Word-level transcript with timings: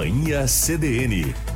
Companhia 0.00 0.48
CDN. 0.48 1.49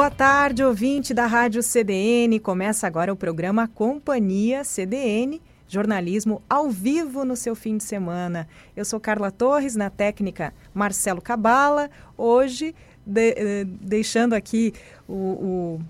Boa 0.00 0.10
tarde, 0.10 0.64
ouvinte 0.64 1.12
da 1.12 1.26
Rádio 1.26 1.62
CDN. 1.62 2.40
Começa 2.40 2.86
agora 2.86 3.12
o 3.12 3.16
programa 3.16 3.68
Companhia 3.68 4.64
CDN, 4.64 5.42
jornalismo 5.68 6.40
ao 6.48 6.70
vivo 6.70 7.22
no 7.22 7.36
seu 7.36 7.54
fim 7.54 7.76
de 7.76 7.84
semana. 7.84 8.48
Eu 8.74 8.82
sou 8.86 8.98
Carla 8.98 9.30
Torres, 9.30 9.76
na 9.76 9.90
técnica 9.90 10.54
Marcelo 10.72 11.20
Cabala. 11.20 11.90
Hoje, 12.16 12.74
de, 13.04 13.34
eh, 13.36 13.64
deixando 13.66 14.32
aqui 14.32 14.72
o, 15.06 15.12
o 15.12 15.80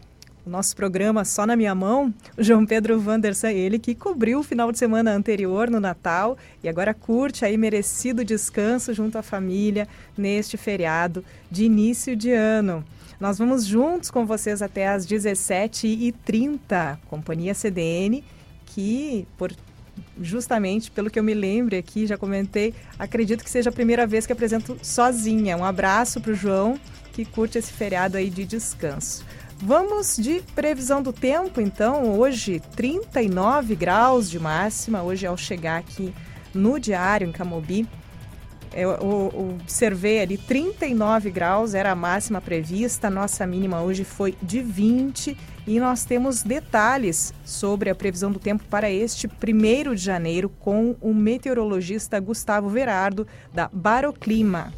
o 0.45 0.51
nosso 0.51 0.75
programa 0.75 1.25
Só 1.25 1.47
na 1.47 1.55
Minha 1.55 1.75
Mão, 1.75 2.13
o 2.37 2.43
João 2.43 2.65
Pedro 2.65 2.99
Vanderson, 2.99 3.49
ele 3.49 3.79
que 3.79 3.95
cobriu 3.95 4.41
o 4.41 4.43
final 4.43 4.73
de 4.73 4.79
semana 4.79 5.13
anterior 5.13 5.71
no 5.71 5.79
Natal 5.79 6.37
e 6.65 6.69
agora 6.69 6.95
curte 6.95 7.45
aí 7.45 7.59
merecido 7.59 8.25
descanso 8.25 8.95
junto 8.95 9.19
à 9.19 9.23
família 9.23 9.87
neste 10.17 10.57
feriado 10.57 11.23
de 11.51 11.65
início 11.65 12.17
de 12.17 12.33
ano. 12.33 12.83
Nós 13.21 13.37
vamos 13.37 13.67
juntos 13.67 14.11
com 14.11 14.25
vocês 14.25 14.63
até 14.63 14.89
às 14.89 15.07
17h30, 15.07 16.99
Companhia 17.07 17.53
CDN, 17.53 18.25
que 18.65 19.29
por 19.37 19.53
justamente 20.19 20.91
pelo 20.91 21.11
que 21.11 21.19
eu 21.19 21.23
me 21.23 21.35
lembro 21.35 21.77
aqui, 21.77 22.07
já 22.07 22.17
comentei, 22.17 22.75
acredito 22.99 23.45
que 23.45 23.51
seja 23.51 23.69
a 23.69 23.73
primeira 23.73 24.07
vez 24.07 24.27
que 24.27 24.33
apresento 24.33 24.79
sozinha. 24.83 25.55
Um 25.55 25.65
abraço 25.65 26.19
para 26.19 26.33
o 26.33 26.35
João, 26.35 26.81
que 27.13 27.27
curte 27.27 27.59
esse 27.59 27.71
feriado 27.71 28.17
aí 28.17 28.31
de 28.31 28.47
descanso. 28.47 29.23
Vamos 29.59 30.17
de 30.17 30.43
previsão 30.55 31.03
do 31.03 31.13
tempo, 31.13 31.61
então. 31.61 32.19
Hoje, 32.19 32.63
39 32.75 33.77
graus 33.77 34.31
de 34.31 34.41
máxima. 34.41 35.03
Hoje, 35.03 35.27
ao 35.27 35.37
chegar 35.37 35.79
aqui 35.79 36.15
no 36.55 36.81
diário, 36.81 37.29
em 37.29 37.33
Camobi, 37.33 37.87
eu, 38.73 38.91
eu, 38.91 39.59
observei 39.61 40.21
ali 40.21 40.39
39 40.39 41.31
graus, 41.31 41.75
era 41.75 41.91
a 41.91 41.95
máxima 41.95 42.41
prevista. 42.41 43.11
Nossa 43.11 43.47
mínima 43.47 43.83
hoje 43.83 44.05
foi 44.05 44.35
de 44.43 44.61
20. 44.61 45.37
E 45.67 45.79
nós 45.79 46.05
temos 46.05 46.43
detalhes 46.43 47.35
sobre 47.45 47.91
a 47.91 47.95
previsão 47.95 48.33
do 48.33 48.39
tempo 48.39 48.65
para 48.71 48.91
este 48.91 49.29
primeiro 49.29 49.95
de 49.95 50.03
janeiro 50.03 50.49
com 50.49 50.97
o 51.01 51.13
meteorologista 51.13 52.19
Gustavo 52.19 52.69
Verardo, 52.69 53.27
da 53.53 53.69
Baroclima. 53.73 54.73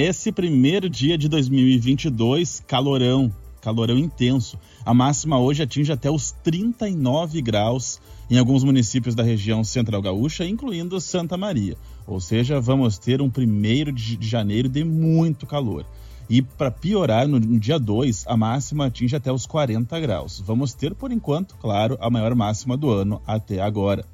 Esse 0.00 0.30
primeiro 0.30 0.88
dia 0.88 1.18
de 1.18 1.28
2022, 1.28 2.62
calorão, 2.68 3.34
calorão 3.60 3.98
intenso. 3.98 4.56
A 4.86 4.94
máxima 4.94 5.40
hoje 5.40 5.64
atinge 5.64 5.90
até 5.90 6.08
os 6.08 6.30
39 6.30 7.42
graus 7.42 8.00
em 8.30 8.38
alguns 8.38 8.62
municípios 8.62 9.16
da 9.16 9.24
região 9.24 9.64
central 9.64 10.00
gaúcha, 10.00 10.46
incluindo 10.46 11.00
Santa 11.00 11.36
Maria. 11.36 11.76
Ou 12.06 12.20
seja, 12.20 12.60
vamos 12.60 12.96
ter 12.96 13.20
um 13.20 13.28
primeiro 13.28 13.90
de 13.90 14.16
janeiro 14.20 14.68
de 14.68 14.84
muito 14.84 15.48
calor. 15.48 15.84
E 16.30 16.42
para 16.42 16.70
piorar, 16.70 17.26
no, 17.26 17.40
dia 17.58 17.76
2, 17.76 18.24
a 18.28 18.36
máxima 18.36 18.86
atinge 18.86 19.16
até 19.16 19.32
os 19.32 19.46
40 19.46 19.98
graus. 19.98 20.40
Vamos 20.46 20.74
ter, 20.74 20.94
por 20.94 21.10
enquanto, 21.10 21.56
claro, 21.56 21.98
a 22.00 22.08
maior 22.08 22.36
máxima 22.36 22.76
do 22.76 22.88
ano 22.88 23.20
até 23.26 23.60
agora. 23.60 24.04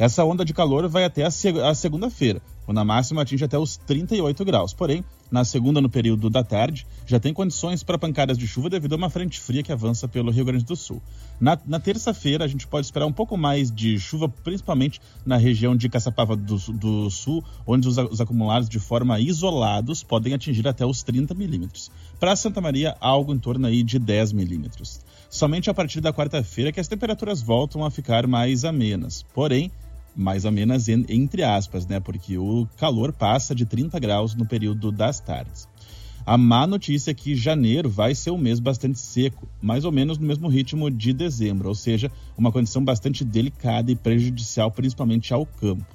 Essa 0.00 0.24
onda 0.24 0.44
de 0.44 0.54
calor 0.54 0.88
vai 0.88 1.04
até 1.04 1.24
a, 1.24 1.30
seg 1.30 1.60
a 1.60 1.74
segunda-feira, 1.74 2.40
quando 2.70 2.78
a 2.78 2.84
máxima 2.84 3.22
atinge 3.22 3.44
até 3.44 3.58
os 3.58 3.76
38 3.78 4.44
graus. 4.44 4.72
Porém, 4.72 5.04
na 5.28 5.44
segunda, 5.44 5.80
no 5.80 5.90
período 5.90 6.30
da 6.30 6.44
tarde, 6.44 6.86
já 7.04 7.18
tem 7.18 7.34
condições 7.34 7.82
para 7.82 7.98
pancadas 7.98 8.38
de 8.38 8.46
chuva 8.46 8.70
devido 8.70 8.92
a 8.92 8.96
uma 8.96 9.10
frente 9.10 9.40
fria 9.40 9.60
que 9.60 9.72
avança 9.72 10.06
pelo 10.06 10.30
Rio 10.30 10.44
Grande 10.44 10.64
do 10.64 10.76
Sul. 10.76 11.02
Na, 11.40 11.58
na 11.66 11.80
terça-feira, 11.80 12.44
a 12.44 12.46
gente 12.46 12.68
pode 12.68 12.86
esperar 12.86 13.06
um 13.06 13.12
pouco 13.12 13.36
mais 13.36 13.72
de 13.72 13.98
chuva, 13.98 14.28
principalmente 14.28 15.00
na 15.26 15.36
região 15.36 15.74
de 15.74 15.88
Caçapava 15.88 16.36
do, 16.36 16.58
do 16.72 17.10
Sul, 17.10 17.42
onde 17.66 17.88
os, 17.88 17.98
os, 17.98 18.20
acumulados 18.20 18.68
de 18.68 18.78
forma 18.78 19.18
isolados 19.18 20.04
podem 20.04 20.32
atingir 20.32 20.68
até 20.68 20.86
os 20.86 21.02
30 21.02 21.34
milímetros. 21.34 21.90
Para 22.20 22.36
Santa 22.36 22.60
Maria, 22.60 22.96
algo 23.00 23.34
em 23.34 23.38
torno 23.40 23.66
aí 23.66 23.82
de 23.82 23.98
10 23.98 24.30
milímetros. 24.30 25.00
Somente 25.28 25.68
a 25.68 25.74
partir 25.74 26.00
da 26.00 26.12
quarta-feira 26.12 26.70
que 26.70 26.78
as 26.78 26.86
temperaturas 26.86 27.42
voltam 27.42 27.84
a 27.84 27.90
ficar 27.90 28.28
mais 28.28 28.64
amenas. 28.64 29.24
Porém, 29.34 29.72
mais 30.20 30.44
ou 30.44 30.52
menos 30.52 30.88
entre 30.88 31.42
aspas, 31.42 31.86
né? 31.86 31.98
Porque 31.98 32.36
o 32.36 32.66
calor 32.76 33.12
passa 33.12 33.54
de 33.54 33.64
30 33.64 33.98
graus 33.98 34.34
no 34.34 34.46
período 34.46 34.92
das 34.92 35.18
tardes. 35.18 35.68
A 36.26 36.36
má 36.36 36.66
notícia 36.66 37.10
é 37.10 37.14
que 37.14 37.34
janeiro 37.34 37.88
vai 37.88 38.14
ser 38.14 38.30
um 38.30 38.38
mês 38.38 38.60
bastante 38.60 38.98
seco, 38.98 39.48
mais 39.60 39.84
ou 39.84 39.90
menos 39.90 40.18
no 40.18 40.26
mesmo 40.26 40.48
ritmo 40.48 40.90
de 40.90 41.12
dezembro, 41.12 41.68
ou 41.68 41.74
seja, 41.74 42.12
uma 42.36 42.52
condição 42.52 42.84
bastante 42.84 43.24
delicada 43.24 43.90
e 43.90 43.96
prejudicial 43.96 44.70
principalmente 44.70 45.32
ao 45.32 45.46
campo. 45.46 45.86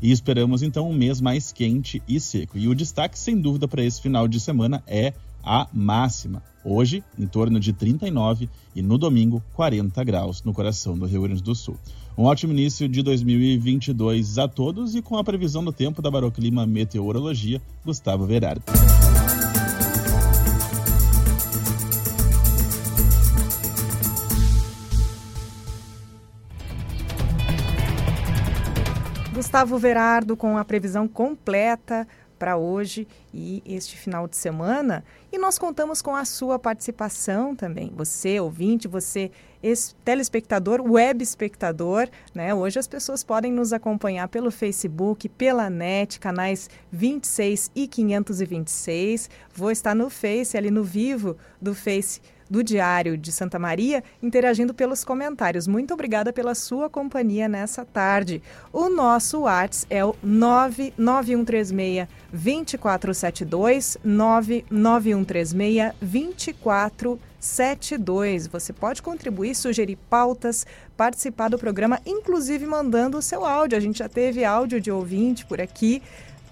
E 0.00 0.10
esperamos 0.10 0.62
então 0.62 0.88
um 0.88 0.94
mês 0.94 1.20
mais 1.20 1.52
quente 1.52 2.02
e 2.06 2.20
seco. 2.20 2.56
E 2.56 2.68
o 2.68 2.74
destaque, 2.74 3.18
sem 3.18 3.40
dúvida, 3.40 3.66
para 3.66 3.84
esse 3.84 4.00
final 4.00 4.28
de 4.28 4.38
semana 4.38 4.82
é 4.86 5.12
a 5.42 5.66
máxima. 5.72 6.42
Hoje, 6.64 7.04
em 7.18 7.26
torno 7.26 7.60
de 7.60 7.72
39 7.72 8.48
e 8.74 8.80
no 8.80 8.96
domingo, 8.96 9.42
40 9.52 10.02
graus 10.04 10.42
no 10.42 10.54
coração 10.54 10.96
do 10.96 11.04
Rio 11.04 11.22
Grande 11.22 11.42
do 11.42 11.54
Sul. 11.54 11.78
Um 12.16 12.26
ótimo 12.26 12.52
início 12.52 12.88
de 12.88 13.02
2022 13.02 14.38
a 14.38 14.46
todos 14.46 14.94
e 14.94 15.02
com 15.02 15.18
a 15.18 15.24
previsão 15.24 15.64
do 15.64 15.72
tempo 15.72 16.00
da 16.00 16.08
Baroclima 16.08 16.64
Meteorologia, 16.64 17.60
Gustavo 17.84 18.24
Verardo. 18.24 18.62
Gustavo 29.34 29.76
Verardo 29.76 30.36
com 30.36 30.56
a 30.56 30.64
previsão 30.64 31.08
completa 31.08 32.06
para 32.44 32.58
hoje 32.58 33.08
e 33.32 33.62
este 33.64 33.96
final 33.96 34.28
de 34.28 34.36
semana. 34.36 35.02
E 35.32 35.38
nós 35.38 35.58
contamos 35.58 36.02
com 36.02 36.14
a 36.14 36.26
sua 36.26 36.58
participação 36.58 37.56
também. 37.56 37.90
Você, 37.96 38.38
ouvinte, 38.38 38.86
você, 38.86 39.30
telespectador, 40.04 40.82
web 40.82 41.22
espectador. 41.22 42.06
Né? 42.34 42.54
Hoje 42.54 42.78
as 42.78 42.86
pessoas 42.86 43.24
podem 43.24 43.50
nos 43.50 43.72
acompanhar 43.72 44.28
pelo 44.28 44.50
Facebook, 44.50 45.26
pela 45.26 45.70
net, 45.70 46.20
canais 46.20 46.68
26 46.92 47.70
e 47.74 47.88
526. 47.88 49.30
Vou 49.54 49.70
estar 49.70 49.94
no 49.94 50.10
Face, 50.10 50.54
ali 50.54 50.70
no 50.70 50.84
vivo 50.84 51.38
do 51.58 51.74
Face 51.74 52.20
do 52.54 52.62
Diário 52.62 53.18
de 53.18 53.32
Santa 53.32 53.58
Maria, 53.58 54.04
interagindo 54.22 54.72
pelos 54.72 55.04
comentários. 55.04 55.66
Muito 55.66 55.92
obrigada 55.92 56.32
pela 56.32 56.54
sua 56.54 56.88
companhia 56.88 57.48
nessa 57.48 57.84
tarde. 57.84 58.40
O 58.72 58.88
nosso 58.88 59.40
WhatsApp 59.40 59.92
é 59.92 60.04
o 60.04 60.14
99136 60.22 62.06
2472 62.32 63.98
99136 64.04 65.94
2472. 66.00 68.46
Você 68.46 68.72
pode 68.72 69.02
contribuir, 69.02 69.56
sugerir 69.56 69.98
pautas, 70.08 70.64
participar 70.96 71.48
do 71.48 71.58
programa, 71.58 72.00
inclusive 72.06 72.64
mandando 72.66 73.18
o 73.18 73.22
seu 73.22 73.44
áudio. 73.44 73.76
A 73.76 73.80
gente 73.80 73.98
já 73.98 74.08
teve 74.08 74.44
áudio 74.44 74.80
de 74.80 74.92
ouvinte 74.92 75.44
por 75.44 75.60
aqui 75.60 76.00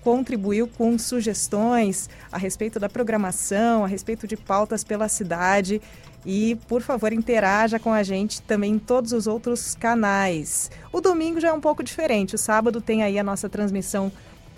contribuiu 0.03 0.67
com 0.67 0.99
sugestões 0.99 2.09
a 2.31 2.39
respeito 2.39 2.79
da 2.79 2.89
programação, 2.89 3.85
a 3.85 3.89
respeito 3.89 4.27
de 4.27 4.37
pautas 4.37 4.85
pela 4.85 5.09
cidade. 5.09 5.81
E, 6.25 6.57
por 6.69 6.83
favor, 6.83 7.13
interaja 7.13 7.79
com 7.79 7.93
a 7.93 8.03
gente 8.03 8.43
também 8.43 8.75
em 8.75 8.79
todos 8.79 9.13
os 9.13 9.27
outros 9.27 9.75
canais. 9.75 10.71
O 10.93 11.01
domingo 11.01 11.41
já 11.41 11.49
é 11.49 11.53
um 11.53 11.61
pouco 11.61 11.83
diferente. 11.83 12.35
O 12.35 12.39
sábado 12.39 12.81
tem 12.81 13.03
aí 13.03 13.19
a 13.19 13.25
nossa 13.25 13.49
transmissão 13.49 14.13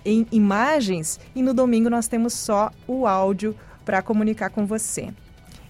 em 0.05 0.27
imagens 0.31 1.19
e 1.35 1.43
no 1.43 1.55
domingo 1.55 1.89
nós 1.89 2.07
temos 2.07 2.35
só 2.35 2.71
o 2.87 3.07
áudio 3.07 3.57
para 3.85 4.03
comunicar 4.03 4.51
com 4.51 4.67
você. 4.67 5.09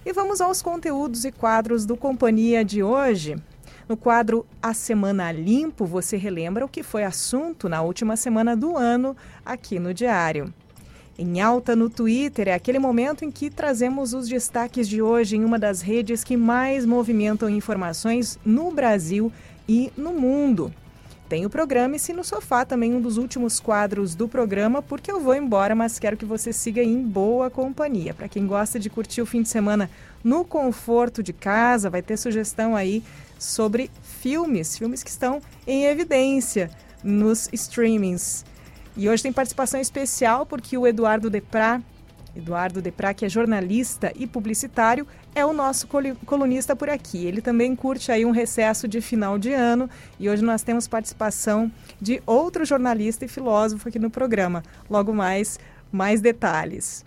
E 0.05 0.13
vamos 0.13 0.41
aos 0.41 0.61
conteúdos 0.61 1.25
e 1.25 1.31
quadros 1.31 1.85
do 1.85 1.95
Companhia 1.95 2.63
de 2.63 2.83
hoje. 2.83 3.37
No 3.87 3.95
quadro 3.95 4.47
A 4.59 4.73
Semana 4.73 5.31
Limpo, 5.31 5.85
você 5.85 6.17
relembra 6.17 6.65
o 6.65 6.69
que 6.69 6.81
foi 6.81 7.03
assunto 7.03 7.69
na 7.69 7.83
última 7.83 8.15
semana 8.15 8.57
do 8.57 8.75
ano 8.75 9.15
aqui 9.45 9.77
no 9.77 9.93
Diário. 9.93 10.51
em 11.17 11.39
alta 11.39 11.75
no 11.75 11.89
Twitter. 11.89 12.47
É 12.47 12.53
aquele 12.53 12.79
momento 12.79 13.23
em 13.23 13.31
que 13.31 13.49
trazemos 13.49 14.13
os 14.13 14.27
destaques 14.27 14.89
de 14.89 15.01
hoje 15.01 15.37
em 15.37 15.45
uma 15.45 15.59
das 15.59 15.81
redes 15.81 16.23
que 16.23 16.35
mais 16.35 16.85
movimentam 16.85 17.47
informações 17.47 18.39
no 18.43 18.71
Brasil 18.71 19.31
e 19.69 19.93
no 19.95 20.11
mundo. 20.11 20.73
Tem 21.35 21.45
o 21.45 21.49
programa 21.49 21.97
e 21.97 21.99
se 21.99 22.13
no 22.13 22.23
sofá 22.23 22.63
também 22.63 22.95
um 22.95 23.01
dos 23.01 23.17
últimos 23.17 23.59
quadros 23.59 24.15
do 24.15 24.25
programa, 24.25 24.81
porque 24.81 25.11
eu 25.11 25.19
vou 25.19 25.35
embora, 25.35 25.75
mas 25.75 25.99
quero 25.99 26.15
que 26.15 26.23
você 26.23 26.53
siga 26.53 26.81
em 26.81 27.03
boa 27.03 27.49
companhia. 27.49 28.13
Para 28.13 28.29
quem 28.29 28.47
gosta 28.47 28.79
de 28.79 28.89
curtir 28.89 29.21
o 29.21 29.25
fim 29.25 29.41
de 29.41 29.49
semana 29.49 29.89
no 30.23 30.45
conforto 30.45 31.21
de 31.21 31.33
casa, 31.33 31.89
vai 31.89 32.01
ter 32.01 32.15
sugestão 32.15 32.73
aí 32.73 33.03
sobre 33.37 33.91
filmes, 34.01 34.77
filmes 34.77 35.03
que 35.03 35.09
estão 35.09 35.41
em 35.67 35.83
evidência 35.83 36.71
nos 37.03 37.49
streamings. 37.51 38.45
E 38.95 39.09
hoje 39.09 39.23
tem 39.23 39.33
participação 39.33 39.81
especial 39.81 40.45
porque 40.45 40.77
o 40.77 40.87
Eduardo 40.87 41.29
Deprá, 41.29 41.81
Eduardo 42.33 42.81
Deprá, 42.81 43.13
que 43.13 43.25
é 43.25 43.29
jornalista 43.29 44.13
e 44.15 44.25
publicitário, 44.25 45.05
é 45.35 45.45
o 45.45 45.51
nosso 45.51 45.87
colunista 46.25 46.75
por 46.75 46.89
aqui. 46.89 47.25
Ele 47.25 47.41
também 47.41 47.75
curte 47.75 48.11
aí 48.11 48.25
um 48.25 48.31
recesso 48.31 48.87
de 48.87 49.01
final 49.01 49.37
de 49.37 49.51
ano 49.51 49.89
e 50.17 50.29
hoje 50.29 50.41
nós 50.41 50.63
temos 50.63 50.87
participação 50.87 51.69
de 52.01 52.23
outro 52.25 52.63
jornalista 52.63 53.25
e 53.25 53.27
filósofo 53.27 53.89
aqui 53.89 53.99
no 53.99 54.09
programa. 54.09 54.63
Logo 54.89 55.13
mais, 55.13 55.59
mais 55.91 56.21
detalhes. 56.21 57.03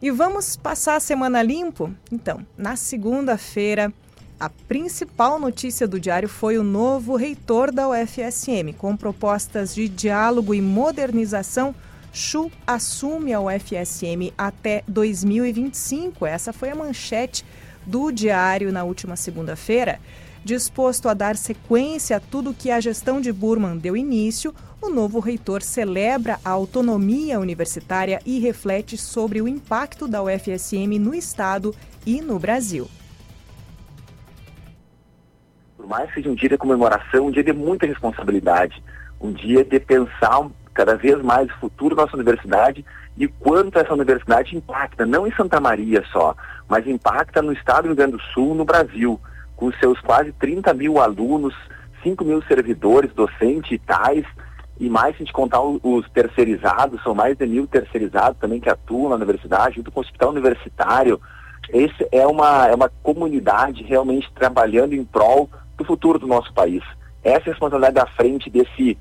E 0.00 0.10
vamos 0.10 0.56
passar 0.56 0.96
a 0.96 1.00
semana 1.00 1.42
limpo? 1.42 1.92
Então, 2.10 2.44
na 2.56 2.76
segunda-feira, 2.76 3.92
a 4.38 4.50
principal 4.50 5.38
notícia 5.38 5.88
do 5.88 5.98
diário 5.98 6.28
foi 6.28 6.58
o 6.58 6.62
novo 6.62 7.16
reitor 7.16 7.72
da 7.72 7.88
UFSM, 7.88 8.74
com 8.76 8.96
propostas 8.96 9.74
de 9.74 9.88
diálogo 9.88 10.54
e 10.54 10.60
modernização. 10.60 11.74
Chu 12.16 12.50
assume 12.66 13.34
a 13.34 13.40
UFSM 13.40 14.32
até 14.38 14.82
2025. 14.88 16.24
Essa 16.24 16.50
foi 16.50 16.70
a 16.70 16.74
manchete 16.74 17.44
do 17.84 18.10
diário 18.10 18.72
na 18.72 18.84
última 18.84 19.16
segunda-feira. 19.16 20.00
Disposto 20.42 21.10
a 21.10 21.14
dar 21.14 21.36
sequência 21.36 22.16
a 22.16 22.20
tudo 22.20 22.54
que 22.54 22.70
a 22.70 22.80
gestão 22.80 23.20
de 23.20 23.30
Burman 23.30 23.76
deu 23.76 23.94
início, 23.94 24.54
o 24.80 24.88
novo 24.88 25.20
reitor 25.20 25.60
celebra 25.60 26.40
a 26.42 26.50
autonomia 26.50 27.38
universitária 27.38 28.18
e 28.24 28.38
reflete 28.38 28.96
sobre 28.96 29.42
o 29.42 29.46
impacto 29.46 30.08
da 30.08 30.22
UFSM 30.22 30.98
no 30.98 31.14
Estado 31.14 31.74
e 32.06 32.22
no 32.22 32.38
Brasil 32.38 32.88
por 35.76 35.86
mais 35.86 36.08
que 36.08 36.14
seja 36.14 36.30
um 36.30 36.34
dia 36.34 36.48
de 36.48 36.58
comemoração, 36.58 37.26
um 37.26 37.30
dia 37.30 37.44
de 37.44 37.52
muita 37.52 37.86
responsabilidade, 37.86 38.82
um 39.20 39.32
dia 39.32 39.64
de 39.64 39.78
pensar 39.78 40.48
cada 40.76 40.94
vez 40.94 41.20
mais 41.22 41.50
o 41.50 41.58
futuro 41.58 41.96
da 41.96 42.02
nossa 42.02 42.16
universidade 42.16 42.84
e 43.16 43.26
quanto 43.26 43.78
essa 43.78 43.94
universidade 43.94 44.54
impacta, 44.54 45.06
não 45.06 45.26
em 45.26 45.32
Santa 45.32 45.58
Maria 45.58 46.04
só, 46.12 46.36
mas 46.68 46.86
impacta 46.86 47.40
no 47.40 47.52
estado 47.52 47.84
do 47.84 47.86
Rio 47.88 47.96
Grande 47.96 48.12
do 48.12 48.22
Sul, 48.34 48.54
no 48.54 48.64
Brasil, 48.64 49.18
com 49.56 49.72
seus 49.72 49.98
quase 50.00 50.32
30 50.32 50.74
mil 50.74 51.00
alunos, 51.00 51.54
5 52.02 52.22
mil 52.24 52.42
servidores, 52.42 53.12
docentes 53.14 53.72
e 53.72 53.78
tais, 53.78 54.26
e 54.78 54.90
mais 54.90 55.16
se 55.16 55.22
a 55.22 55.24
gente 55.24 55.32
contar 55.32 55.62
os 55.62 56.08
terceirizados, 56.10 57.02
são 57.02 57.14
mais 57.14 57.34
de 57.36 57.46
mil 57.46 57.66
terceirizados 57.66 58.38
também 58.38 58.60
que 58.60 58.68
atuam 58.68 59.08
na 59.08 59.16
universidade, 59.16 59.76
junto 59.76 59.90
com 59.90 60.00
o 60.00 60.02
hospital 60.02 60.30
universitário. 60.30 61.18
Esse 61.70 62.06
é 62.12 62.26
uma, 62.26 62.66
é 62.68 62.74
uma 62.74 62.90
comunidade 63.02 63.82
realmente 63.82 64.30
trabalhando 64.34 64.92
em 64.92 65.02
prol 65.02 65.48
do 65.78 65.84
futuro 65.84 66.18
do 66.18 66.26
nosso 66.26 66.52
país. 66.52 66.82
Essa 67.24 67.48
é 67.48 67.48
a 67.48 67.52
responsabilidade 67.52 67.94
da 67.94 68.06
frente 68.06 68.50
desse, 68.50 68.98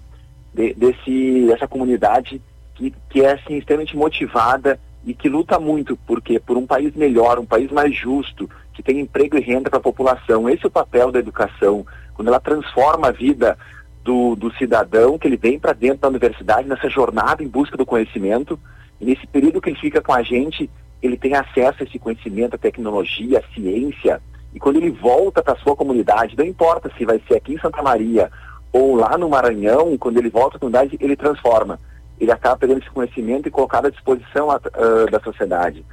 de, 0.56 0.74
desse, 0.74 1.46
dessa 1.48 1.68
comunidade 1.68 2.42
que, 2.74 2.94
que 3.10 3.22
é 3.22 3.34
assim, 3.34 3.58
extremamente 3.58 3.96
motivada 3.96 4.80
e 5.06 5.14
que 5.14 5.30
luta 5.30 5.60
muito 5.60 5.98
porque 6.08 6.40
por 6.40 6.58
um 6.58 6.66
país 6.66 6.96
melhor, 6.96 7.38
um 7.38 7.46
país 7.46 7.70
mais 7.72 7.94
justo, 7.94 8.50
que 8.74 8.82
tem 8.82 9.00
emprego 9.00 9.38
e 9.38 9.42
renda 9.42 9.70
para 9.70 9.80
a 9.80 9.84
população. 9.84 10.50
Esse 10.50 10.64
é 10.66 10.68
o 10.68 10.72
papel 10.72 11.12
da 11.12 11.20
educação, 11.20 11.86
quando 12.14 12.30
ela 12.30 12.40
transforma 12.40 13.10
a 13.10 13.12
vida 13.12 13.58
do, 14.04 14.36
do 14.36 14.52
cidadão, 14.54 15.18
que 15.18 15.28
ele 15.28 15.38
vem 15.38 15.60
para 15.60 15.74
dentro 15.74 16.00
da 16.00 16.08
universidade 16.08 16.68
nessa 16.68 16.90
jornada 16.90 17.44
em 17.44 17.48
busca 17.48 17.78
do 17.78 17.86
conhecimento, 17.86 18.60
e 19.00 19.06
nesse 19.06 19.28
período 19.28 19.62
que 19.62 19.70
ele 19.70 19.80
fica 19.80 20.02
com 20.02 20.14
a 20.14 20.24
gente, 20.24 20.70
ele 21.02 21.18
tem 21.18 21.36
acesso 21.36 21.82
a 21.82 21.84
esse 21.84 22.00
conhecimento, 22.00 22.56
a 22.56 22.60
tecnologia, 22.60 23.40
a 23.40 23.54
ciência, 23.54 24.22
e 24.54 24.60
quando 24.60 24.78
ele 24.78 24.90
volta 24.90 25.44
para 25.44 25.54
a 25.54 25.58
sua 25.58 25.76
comunidade, 25.76 26.38
não 26.38 26.46
importa 26.46 26.90
se 26.98 27.06
vai 27.06 27.22
ser 27.28 27.36
aqui 27.36 27.54
em 27.54 27.60
Santa 27.60 27.84
Maria 27.84 28.32
ou 28.76 28.94
lá 28.94 29.18
no 29.18 29.30
Maranhão, 29.30 29.98
quando 29.98 30.18
ele 30.18 30.30
volta 30.30 30.58
à 30.58 30.60
comunidade, 30.60 30.98
ele 31.00 31.16
transforma. 31.16 31.80
Ele 32.20 32.30
acaba 32.30 32.58
pegando 32.58 32.82
esse 32.82 32.90
conhecimento 32.90 33.48
e 33.48 33.52
colocado 33.52 33.86
à 33.86 33.90
disposição 33.90 34.50
uh, 34.50 35.10
da 35.10 35.18
sociedade. 35.22 35.86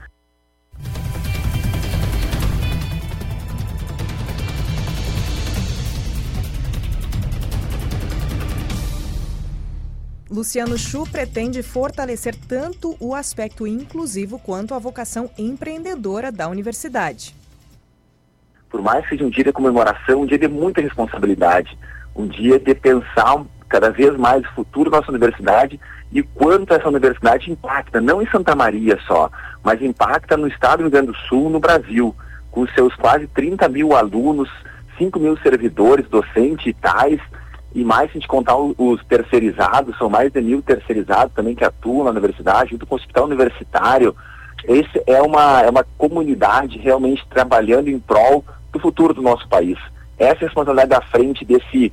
Luciano 10.29 10.77
Chu 10.77 11.05
pretende 11.09 11.63
fortalecer 11.63 12.35
tanto 12.49 12.97
o 12.99 13.15
aspecto 13.15 13.65
inclusivo 13.65 14.41
quanto 14.41 14.75
a 14.75 14.79
vocação 14.81 15.31
empreendedora 15.39 16.33
da 16.33 16.49
universidade 16.49 17.33
por 18.71 18.81
mais 18.81 19.05
que 19.05 19.11
seja 19.11 19.25
um 19.27 19.29
dia 19.29 19.45
de 19.45 19.53
comemoração, 19.53 20.23
um 20.23 20.27
dia 20.27 20.39
de 20.39 20.49
muita 20.49 20.81
responsabilidade, 20.81 21.79
um 22.15 22.27
dia 22.27 22.59
de 22.59 22.75
pensar 22.75 23.45
cada 23.69 23.91
vez 23.91 24.17
mais 24.17 24.45
o 24.45 24.55
futuro 24.55 24.91
da 24.91 24.99
nossa 24.99 25.11
universidade 25.11 25.81
e 26.13 26.23
quanto 26.23 26.75
essa 26.75 26.89
universidade 26.89 27.51
impacta, 27.51 28.01
não 28.01 28.21
em 28.21 28.27
Santa 28.27 28.55
Maria 28.55 28.99
só, 29.07 29.31
mas 29.63 29.81
impacta 29.81 30.37
no 30.37 30.47
estado 30.47 30.79
do 30.79 30.83
Rio 30.83 30.91
Grande 30.91 31.07
do 31.07 31.17
Sul, 31.17 31.49
no 31.49 31.59
Brasil, 31.59 32.15
com 32.51 32.67
seus 32.69 32.95
quase 32.97 33.27
30 33.29 33.67
mil 33.71 33.97
alunos, 33.97 34.51
5 34.99 35.19
mil 35.19 35.37
servidores, 35.39 36.07
docentes 36.09 36.67
e 36.67 36.75
tais, 36.75 37.19
e 37.75 37.83
mais 37.83 38.11
se 38.11 38.19
a 38.19 38.21
gente 38.21 38.29
contar 38.29 38.57
os 38.57 39.03
terceirizados, 39.07 39.97
são 39.97 40.11
mais 40.11 40.31
de 40.31 40.43
mil 40.43 40.61
terceirizados 40.61 41.35
também 41.35 41.55
que 41.55 41.65
atuam 41.65 42.05
na 42.05 42.11
universidade, 42.11 42.73
junto 42.73 42.87
com 42.87 42.95
o 42.95 42.99
hospital 42.99 43.25
universitário. 43.25 44.15
Esse 44.65 45.03
é 45.07 45.23
uma, 45.23 45.63
é 45.63 45.71
uma 45.71 45.85
comunidade 45.97 46.79
realmente 46.79 47.27
trabalhando 47.31 47.89
em 47.89 47.99
prol 47.99 48.45
do 48.71 48.79
futuro 48.79 49.15
do 49.15 49.23
nosso 49.23 49.49
país. 49.49 49.79
Essa 50.19 50.35
é 50.35 50.45
a 50.45 50.47
responsabilidade 50.49 50.91
da 50.91 51.01
frente 51.01 51.45
desse, 51.45 51.91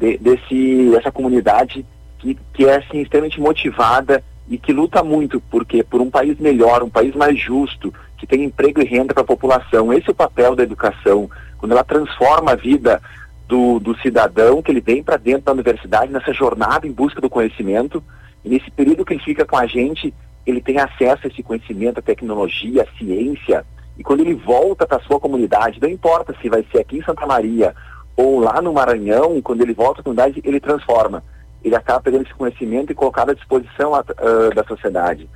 de, 0.00 0.16
desse, 0.16 0.90
dessa 0.90 1.12
comunidade 1.12 1.84
que, 2.18 2.36
que 2.54 2.64
é 2.64 2.76
assim, 2.76 3.02
extremamente 3.02 3.38
motivada 3.38 4.24
e 4.48 4.56
que 4.56 4.72
luta 4.72 5.02
muito 5.02 5.40
porque 5.50 5.84
por 5.84 6.00
um 6.00 6.10
país 6.10 6.38
melhor, 6.38 6.82
um 6.82 6.88
país 6.88 7.14
mais 7.14 7.38
justo, 7.38 7.92
que 8.16 8.26
tem 8.26 8.44
emprego 8.44 8.80
e 8.80 8.84
renda 8.84 9.12
para 9.12 9.22
a 9.22 9.26
população. 9.26 9.92
Esse 9.92 10.08
é 10.08 10.12
o 10.12 10.14
papel 10.14 10.56
da 10.56 10.62
educação, 10.62 11.30
quando 11.58 11.72
ela 11.72 11.84
transforma 11.84 12.52
a 12.52 12.56
vida 12.56 13.00
do, 13.46 13.78
do 13.78 13.96
cidadão, 13.98 14.62
que 14.62 14.70
ele 14.70 14.80
vem 14.80 15.02
para 15.02 15.18
dentro 15.18 15.42
da 15.42 15.52
universidade 15.52 16.12
nessa 16.12 16.32
jornada 16.32 16.86
em 16.86 16.92
busca 16.92 17.20
do 17.20 17.30
conhecimento, 17.30 18.02
e 18.44 18.48
nesse 18.48 18.70
período 18.70 19.04
que 19.04 19.12
ele 19.12 19.22
fica 19.22 19.44
com 19.44 19.56
a 19.56 19.66
gente, 19.66 20.12
ele 20.46 20.60
tem 20.60 20.78
acesso 20.78 21.26
a 21.26 21.28
esse 21.28 21.42
conhecimento, 21.42 21.98
a 21.98 22.02
tecnologia, 22.02 22.82
a 22.82 22.98
ciência, 22.98 23.64
e 23.98 24.02
quando 24.02 24.20
ele 24.20 24.34
volta 24.34 24.86
para 24.86 24.96
a 24.96 25.02
sua 25.02 25.20
comunidade, 25.20 25.80
não 25.80 25.88
importa 25.88 26.34
se 26.40 26.48
vai 26.48 26.64
ser 26.72 26.78
aqui 26.78 26.98
em 26.98 27.04
Santa 27.04 27.26
Maria 27.26 27.74
ou 28.20 28.38
lá 28.38 28.60
no 28.60 28.74
Maranhão, 28.74 29.40
quando 29.40 29.62
ele 29.62 29.72
volta 29.72 30.02
à 30.02 30.04
comunidade, 30.04 30.42
ele 30.44 30.60
transforma. 30.60 31.24
Ele 31.64 31.74
acaba 31.74 32.02
pegando 32.02 32.24
esse 32.24 32.34
conhecimento 32.34 32.92
e 32.92 32.94
colocado 32.94 33.30
à 33.30 33.34
disposição 33.34 33.92
uh, 33.92 34.54
da 34.54 34.62
sociedade. 34.64 35.28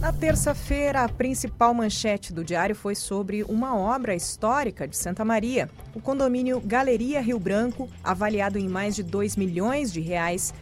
Na 0.00 0.12
terça-feira, 0.12 1.02
a 1.02 1.08
principal 1.08 1.74
manchete 1.74 2.32
do 2.32 2.44
diário 2.44 2.74
foi 2.74 2.94
sobre 2.94 3.42
uma 3.44 3.76
obra 3.76 4.14
histórica 4.14 4.86
de 4.86 4.96
Santa 4.96 5.24
Maria. 5.24 5.68
O 5.94 6.00
condomínio 6.00 6.60
Galeria 6.64 7.20
Rio 7.20 7.40
Branco, 7.40 7.88
avaliado 8.04 8.56
em 8.56 8.68
mais 8.68 8.94
de 8.94 9.02
2 9.02 9.36
milhões 9.36 9.92
de 9.92 10.00
reais, 10.00 10.54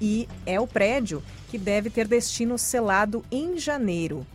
e 0.00 0.28
é 0.44 0.60
o 0.60 0.66
prédio 0.66 1.22
que 1.48 1.56
deve 1.56 1.88
ter 1.88 2.06
destino 2.06 2.58
selado 2.58 3.24
em 3.30 3.58
janeiro. 3.58 4.26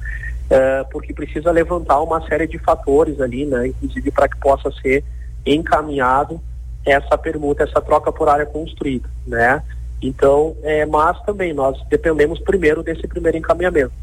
uh, 0.54 0.88
porque 0.92 1.14
precisa 1.14 1.52
levantar 1.52 2.00
uma 2.02 2.26
série 2.28 2.48
de 2.48 2.60
fatores 2.60 3.20
ali, 3.20 3.46
né, 3.46 3.68
inclusive 3.68 4.12
para 4.12 4.30
que 4.30 4.38
possa 4.40 4.72
ser 4.82 5.04
encaminhado 5.46 6.40
essa 6.86 7.18
permuta, 7.18 7.64
essa 7.64 7.82
troca 7.82 8.12
por 8.12 8.30
área 8.30 8.46
construída, 8.46 9.10
né? 9.26 9.64
Então, 10.02 10.56
é, 10.64 10.86
mas 10.86 11.20
também 11.22 11.54
nós 11.54 11.82
dependemos 11.90 12.40
primeiro 12.40 12.84
desse 12.84 13.08
primeiro 13.08 13.38
encaminhamento. 13.38 13.94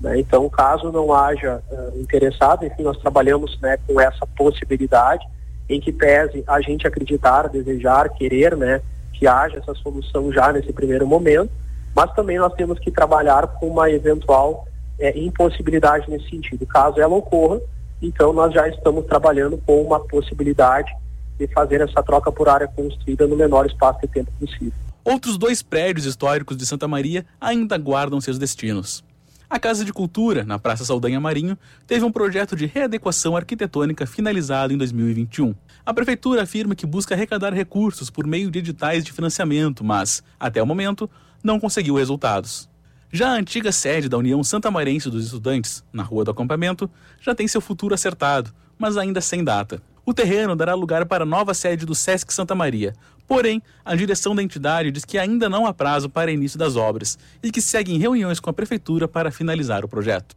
Né? 0.00 0.18
Então, 0.18 0.48
caso 0.48 0.90
não 0.90 1.12
haja 1.12 1.62
uh, 1.70 2.00
interessado, 2.00 2.64
enfim, 2.64 2.82
nós 2.82 2.96
trabalhamos 2.98 3.60
né, 3.60 3.78
com 3.86 4.00
essa 4.00 4.26
possibilidade 4.26 5.24
em 5.68 5.78
que 5.78 5.92
pese 5.92 6.42
a 6.46 6.60
gente 6.62 6.86
acreditar, 6.86 7.48
desejar, 7.48 8.08
querer, 8.08 8.56
né, 8.56 8.80
que 9.12 9.26
haja 9.26 9.58
essa 9.58 9.74
solução 9.74 10.32
já 10.32 10.50
nesse 10.52 10.72
primeiro 10.72 11.06
momento, 11.06 11.50
mas 11.94 12.12
também 12.14 12.38
nós 12.38 12.54
temos 12.54 12.78
que 12.78 12.90
trabalhar 12.90 13.46
com 13.46 13.68
uma 13.68 13.90
eventual 13.90 14.66
é, 15.02 15.18
impossibilidade 15.18 16.08
nesse 16.08 16.30
sentido. 16.30 16.64
Caso 16.64 17.00
ela 17.00 17.14
ocorra, 17.14 17.60
então 18.00 18.32
nós 18.32 18.54
já 18.54 18.68
estamos 18.68 19.04
trabalhando 19.06 19.58
com 19.66 19.82
uma 19.82 19.98
possibilidade 19.98 20.92
de 21.36 21.48
fazer 21.48 21.80
essa 21.80 22.02
troca 22.02 22.30
por 22.30 22.48
área 22.48 22.68
construída 22.68 23.26
no 23.26 23.36
menor 23.36 23.66
espaço 23.66 24.00
de 24.00 24.08
tempo 24.08 24.30
possível. 24.38 24.72
Outros 25.04 25.36
dois 25.36 25.60
prédios 25.60 26.06
históricos 26.06 26.56
de 26.56 26.64
Santa 26.64 26.86
Maria 26.86 27.26
ainda 27.40 27.76
guardam 27.76 28.20
seus 28.20 28.38
destinos. 28.38 29.04
A 29.50 29.58
Casa 29.58 29.84
de 29.84 29.92
Cultura, 29.92 30.44
na 30.44 30.58
Praça 30.58 30.84
Saldanha 30.84 31.20
Marinho, 31.20 31.58
teve 31.86 32.04
um 32.04 32.12
projeto 32.12 32.54
de 32.54 32.64
readequação 32.64 33.36
arquitetônica 33.36 34.06
finalizado 34.06 34.72
em 34.72 34.78
2021. 34.78 35.54
A 35.84 35.92
Prefeitura 35.92 36.44
afirma 36.44 36.76
que 36.76 36.86
busca 36.86 37.14
arrecadar 37.14 37.52
recursos 37.52 38.08
por 38.08 38.26
meio 38.26 38.50
de 38.50 38.60
editais 38.60 39.04
de 39.04 39.12
financiamento, 39.12 39.84
mas, 39.84 40.22
até 40.38 40.62
o 40.62 40.66
momento, 40.66 41.10
não 41.42 41.60
conseguiu 41.60 41.96
resultados. 41.96 42.70
Já 43.14 43.28
a 43.28 43.34
antiga 43.34 43.70
sede 43.70 44.08
da 44.08 44.16
União 44.16 44.42
Santa 44.42 44.70
Marense 44.70 45.10
dos 45.10 45.26
Estudantes, 45.26 45.84
na 45.92 46.02
Rua 46.02 46.24
do 46.24 46.30
Acampamento, 46.30 46.90
já 47.20 47.34
tem 47.34 47.46
seu 47.46 47.60
futuro 47.60 47.94
acertado, 47.94 48.50
mas 48.78 48.96
ainda 48.96 49.20
sem 49.20 49.44
data. 49.44 49.82
O 50.06 50.14
terreno 50.14 50.56
dará 50.56 50.72
lugar 50.72 51.04
para 51.04 51.24
a 51.24 51.26
nova 51.26 51.52
sede 51.52 51.84
do 51.84 51.94
SESC 51.94 52.32
Santa 52.32 52.54
Maria. 52.54 52.94
Porém, 53.28 53.62
a 53.84 53.94
direção 53.94 54.34
da 54.34 54.42
entidade 54.42 54.90
diz 54.90 55.04
que 55.04 55.18
ainda 55.18 55.46
não 55.46 55.66
há 55.66 55.74
prazo 55.74 56.08
para 56.08 56.32
início 56.32 56.58
das 56.58 56.74
obras 56.74 57.18
e 57.42 57.52
que 57.52 57.60
segue 57.60 57.92
em 57.92 57.98
reuniões 57.98 58.40
com 58.40 58.48
a 58.48 58.54
prefeitura 58.54 59.06
para 59.06 59.30
finalizar 59.30 59.84
o 59.84 59.88
projeto. 59.88 60.34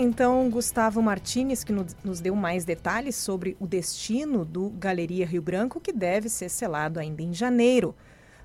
Então, 0.00 0.48
Gustavo 0.48 1.02
Martinez, 1.02 1.64
que 1.64 1.72
nos 1.72 2.20
deu 2.20 2.36
mais 2.36 2.64
detalhes 2.64 3.16
sobre 3.16 3.56
o 3.58 3.66
destino 3.66 4.44
do 4.44 4.70
Galeria 4.70 5.26
Rio 5.26 5.42
Branco, 5.42 5.80
que 5.80 5.92
deve 5.92 6.28
ser 6.28 6.48
selado 6.48 7.00
ainda 7.00 7.20
em 7.20 7.34
janeiro. 7.34 7.96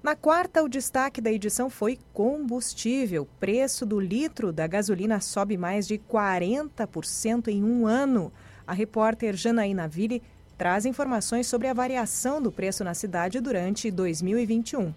Na 0.02 0.16
quarta, 0.16 0.64
o 0.64 0.68
destaque 0.68 1.22
da 1.22 1.32
edição 1.32 1.70
foi 1.70 2.00
combustível. 2.12 3.28
Preço 3.40 3.86
do 3.86 4.00
litro 4.00 4.52
da 4.52 4.66
gasolina 4.66 5.22
sobe 5.22 5.56
mais 5.56 5.88
de 5.88 6.00
40% 6.00 7.50
em 7.50 7.64
um 7.64 7.86
ano. 7.86 8.34
A 8.66 8.74
repórter 8.74 9.36
Janaína 9.36 9.88
Ville 9.88 10.24
traz 10.58 10.88
informações 10.88 11.46
sobre 11.46 11.68
a 11.68 11.74
variação 11.74 12.42
do 12.42 12.52
preço 12.52 12.84
na 12.84 12.96
cidade 12.96 13.40
durante 13.40 13.92
2021. 13.92 14.92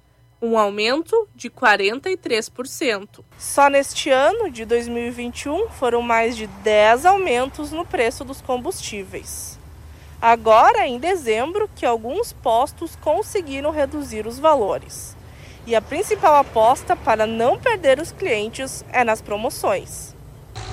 um 0.41 0.57
aumento 0.57 1.27
de 1.35 1.51
43%. 1.51 3.23
Só 3.37 3.69
neste 3.69 4.09
ano 4.09 4.49
de 4.49 4.65
2021 4.65 5.69
foram 5.69 6.01
mais 6.01 6.35
de 6.35 6.47
10 6.47 7.05
aumentos 7.05 7.71
no 7.71 7.85
preço 7.85 8.25
dos 8.25 8.41
combustíveis. 8.41 9.59
Agora, 10.19 10.87
em 10.87 10.97
dezembro, 10.97 11.69
que 11.75 11.85
alguns 11.85 12.33
postos 12.33 12.95
conseguiram 12.95 13.69
reduzir 13.69 14.25
os 14.25 14.39
valores. 14.39 15.15
E 15.65 15.75
a 15.75 15.81
principal 15.81 16.35
aposta 16.35 16.95
para 16.95 17.27
não 17.27 17.59
perder 17.59 17.99
os 17.99 18.11
clientes 18.11 18.83
é 18.91 19.03
nas 19.03 19.21
promoções. 19.21 20.15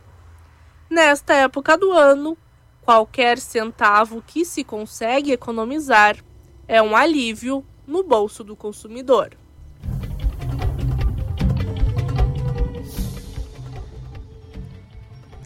Nesta 0.87 1.33
época 1.33 1.75
do 1.75 1.91
ano, 1.91 2.37
qualquer 2.83 3.39
centavo 3.39 4.21
que 4.21 4.45
se 4.45 4.63
consegue 4.63 5.31
economizar 5.31 6.17
é 6.67 6.79
um 6.79 6.95
alívio 6.95 7.65
no 7.87 8.03
bolso 8.03 8.43
do 8.43 8.55
consumidor. 8.55 9.31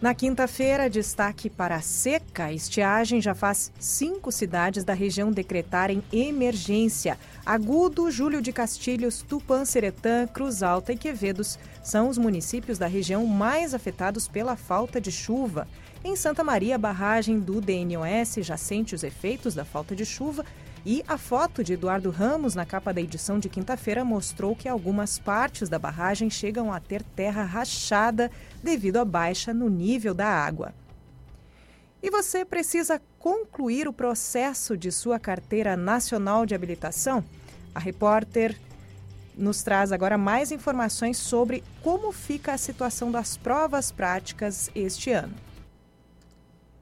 Na 0.02 0.14
quinta-feira, 0.14 0.90
destaque 0.90 1.50
para 1.50 1.76
a 1.76 1.82
seca. 1.82 2.46
A 2.46 2.54
estiagem 2.54 3.20
já 3.20 3.36
faz 3.36 3.70
cinco 3.78 4.32
cidades 4.32 4.86
da 4.86 4.94
região 4.94 5.30
decretarem 5.30 6.02
emergência. 6.14 7.20
Agudo, 7.46 8.10
Júlio 8.10 8.42
de 8.42 8.54
Castilhos, 8.54 9.22
Tupã, 9.22 9.66
Seretã, 9.66 10.26
Cruz 10.26 10.64
Alta 10.64 10.94
e 10.94 10.98
Quevedos 10.98 11.60
são 11.84 12.08
os 12.08 12.18
municípios 12.18 12.78
da 12.78 12.88
região 12.88 13.26
mais 13.26 13.74
afetados 13.74 14.26
pela 14.26 14.56
falta 14.56 15.02
de 15.02 15.12
chuva. 15.12 15.68
Em 16.02 16.16
Santa 16.16 16.46
Maria, 16.46 16.76
a 16.76 16.78
barragem 16.78 17.38
do 17.38 17.60
DNOS 17.60 18.36
já 18.38 18.56
sente 18.56 18.96
os 18.96 19.04
efeitos 19.04 19.54
da 19.54 19.66
falta 19.66 19.94
de 19.94 20.06
chuva 20.06 20.46
e 20.86 21.04
a 21.08 21.18
foto 21.18 21.64
de 21.64 21.74
Eduardo 21.74 22.10
Ramos 22.10 22.56
na 22.56 22.66
capa 22.66 22.94
da 22.94 23.02
edição 23.02 23.38
de 23.38 23.50
quinta-feira 23.50 24.06
mostrou 24.06 24.56
que 24.56 24.68
algumas 24.68 25.20
partes 25.20 25.68
da 25.68 25.78
barragem 25.78 26.30
chegam 26.30 26.72
a 26.72 26.80
ter 26.80 27.04
terra 27.04 27.44
rachada 27.44 28.32
devido 28.64 28.98
à 28.98 29.06
baixa 29.06 29.54
no 29.54 29.70
nível 29.70 30.14
da 30.14 30.28
água. 30.28 30.74
E 32.02 32.10
você 32.10 32.46
precisa 32.46 33.02
concluir 33.18 33.88
o 33.88 33.94
processo 33.94 34.78
de 34.78 34.92
sua 34.92 35.20
carteira 35.20 35.76
nacional 35.76 36.46
de 36.46 36.56
habilitação? 36.56 37.24
A 37.76 37.80
repórter 37.80 38.58
nos 39.38 39.64
traz 39.64 39.92
agora 39.92 40.18
mais 40.18 40.52
informações 40.52 41.18
sobre 41.18 41.64
como 41.82 42.12
fica 42.12 42.54
a 42.54 42.58
situação 42.58 43.12
das 43.12 43.36
provas 43.36 43.92
práticas 43.92 44.72
este 44.74 45.12
ano. 45.12 45.34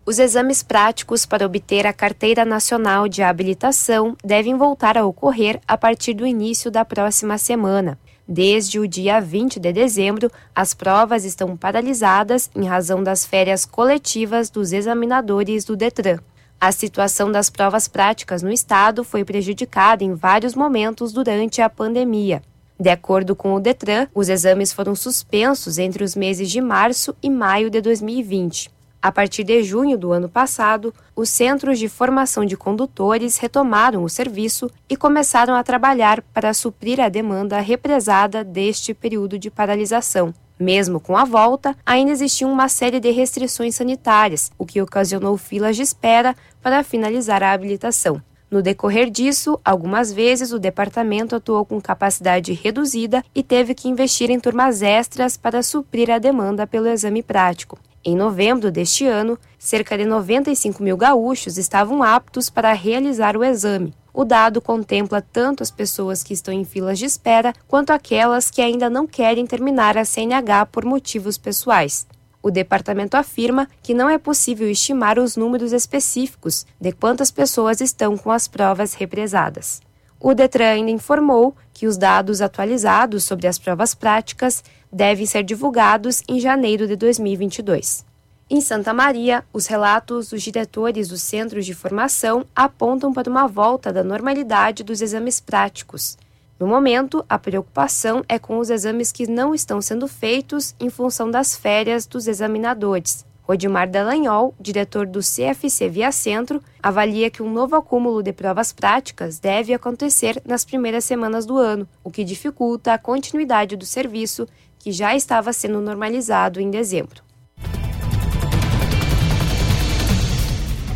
Os 0.07 0.19
exames 0.19 0.63
práticos 0.63 1.25
para 1.25 1.45
obter 1.45 1.85
a 1.85 1.91
Carteira 1.91 2.45
Nacional 2.45 3.09
de 3.09 3.21
Habilitação 3.21 4.15
devem 4.23 4.55
voltar 4.55 4.97
a 4.97 5.05
ocorrer 5.05 5.59
a 5.67 5.77
partir 5.77 6.13
do 6.13 6.25
início 6.25 6.71
da 6.71 6.85
próxima 6.85 7.37
semana. 7.37 7.99
Desde 8.25 8.79
o 8.79 8.87
dia 8.87 9.19
20 9.19 9.59
de 9.59 9.73
dezembro, 9.73 10.31
as 10.55 10.73
provas 10.73 11.25
estão 11.25 11.57
paralisadas 11.57 12.49
em 12.55 12.65
razão 12.65 13.03
das 13.03 13.25
férias 13.25 13.65
coletivas 13.65 14.49
dos 14.49 14.71
examinadores 14.71 15.65
do 15.65 15.75
Detran. 15.75 16.19
A 16.57 16.71
situação 16.71 17.29
das 17.29 17.49
provas 17.49 17.89
práticas 17.89 18.41
no 18.41 18.49
estado 18.49 19.03
foi 19.03 19.25
prejudicada 19.25 20.05
em 20.05 20.13
vários 20.13 20.55
momentos 20.55 21.11
durante 21.11 21.61
a 21.61 21.69
pandemia. 21.69 22.41
De 22.79 22.89
acordo 22.89 23.35
com 23.35 23.53
o 23.55 23.59
Detran, 23.59 24.07
os 24.15 24.29
exames 24.29 24.71
foram 24.71 24.95
suspensos 24.95 25.77
entre 25.77 26.01
os 26.01 26.15
meses 26.15 26.49
de 26.49 26.61
março 26.61 27.13
e 27.21 27.29
maio 27.29 27.69
de 27.69 27.81
2020. 27.81 28.76
A 29.01 29.11
partir 29.11 29.43
de 29.43 29.61
junho 29.63 29.97
do 29.97 30.11
ano 30.11 30.27
passado, 30.27 30.93
os 31.15 31.29
centros 31.29 31.77
de 31.77 31.87
formação 31.87 32.43
de 32.45 32.57
condutores 32.57 33.37
retomaram 33.37 34.03
o 34.03 34.09
serviço 34.09 34.69
e 34.89 34.97
começaram 34.97 35.53
a 35.53 35.63
trabalhar 35.63 36.21
para 36.33 36.53
suprir 36.53 36.99
a 36.99 37.07
demanda 37.07 37.59
represada 37.59 38.43
deste 38.43 38.93
período 38.93 39.37
de 39.37 39.51
paralisação. 39.51 40.33
Mesmo 40.59 40.99
com 40.99 41.15
a 41.15 41.23
volta, 41.23 41.77
ainda 41.85 42.11
existia 42.11 42.47
uma 42.47 42.67
série 42.67 42.99
de 42.99 43.11
restrições 43.11 43.75
sanitárias, 43.75 44.51
o 44.57 44.65
que 44.65 44.81
ocasionou 44.81 45.37
filas 45.37 45.75
de 45.75 45.83
espera 45.83 46.35
para 46.63 46.83
finalizar 46.83 47.43
a 47.43 47.51
habilitação. 47.51 48.19
No 48.49 48.61
decorrer 48.61 49.09
disso, 49.11 49.59
algumas 49.63 50.11
vezes 50.11 50.51
o 50.51 50.59
departamento 50.59 51.35
atuou 51.35 51.65
com 51.65 51.79
capacidade 51.81 52.53
reduzida 52.53 53.23
e 53.35 53.43
teve 53.43 53.75
que 53.75 53.89
investir 53.89 54.31
em 54.31 54.39
turmas 54.39 54.81
extras 54.81 55.37
para 55.37 55.61
suprir 55.61 56.09
a 56.09 56.17
demanda 56.17 56.65
pelo 56.65 56.87
exame 56.87 57.21
prático. 57.21 57.77
Em 58.09 58.15
novembro 58.15 58.71
deste 58.71 59.05
ano, 59.05 59.37
cerca 59.59 59.97
de 59.97 60.05
95 60.05 60.81
mil 60.81 60.95
gaúchos 60.95 61.57
estavam 61.57 62.01
aptos 62.01 62.49
para 62.49 62.71
realizar 62.71 63.35
o 63.35 63.43
exame. 63.43 63.93
O 64.13 64.23
dado 64.23 64.61
contempla 64.61 65.21
tanto 65.21 65.61
as 65.61 65.69
pessoas 65.69 66.23
que 66.23 66.33
estão 66.33 66.53
em 66.53 66.63
filas 66.63 66.97
de 66.97 67.03
espera 67.03 67.51
quanto 67.67 67.91
aquelas 67.91 68.49
que 68.49 68.61
ainda 68.61 68.89
não 68.89 69.05
querem 69.05 69.45
terminar 69.45 69.97
a 69.97 70.05
CNH 70.05 70.67
por 70.67 70.85
motivos 70.85 71.37
pessoais. 71.37 72.07
O 72.41 72.49
departamento 72.49 73.17
afirma 73.17 73.67
que 73.83 73.93
não 73.93 74.09
é 74.09 74.17
possível 74.17 74.71
estimar 74.71 75.19
os 75.19 75.35
números 75.35 75.73
específicos 75.73 76.65
de 76.79 76.93
quantas 76.93 77.29
pessoas 77.29 77.81
estão 77.81 78.17
com 78.17 78.31
as 78.31 78.47
provas 78.47 78.93
represadas. 78.93 79.81
O 80.19 80.33
Detran 80.33 80.69
ainda 80.69 80.91
informou 80.91 81.55
que 81.73 81.85
os 81.85 81.97
dados 81.97 82.41
atualizados 82.41 83.23
sobre 83.23 83.47
as 83.47 83.59
provas 83.59 83.93
práticas 83.93 84.63
devem 84.91 85.25
ser 85.25 85.43
divulgados 85.43 86.23
em 86.27 86.39
janeiro 86.39 86.87
de 86.87 86.95
2022. 86.95 88.05
Em 88.49 88.61
Santa 88.61 88.93
Maria, 88.93 89.43
os 89.51 89.67
relatos 89.67 90.29
dos 90.29 90.41
diretores 90.41 91.09
dos 91.09 91.21
centros 91.21 91.65
de 91.65 91.73
formação 91.73 92.45
apontam 92.55 93.13
para 93.13 93.29
uma 93.29 93.45
volta 93.45 93.91
da 93.91 94.03
normalidade 94.03 94.83
dos 94.83 95.01
exames 95.01 95.39
práticos. 95.39 96.17
No 96.59 96.65
momento, 96.65 97.23
a 97.29 97.37
preocupação 97.37 98.23
é 98.27 98.39
com 98.39 98.57
os 98.57 98.69
exames 98.69 99.11
que 99.11 99.27
não 99.27 99.53
estão 99.53 99.81
sendo 99.81 100.07
feitos 100.07 100.73
em 100.79 100.89
função 100.89 101.29
das 101.29 101.55
férias 101.55 102.07
dos 102.07 102.27
examinadores. 102.27 103.26
Rodimar 103.47 103.89
Dallagnol, 103.89 104.53
diretor 104.59 105.07
do 105.07 105.21
CFC 105.21 105.87
Via 105.87 106.11
Centro, 106.11 106.61
avalia 106.83 107.31
que 107.31 107.41
um 107.41 107.49
novo 107.49 107.77
acúmulo 107.77 108.21
de 108.21 108.33
provas 108.33 108.73
práticas 108.73 109.39
deve 109.39 109.73
acontecer 109.73 110.41
nas 110.45 110.65
primeiras 110.65 111.05
semanas 111.05 111.45
do 111.45 111.57
ano, 111.57 111.87
o 112.03 112.11
que 112.11 112.25
dificulta 112.25 112.93
a 112.93 112.97
continuidade 112.97 113.77
do 113.77 113.85
serviço 113.85 114.45
que 114.77 114.91
já 114.91 115.15
estava 115.15 115.53
sendo 115.53 115.79
normalizado 115.79 116.59
em 116.59 116.69
dezembro. 116.69 117.23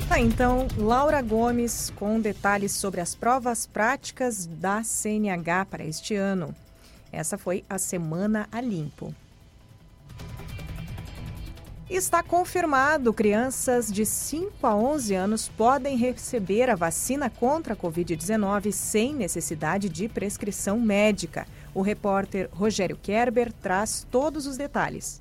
Tá, 0.10 0.20
então, 0.20 0.68
Laura 0.78 1.22
Gomes 1.22 1.90
com 1.96 2.20
detalhes 2.20 2.74
sobre 2.74 3.00
as 3.00 3.16
provas 3.16 3.66
práticas 3.66 4.46
da 4.46 4.84
CNH 4.84 5.68
para 5.70 5.86
este 5.86 6.16
ano. 6.16 6.54
Essa 7.14 7.38
foi 7.38 7.64
a 7.70 7.78
Semana 7.78 8.46
a 8.52 8.60
Limpo. 8.60 9.16
Está 11.94 12.24
confirmado: 12.24 13.12
crianças 13.12 13.92
de 13.92 14.06
5 14.06 14.66
a 14.66 14.74
11 14.74 15.14
anos 15.14 15.50
podem 15.50 15.98
receber 15.98 16.70
a 16.70 16.76
vacina 16.76 17.30
contra 17.30 17.74
a 17.74 17.76
Covid-19 17.76 18.72
sem 18.72 19.14
necessidade 19.14 19.90
de 19.90 20.08
prescrição 20.08 20.80
médica. 20.80 21.46
O 21.76 21.82
repórter 21.82 22.50
Rogério 22.54 22.96
Kerber 22.96 23.52
traz 23.52 24.08
todos 24.10 24.48
os 24.48 24.56
detalhes. 24.56 25.21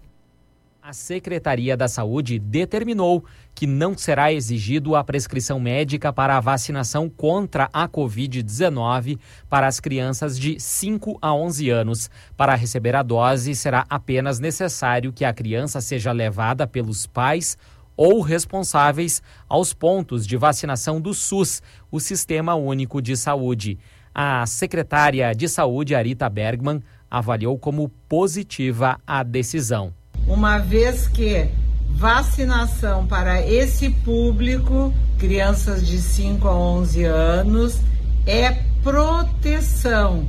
A 0.91 0.93
Secretaria 0.93 1.77
da 1.77 1.87
Saúde 1.87 2.37
determinou 2.37 3.25
que 3.55 3.65
não 3.65 3.97
será 3.97 4.33
exigido 4.33 4.97
a 4.97 5.05
prescrição 5.05 5.61
médica 5.61 6.13
para 6.13 6.37
a 6.37 6.41
vacinação 6.41 7.09
contra 7.09 7.71
a 7.73 7.89
Covid-19 7.89 9.17
para 9.49 9.69
as 9.69 9.79
crianças 9.79 10.37
de 10.37 10.59
5 10.59 11.17
a 11.23 11.33
11 11.33 11.71
anos. 11.71 12.11
Para 12.37 12.57
receber 12.57 12.97
a 12.97 13.05
dose, 13.05 13.55
será 13.55 13.87
apenas 13.89 14.41
necessário 14.41 15.13
que 15.13 15.25
a 15.25 15.33
criança 15.33 15.81
seja 15.81 16.11
levada 16.11 16.67
pelos 16.67 17.07
pais 17.07 17.57
ou 17.97 18.21
responsáveis 18.21 19.23
aos 19.49 19.73
pontos 19.73 20.27
de 20.27 20.37
vacinação 20.37 21.01
do 21.01 21.15
SUS, 21.15 21.63
o 21.89 22.01
Sistema 22.01 22.57
Único 22.57 23.01
de 23.01 23.17
Saúde. 23.17 23.79
A 24.13 24.45
secretária 24.45 25.33
de 25.37 25.49
Saúde, 25.49 25.95
Arita 25.95 26.29
Bergman, 26.29 26.83
avaliou 27.09 27.57
como 27.57 27.89
positiva 28.09 29.01
a 29.07 29.23
decisão. 29.23 30.00
Uma 30.27 30.59
vez 30.59 31.09
que 31.09 31.49
vacinação 31.89 33.07
para 33.07 33.45
esse 33.47 33.91
público, 33.91 34.93
crianças 35.19 35.87
de 35.87 35.99
5 35.99 36.49
a 36.49 36.55
11 36.55 37.05
anos, 37.05 37.81
é 38.27 38.51
proteção, 38.83 40.27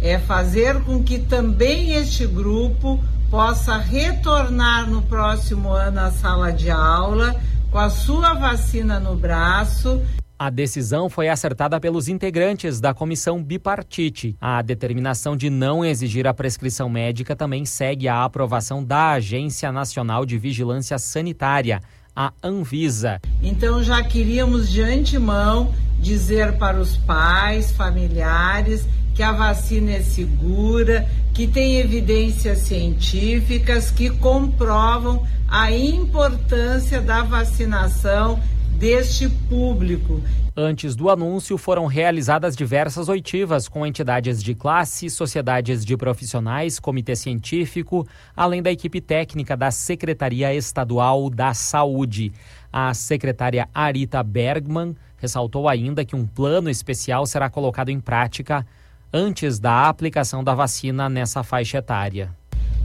é 0.00 0.18
fazer 0.18 0.82
com 0.82 1.02
que 1.02 1.18
também 1.18 1.92
este 1.92 2.26
grupo 2.26 3.02
possa 3.30 3.76
retornar 3.76 4.88
no 4.88 5.02
próximo 5.02 5.72
ano 5.72 6.00
à 6.00 6.10
sala 6.10 6.52
de 6.52 6.70
aula 6.70 7.34
com 7.70 7.78
a 7.78 7.90
sua 7.90 8.34
vacina 8.34 9.00
no 9.00 9.16
braço 9.16 10.00
a 10.44 10.50
decisão 10.50 11.08
foi 11.08 11.30
acertada 11.30 11.80
pelos 11.80 12.06
integrantes 12.06 12.78
da 12.78 12.92
comissão 12.92 13.42
bipartite. 13.42 14.36
A 14.38 14.60
determinação 14.60 15.34
de 15.34 15.48
não 15.48 15.82
exigir 15.82 16.26
a 16.26 16.34
prescrição 16.34 16.86
médica 16.86 17.34
também 17.34 17.64
segue 17.64 18.08
a 18.08 18.22
aprovação 18.22 18.84
da 18.84 19.12
Agência 19.12 19.72
Nacional 19.72 20.26
de 20.26 20.36
Vigilância 20.36 20.98
Sanitária, 20.98 21.80
a 22.14 22.30
Anvisa. 22.42 23.22
Então 23.42 23.82
já 23.82 24.02
queríamos 24.02 24.68
de 24.68 24.82
antemão 24.82 25.72
dizer 25.98 26.58
para 26.58 26.78
os 26.78 26.94
pais, 26.94 27.72
familiares, 27.72 28.86
que 29.14 29.22
a 29.22 29.32
vacina 29.32 29.92
é 29.92 30.02
segura, 30.02 31.08
que 31.32 31.46
tem 31.46 31.78
evidências 31.78 32.58
científicas 32.58 33.90
que 33.90 34.10
comprovam 34.10 35.26
a 35.48 35.72
importância 35.72 37.00
da 37.00 37.22
vacinação 37.22 38.38
deste 38.78 39.28
público. 39.28 40.20
Antes 40.56 40.94
do 40.94 41.10
anúncio, 41.10 41.58
foram 41.58 41.86
realizadas 41.86 42.54
diversas 42.54 43.08
oitivas 43.08 43.68
com 43.68 43.84
entidades 43.84 44.42
de 44.42 44.54
classe, 44.54 45.10
sociedades 45.10 45.84
de 45.84 45.96
profissionais, 45.96 46.78
comitê 46.78 47.16
científico, 47.16 48.06
além 48.36 48.62
da 48.62 48.70
equipe 48.70 49.00
técnica 49.00 49.56
da 49.56 49.70
Secretaria 49.70 50.54
Estadual 50.54 51.28
da 51.28 51.52
Saúde. 51.54 52.32
A 52.72 52.94
secretária 52.94 53.68
Arita 53.74 54.22
Bergman 54.22 54.94
ressaltou 55.16 55.68
ainda 55.68 56.04
que 56.04 56.14
um 56.14 56.26
plano 56.26 56.70
especial 56.70 57.26
será 57.26 57.48
colocado 57.50 57.88
em 57.88 57.98
prática 57.98 58.66
antes 59.12 59.58
da 59.58 59.88
aplicação 59.88 60.42
da 60.44 60.54
vacina 60.54 61.08
nessa 61.08 61.42
faixa 61.42 61.78
etária. 61.78 62.30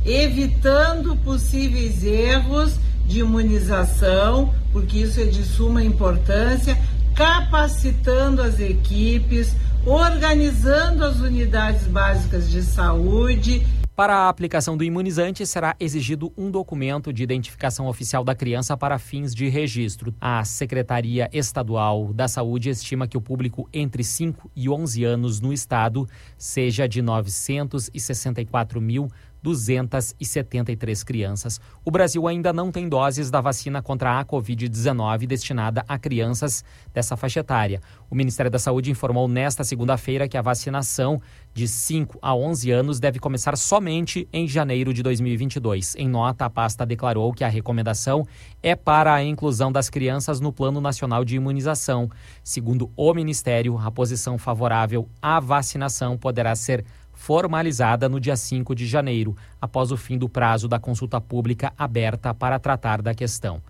Evitando 0.06 1.16
possíveis 1.18 2.04
erros 2.04 2.80
de 3.10 3.20
imunização, 3.22 4.54
porque 4.72 5.00
isso 5.00 5.20
é 5.20 5.26
de 5.26 5.44
suma 5.44 5.84
importância, 5.84 6.78
capacitando 7.16 8.40
as 8.40 8.60
equipes, 8.60 9.56
organizando 9.84 11.04
as 11.04 11.20
unidades 11.20 11.88
básicas 11.88 12.48
de 12.48 12.62
saúde. 12.62 13.66
Para 13.96 14.16
a 14.16 14.30
aplicação 14.30 14.78
do 14.78 14.84
imunizante, 14.84 15.46
será 15.46 15.76
exigido 15.78 16.32
um 16.38 16.50
documento 16.50 17.12
de 17.12 17.22
identificação 17.22 17.88
oficial 17.88 18.24
da 18.24 18.34
criança 18.34 18.78
para 18.78 18.98
fins 18.98 19.36
de 19.36 19.50
registro. 19.50 20.16
A 20.22 20.46
Secretaria 20.46 21.30
Estadual 21.34 22.14
da 22.14 22.28
Saúde 22.28 22.70
estima 22.70 23.08
que 23.08 23.18
o 23.18 23.22
público 23.22 23.68
entre 23.74 24.02
5 24.04 24.52
e 24.56 24.70
11 24.70 25.04
anos 25.04 25.42
no 25.42 25.52
estado 25.52 26.08
seja 26.38 26.88
de 26.88 27.02
964 27.02 28.80
mil 28.80 29.10
273 29.42 31.04
crianças. 31.04 31.60
O 31.84 31.92
Brasil 31.92 32.28
ainda 32.28 32.52
não 32.52 32.72
tem 32.72 32.88
doses 32.88 33.32
da 33.32 33.42
vacina 33.42 33.82
contra 33.82 34.20
a 34.20 34.26
Covid-19 34.26 35.26
destinada 35.26 35.84
a 35.88 35.98
crianças 35.98 36.64
dessa 36.94 37.16
faixa 37.16 37.40
etária. 37.40 37.82
O 38.10 38.16
Ministério 38.16 38.52
da 38.52 38.60
Saúde 38.60 38.92
informou 38.92 39.28
nesta 39.28 39.64
segunda-feira 39.64 40.28
que 40.28 40.38
a 40.38 40.42
vacinação 40.42 41.22
de 41.54 41.68
5 41.68 42.20
a 42.22 42.36
11 42.36 42.72
anos 42.72 43.00
deve 43.00 43.20
começar 43.20 43.58
somente 43.58 44.28
em 44.32 44.48
janeiro 44.48 44.94
de 44.94 45.04
2022. 45.04 45.96
Em 45.96 46.08
nota, 46.08 46.46
a 46.46 46.50
pasta 46.50 46.86
declarou 46.86 47.34
que 47.34 47.44
a 47.44 47.50
recomendação 47.50 48.26
é 48.62 48.76
para 48.76 49.14
a 49.14 49.24
inclusão 49.24 49.72
das 49.72 49.90
crianças 49.90 50.40
no 50.40 50.52
Plano 50.52 50.82
Nacional 50.82 51.24
de 51.26 51.36
Imunização. 51.36 52.10
Segundo 52.44 52.92
o 52.96 53.14
Ministério, 53.14 53.78
a 53.78 53.92
posição 53.92 54.38
favorável 54.38 55.10
à 55.22 55.40
vacinação 55.40 56.18
poderá 56.18 56.56
ser 56.56 56.86
formalizada 57.30 58.10
no 58.10 58.20
dia 58.20 58.36
5 58.36 58.74
de 58.74 58.88
janeiro, 58.88 59.38
após 59.62 59.92
o 59.92 59.98
fim 59.98 60.18
do 60.18 60.28
prazo 60.28 60.68
da 60.68 60.80
consulta 60.80 61.22
pública 61.22 61.72
aberta 61.78 62.34
para 62.34 62.58
tratar 62.58 63.04
da 63.04 63.14
questão. 63.14 63.62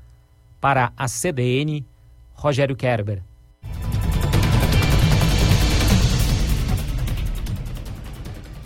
Para 0.61 0.93
a 0.95 1.09
CDN, 1.09 1.85
Rogério 2.33 2.73
Kerber. 2.73 3.21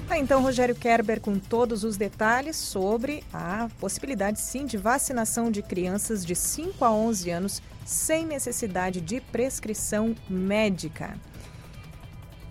Tá, 0.08 0.20
então, 0.20 0.44
Rogério 0.44 0.76
Kerber 0.76 1.20
com 1.20 1.40
todos 1.40 1.84
os 1.84 1.98
detalhes 1.98 2.56
sobre 2.56 3.24
a 3.34 3.70
possibilidade, 3.80 4.40
sim, 4.40 4.64
de 4.64 4.78
vacinação 4.78 5.50
de 5.50 5.64
crianças 5.64 6.24
de 6.24 6.36
5 6.36 6.86
a 6.86 6.92
11 6.92 7.32
anos 7.32 7.64
sem 7.84 8.28
necessidade 8.28 9.02
de 9.02 9.20
prescrição 9.20 10.16
médica. 10.30 11.18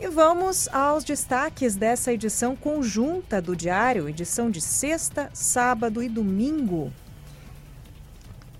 E 0.02 0.08
vamos 0.08 0.66
aos 0.72 1.04
destaques 1.04 1.76
dessa 1.76 2.12
edição 2.12 2.56
conjunta 2.56 3.40
do 3.40 3.54
Diário, 3.54 4.08
edição 4.08 4.50
de 4.50 4.60
sexta, 4.60 5.30
sábado 5.32 6.02
e 6.02 6.08
domingo. 6.08 6.92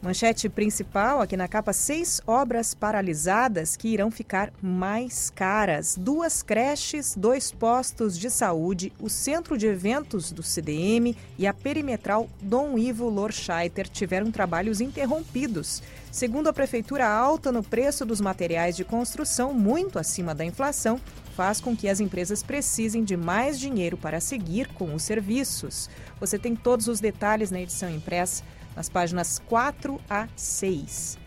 Manchete 0.01 0.49
principal 0.49 1.21
aqui 1.21 1.37
na 1.37 1.49
capa: 1.49 1.73
seis 1.73 2.21
obras 2.29 2.75
paralisadas 2.75 3.77
que 3.77 3.89
irão 3.89 4.09
ficar 4.09 4.53
mais 4.63 5.31
caras. 5.31 5.97
Duas 5.99 6.45
creches, 6.45 7.17
dois 7.17 7.51
postos 7.51 8.17
de 8.17 8.31
saúde, 8.31 8.93
o 9.01 9.11
centro 9.11 9.59
de 9.59 9.67
eventos 9.67 10.31
do 10.31 10.45
CDM 10.45 11.17
e 11.37 11.45
a 11.45 11.53
perimetral 11.53 12.31
Dom 12.41 12.79
Ivo 12.79 13.09
Lorscheiter 13.09 13.89
tiveram 13.89 14.31
trabalhos 14.31 14.81
interrompidos. 14.81 15.83
Segundo 16.13 16.49
a 16.49 16.53
prefeitura, 16.53 17.09
alta 17.09 17.51
no 17.51 17.65
preço 17.65 18.05
dos 18.05 18.21
materiais 18.21 18.77
de 18.77 18.85
construção, 18.85 19.53
muito 19.53 19.99
acima 19.99 20.35
da 20.35 20.45
inflação, 20.45 21.01
faz 21.35 21.61
com 21.61 21.77
que 21.77 21.89
as 21.89 22.01
empresas 22.01 22.43
precisem 22.43 23.03
de 23.03 23.17
mais 23.17 23.59
dinheiro 23.59 23.97
para 23.97 24.21
seguir 24.21 24.69
com 24.69 24.95
os 24.95 25.03
serviços. 25.03 25.89
Você 26.21 26.39
tem 26.39 26.55
todos 26.55 26.89
os 26.89 27.01
detalhes 27.01 27.51
na 27.51 27.61
edição 27.61 27.91
impressa 27.91 28.45
nas 28.77 28.89
páginas 28.89 29.41
4 29.49 30.01
a 30.09 30.29
6. 30.37 31.19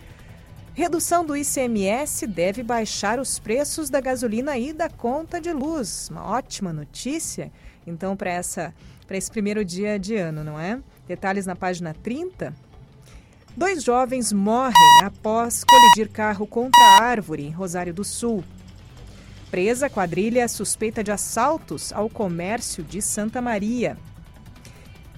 Redução 0.74 1.26
do 1.26 1.38
ICMS 1.38 2.28
deve 2.28 2.62
baixar 2.62 3.20
os 3.20 3.40
preços 3.40 3.90
da 3.90 4.02
gasolina 4.02 4.58
e 4.58 4.74
da 4.74 4.90
conta 4.90 5.40
de 5.40 5.54
luz. 5.54 6.10
Uma 6.12 6.26
ótima 6.26 6.74
notícia, 6.74 7.52
então, 7.88 8.16
para 8.18 8.42
esse 9.12 9.32
primeiro 9.32 9.64
dia 9.64 9.98
de 9.98 10.16
ano, 10.16 10.44
não 10.44 10.60
é? 10.60 10.82
Detalhes 11.08 11.46
na 11.46 11.56
página 11.56 11.96
30. 12.04 12.54
Dois 13.56 13.84
jovens 13.84 14.34
morrem 14.34 14.74
após 15.02 15.64
colidir 15.64 16.10
carro 16.12 16.46
contra 16.46 16.84
árvore 17.00 17.46
em 17.46 17.52
Rosário 17.52 17.94
do 17.94 18.04
Sul. 18.04 18.44
Presa 19.56 19.90
quadrilha 19.90 20.50
suspeita 20.50 21.02
de 21.02 21.14
assaltos 21.14 21.94
ao 21.94 22.10
comércio 22.10 22.84
de 22.84 23.02
Santa 23.02 23.42
Maria. 23.42 23.98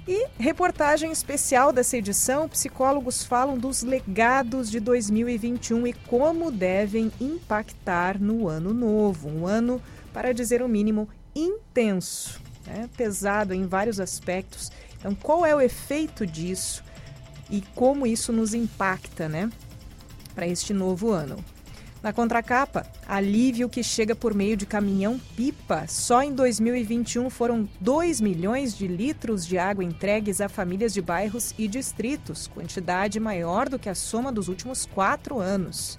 E 0.08 0.28
reportagem 0.38 1.12
especial 1.12 1.74
dessa 1.74 1.98
edição, 1.98 2.48
psicólogos 2.48 3.24
falam 3.24 3.58
dos 3.58 3.82
legados 3.82 4.70
de 4.70 4.80
2021 4.80 5.88
e 5.88 5.94
como 5.94 6.52
devem 6.52 7.12
impactar 7.20 8.22
no 8.22 8.48
ano 8.48 8.76
novo. 8.76 9.28
Um 9.28 9.48
ano, 9.48 9.82
para 10.14 10.36
dizer 10.36 10.62
o 10.62 10.70
mínimo, 10.70 11.10
intenso, 11.36 12.40
né? 12.68 12.88
pesado 12.96 13.56
em 13.56 13.66
vários 13.66 14.00
aspectos. 14.00 14.72
Então, 15.00 15.16
qual 15.16 15.48
é 15.48 15.56
o 15.56 15.62
efeito 15.62 16.28
disso 16.28 16.84
e 17.50 17.64
como 17.74 18.06
isso 18.06 18.32
nos 18.32 18.54
impacta 18.54 19.28
né? 19.28 19.50
para 20.36 20.46
este 20.46 20.76
novo 20.76 21.10
ano? 21.10 21.44
Na 22.02 22.14
contracapa, 22.14 22.86
alívio 23.08 23.68
que 23.68 23.82
chega 23.82 24.16
por 24.16 24.34
meio 24.34 24.56
de 24.56 24.68
caminhão-pipa. 24.68 25.88
Só 25.88 26.22
em 26.22 26.34
2021 26.34 27.30
foram 27.30 27.68
2 27.82 28.22
milhões 28.22 28.78
de 28.78 28.88
litros 28.88 29.46
de 29.46 29.58
água 29.58 29.84
entregues 29.84 30.40
a 30.40 30.48
famílias 30.48 30.94
de 30.94 31.02
bairros 31.02 31.56
e 31.58 31.68
distritos, 31.68 32.48
quantidade 32.48 33.20
maior 33.20 33.68
do 33.68 33.80
que 33.80 33.90
a 33.90 33.96
soma 33.96 34.32
dos 34.32 34.48
últimos 34.48 34.86
quatro 34.86 35.40
anos. 35.40 35.98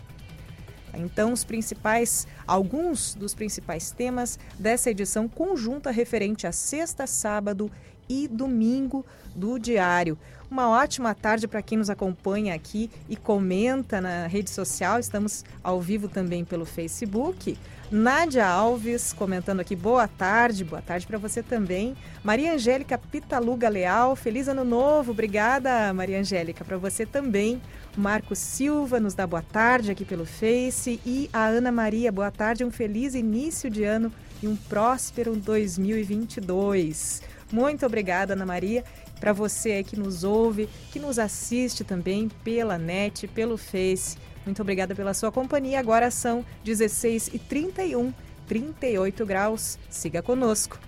Então, 0.94 1.32
os 1.32 1.44
principais, 1.44 2.26
alguns 2.46 3.14
dos 3.14 3.34
principais 3.34 3.90
temas 3.90 4.38
dessa 4.58 4.90
edição 4.90 5.28
conjunta 5.28 5.90
referente 5.90 6.46
a 6.46 6.52
sexta, 6.52 7.06
sábado 7.06 7.70
e 8.08 8.26
domingo 8.26 9.04
do 9.34 9.58
diário. 9.58 10.18
Uma 10.50 10.70
ótima 10.70 11.14
tarde 11.14 11.46
para 11.46 11.61
quem 11.61 11.76
nos 11.76 11.90
acompanha 11.90 12.54
aqui 12.54 12.90
e 13.06 13.14
comenta 13.16 14.00
na 14.00 14.26
rede 14.26 14.48
social. 14.48 14.98
Estamos 14.98 15.44
ao 15.62 15.78
vivo 15.78 16.08
também 16.08 16.42
pelo 16.42 16.64
Facebook. 16.64 17.58
Nádia 17.90 18.46
Alves 18.46 19.12
comentando 19.12 19.61
aqui, 19.61 19.76
boa 19.76 20.08
tarde, 20.08 20.64
boa 20.64 20.80
tarde 20.80 21.06
para 21.06 21.18
você 21.18 21.42
também. 21.42 21.94
Maria 22.24 22.54
Angélica 22.54 22.96
Pitaluga 22.96 23.68
Leal, 23.68 24.16
feliz 24.16 24.48
ano 24.48 24.64
novo, 24.64 25.12
obrigada 25.12 25.92
Maria 25.92 26.20
Angélica, 26.20 26.64
para 26.64 26.76
você 26.78 27.04
também. 27.04 27.61
Marcos 27.96 28.38
Silva 28.38 29.00
nos 29.00 29.14
dá 29.14 29.26
boa 29.26 29.42
tarde 29.42 29.90
aqui 29.90 30.04
pelo 30.04 30.24
Face 30.24 31.00
e 31.04 31.28
a 31.32 31.46
Ana 31.46 31.72
Maria, 31.72 32.12
boa 32.12 32.30
tarde, 32.30 32.64
um 32.64 32.70
feliz 32.70 33.14
início 33.14 33.70
de 33.70 33.84
ano 33.84 34.12
e 34.42 34.46
um 34.46 34.56
próspero 34.56 35.34
2022. 35.34 37.22
Muito 37.50 37.87
obrigada, 37.87 38.34
Ana 38.34 38.44
Maria 38.44 38.84
para 39.18 39.33
você 39.33 39.83
que 39.83 39.98
nos 39.98 40.24
ouve, 40.24 40.68
que 40.92 40.98
nos 40.98 41.18
assiste 41.18 41.85
também 41.85 42.28
pela 42.42 42.78
net, 42.78 43.26
pelo 43.28 43.57
Face. 43.57 44.16
Muito 44.44 44.62
obrigada 44.62 44.94
pela 44.94 45.12
sua 45.12 45.31
companhia. 45.31 45.78
Agora 45.78 46.11
são 46.11 46.44
16 46.64 47.28
e 47.35 47.38
31, 47.38 48.12
38 48.46 49.26
graus. 49.26 49.78
Siga 49.90 50.22
conosco. 50.22 50.78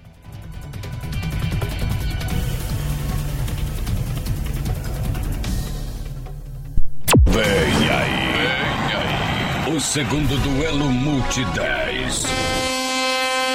Vem 7.27 7.91
aí. 7.91 8.21
Vem 8.39 9.69
aí. 9.69 9.77
O 9.77 9.81
segundo 9.81 10.37
duelo 10.43 10.87
Multi 10.87 11.45
10. 11.55 12.80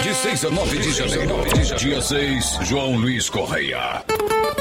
De 0.06 0.14
6 0.14 0.46
a 0.46 0.50
9 0.52 0.78
de 0.78 0.92
janeiro. 0.92 1.36
Dia 1.80 2.00
6, 2.00 2.60
João 2.62 2.96
Luiz 2.96 3.28
Correia. 3.28 4.04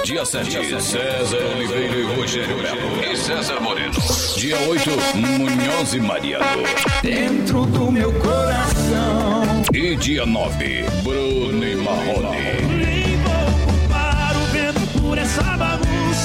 Dia 0.02 0.24
7, 0.24 0.50
César 0.80 1.36
Oliveira 1.54 1.96
e 1.98 2.16
Rogério 2.16 2.56
Melo. 2.56 3.12
E 3.12 3.14
César 3.14 3.60
Moreno. 3.60 3.92
Dia 4.38 4.58
8, 4.58 4.90
Munhoz 5.14 5.92
e 5.92 6.00
Mariano. 6.00 6.62
Dentro 7.02 7.66
do 7.66 7.92
meu 7.92 8.10
coração. 8.20 9.62
E 9.74 9.94
dia 9.96 10.24
9, 10.24 10.84
Bruno 11.02 11.62
e 11.62 11.76
Marrone. 11.76 12.38
Nem 12.78 13.16
vou 13.18 13.74
ocupar 13.74 14.34
o 14.34 14.46
vento 14.46 14.98
por 14.98 15.18
essa. 15.18 15.63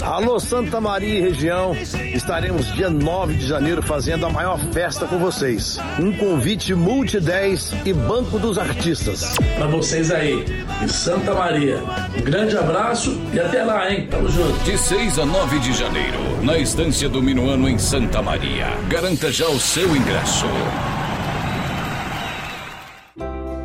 Alô 0.01 0.39
Santa 0.39 0.79
Maria 0.79 1.19
e 1.19 1.21
região, 1.21 1.75
estaremos 2.13 2.73
dia 2.73 2.89
9 2.89 3.33
de 3.35 3.45
janeiro 3.45 3.81
fazendo 3.81 4.25
a 4.25 4.29
maior 4.29 4.57
festa 4.71 5.05
com 5.05 5.19
vocês. 5.19 5.77
Um 5.99 6.11
convite 6.13 6.73
multi 6.73 7.19
10 7.19 7.73
e 7.85 7.93
Banco 7.93 8.39
dos 8.39 8.57
Artistas. 8.57 9.35
Para 9.55 9.67
vocês 9.67 10.09
aí, 10.09 10.45
em 10.81 10.87
Santa 10.87 11.33
Maria. 11.33 11.77
Um 12.17 12.21
grande 12.21 12.57
abraço 12.57 13.19
e 13.33 13.39
até 13.39 13.63
lá, 13.63 13.91
hein? 13.91 14.07
Tamo 14.09 14.29
junto. 14.29 14.57
De 14.63 14.77
6 14.77 15.19
a 15.19 15.25
9 15.25 15.59
de 15.59 15.73
janeiro, 15.73 16.43
na 16.43 16.57
estância 16.57 17.09
do 17.09 17.21
Minuano 17.21 17.67
em 17.69 17.77
Santa 17.77 18.21
Maria. 18.21 18.67
Garanta 18.87 19.31
já 19.31 19.47
o 19.47 19.59
seu 19.59 19.95
ingresso. 19.95 20.45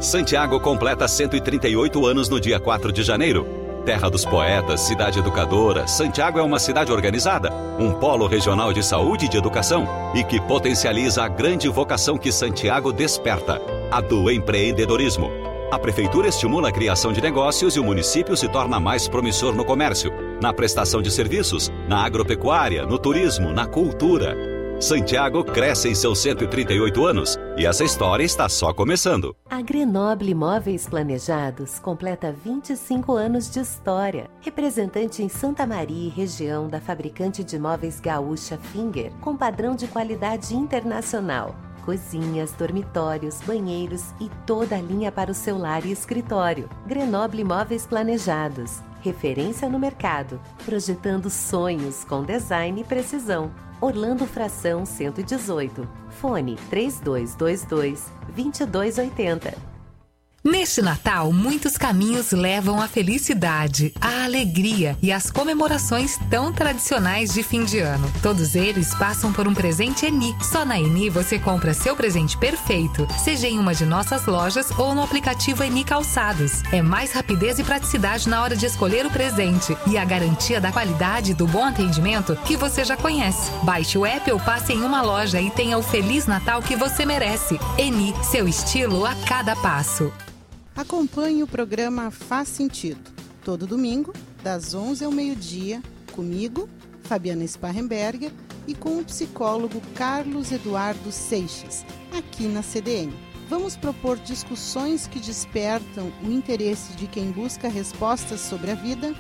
Santiago 0.01 0.61
completa 0.61 1.09
138 1.09 2.05
anos 2.07 2.29
no 2.29 2.39
dia 2.39 2.61
4 2.61 2.93
de 2.93 3.03
janeiro. 3.03 3.64
Terra 3.85 4.09
dos 4.09 4.25
poetas, 4.25 4.81
cidade 4.81 5.19
educadora, 5.19 5.87
Santiago 5.87 6.39
é 6.39 6.43
uma 6.43 6.59
cidade 6.59 6.91
organizada, 6.91 7.53
um 7.79 7.93
polo 7.93 8.27
regional 8.27 8.73
de 8.73 8.83
saúde 8.83 9.27
e 9.27 9.29
de 9.29 9.37
educação 9.37 9.87
e 10.15 10.25
que 10.25 10.41
potencializa 10.41 11.23
a 11.23 11.29
grande 11.29 11.69
vocação 11.69 12.17
que 12.17 12.33
Santiago 12.33 12.91
desperta, 12.91 13.61
a 13.91 14.01
do 14.01 14.31
empreendedorismo. 14.31 15.31
A 15.71 15.79
prefeitura 15.79 16.29
estimula 16.29 16.71
a 16.71 16.73
criação 16.73 17.13
de 17.13 17.21
negócios 17.21 17.77
e 17.77 17.81
o 17.81 17.85
município 17.85 18.35
se 18.39 18.49
torna 18.49 18.81
mais 18.81 19.07
promissor 19.07 19.55
no 19.55 19.67
comércio, 19.67 20.11
na 20.41 20.51
prestação 20.51 21.03
de 21.03 21.11
serviços, 21.11 21.71
na 21.87 22.07
agropecuária, 22.07 22.87
no 22.87 22.99
turismo, 22.99 23.53
na 23.53 23.67
cultura. 23.67 24.54
Santiago 24.85 25.43
cresce 25.43 25.89
em 25.89 25.95
seus 25.95 26.19
138 26.19 27.07
anos 27.07 27.39
e 27.57 27.65
essa 27.65 27.83
história 27.83 28.23
está 28.23 28.51
só 28.51 28.71
começando. 28.71 29.35
A 29.49 29.63
Grenoble 29.63 30.33
Imóveis 30.33 30.87
Planejados 30.87 31.79
completa 31.79 32.31
25 32.31 33.15
anos 33.15 33.51
de 33.51 33.61
história. 33.61 34.29
Representante 34.43 35.23
em 35.23 35.29
Santa 35.31 35.67
Maria 35.67 36.09
e 36.09 36.11
região 36.11 36.69
da 36.69 36.83
fabricante 36.83 37.43
de 37.43 37.59
móveis 37.59 37.99
gaúcha 37.99 38.59
Finger, 38.59 39.11
com 39.23 39.35
padrão 39.35 39.75
de 39.75 39.87
qualidade 39.87 40.55
internacional. 40.55 41.57
Cozinhas, 41.83 42.53
dormitórios, 42.53 43.41
banheiros 43.41 44.13
e 44.21 44.31
toda 44.47 44.77
a 44.77 44.83
linha 44.83 45.11
para 45.11 45.31
o 45.31 45.35
seu 45.35 45.57
lar 45.57 45.87
e 45.87 45.93
escritório. 45.93 46.69
Grenoble 46.87 47.41
Imóveis 47.41 47.87
Planejados. 47.87 48.83
Referência 49.01 49.67
no 49.67 49.79
mercado, 49.79 50.39
projetando 50.67 51.31
sonhos 51.31 52.05
com 52.05 52.23
design 52.23 52.83
e 52.83 52.85
precisão. 52.85 53.51
Orlando 53.81 54.27
Fração 54.27 54.87
118. 54.87 55.89
Fone 56.11 56.57
3222 56.71 58.09
2280. 58.35 59.74
Neste 60.47 60.83
Natal, 60.83 61.33
muitos 61.33 61.79
caminhos 61.79 62.33
levam 62.33 62.79
à 62.79 62.87
felicidade, 62.87 63.95
à 63.99 64.25
alegria 64.25 64.95
e 65.01 65.11
às 65.11 65.31
comemorações 65.31 66.19
tão 66.29 66.53
tradicionais 66.53 67.33
de 67.33 67.43
fim 67.43 67.65
de 67.65 67.79
ano. 67.79 68.13
Todos 68.23 68.55
eles 68.55 68.95
passam 68.95 69.33
por 69.33 69.49
um 69.49 69.55
presente 69.55 70.05
Eni. 70.05 70.37
Só 70.43 70.63
na 70.63 70.79
Eni 70.79 71.09
você 71.09 71.39
compra 71.39 71.73
seu 71.73 71.97
presente 71.97 72.37
perfeito, 72.37 73.09
seja 73.25 73.49
em 73.49 73.59
uma 73.59 73.75
de 73.75 73.87
nossas 73.87 74.27
lojas 74.27 74.71
ou 74.79 74.95
no 74.95 75.03
aplicativo 75.03 75.65
Eni 75.65 75.83
Calçados. 75.83 76.63
É 76.71 76.83
mais 76.83 77.13
rapidez 77.13 77.59
e 77.59 77.65
praticidade 77.65 78.29
na 78.29 78.43
hora 78.43 78.55
de 78.55 78.67
escolher 78.67 79.07
o 79.07 79.11
presente 79.11 79.75
e 79.87 79.97
a 79.97 80.05
garantia 80.05 80.61
da 80.61 80.71
qualidade 80.71 81.31
e 81.31 81.35
do 81.35 81.47
bom 81.47 81.65
atendimento 81.65 82.37
que 82.45 82.55
você 82.55 82.85
já 82.85 82.99
conhece. 82.99 83.51
Baixe 83.63 83.97
o 83.97 84.05
app 84.05 84.31
ou 84.31 84.39
passe 84.39 84.75
em 84.75 84.83
uma 84.83 85.01
loja 85.01 85.41
e 85.41 85.51
tenha 85.51 85.79
o 85.79 85.83
Feliz 85.83 86.27
Natal 86.27 86.61
que 86.61 86.77
você 86.77 87.07
merece. 87.07 87.59
Eni, 87.79 88.13
seu 88.23 88.47
estilo 88.47 89.07
a 89.07 89.15
cada 89.27 89.57
passo. 89.57 90.13
Acompanhe 90.77 91.41
o 91.41 91.47
programa 91.47 92.11
Faz 92.11 92.49
Sentido, 92.49 93.13
todo 93.45 93.65
domingo, 93.65 94.13
das 94.43 94.75
11 94.75 95.05
ao 95.05 95.13
meio-dia, 95.13 95.81
comigo, 96.11 96.69
Fabiana 97.05 97.47
Sparrenberger, 97.47 98.33
e 98.67 98.75
com 98.75 98.99
o 98.99 99.05
psicólogo 99.05 99.81
Carlos 99.95 100.51
Eduardo 100.51 101.13
Seixas, 101.13 101.87
aqui 102.19 102.49
na 102.49 102.61
CDN. 102.61 103.15
Vamos 103.49 103.77
propor 103.77 104.19
discussões 104.19 105.07
que 105.07 105.21
despertam 105.21 106.13
o 106.25 106.33
interesse 106.33 106.93
de 106.95 107.07
quem 107.07 107.31
busca 107.31 107.69
respostas 107.69 108.41
sobre 108.41 108.73
a 108.73 108.75
vida, 108.75 109.15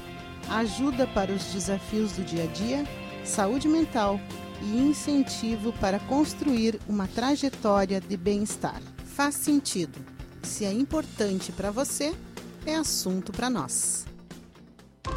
ajuda 0.49 1.07
para 1.07 1.31
os 1.31 1.45
desafios 1.53 2.13
do 2.13 2.25
dia 2.25 2.45
a 2.45 2.47
dia, 2.49 2.85
saúde 3.25 3.69
mental 3.69 4.19
e 4.61 4.77
incentivo 4.77 5.73
para 5.75 6.01
construir 6.01 6.81
uma 6.89 7.07
trajetória 7.07 8.01
de 8.01 8.17
bem-estar. 8.17 8.83
Faz 9.05 9.37
sentido 9.37 10.14
se 10.45 10.65
é 10.65 10.73
importante 10.73 11.53
para 11.53 11.71
você, 11.71 12.15
é 12.67 12.75
assunto 12.75 13.33
para 13.33 13.51
nós. 13.51 14.05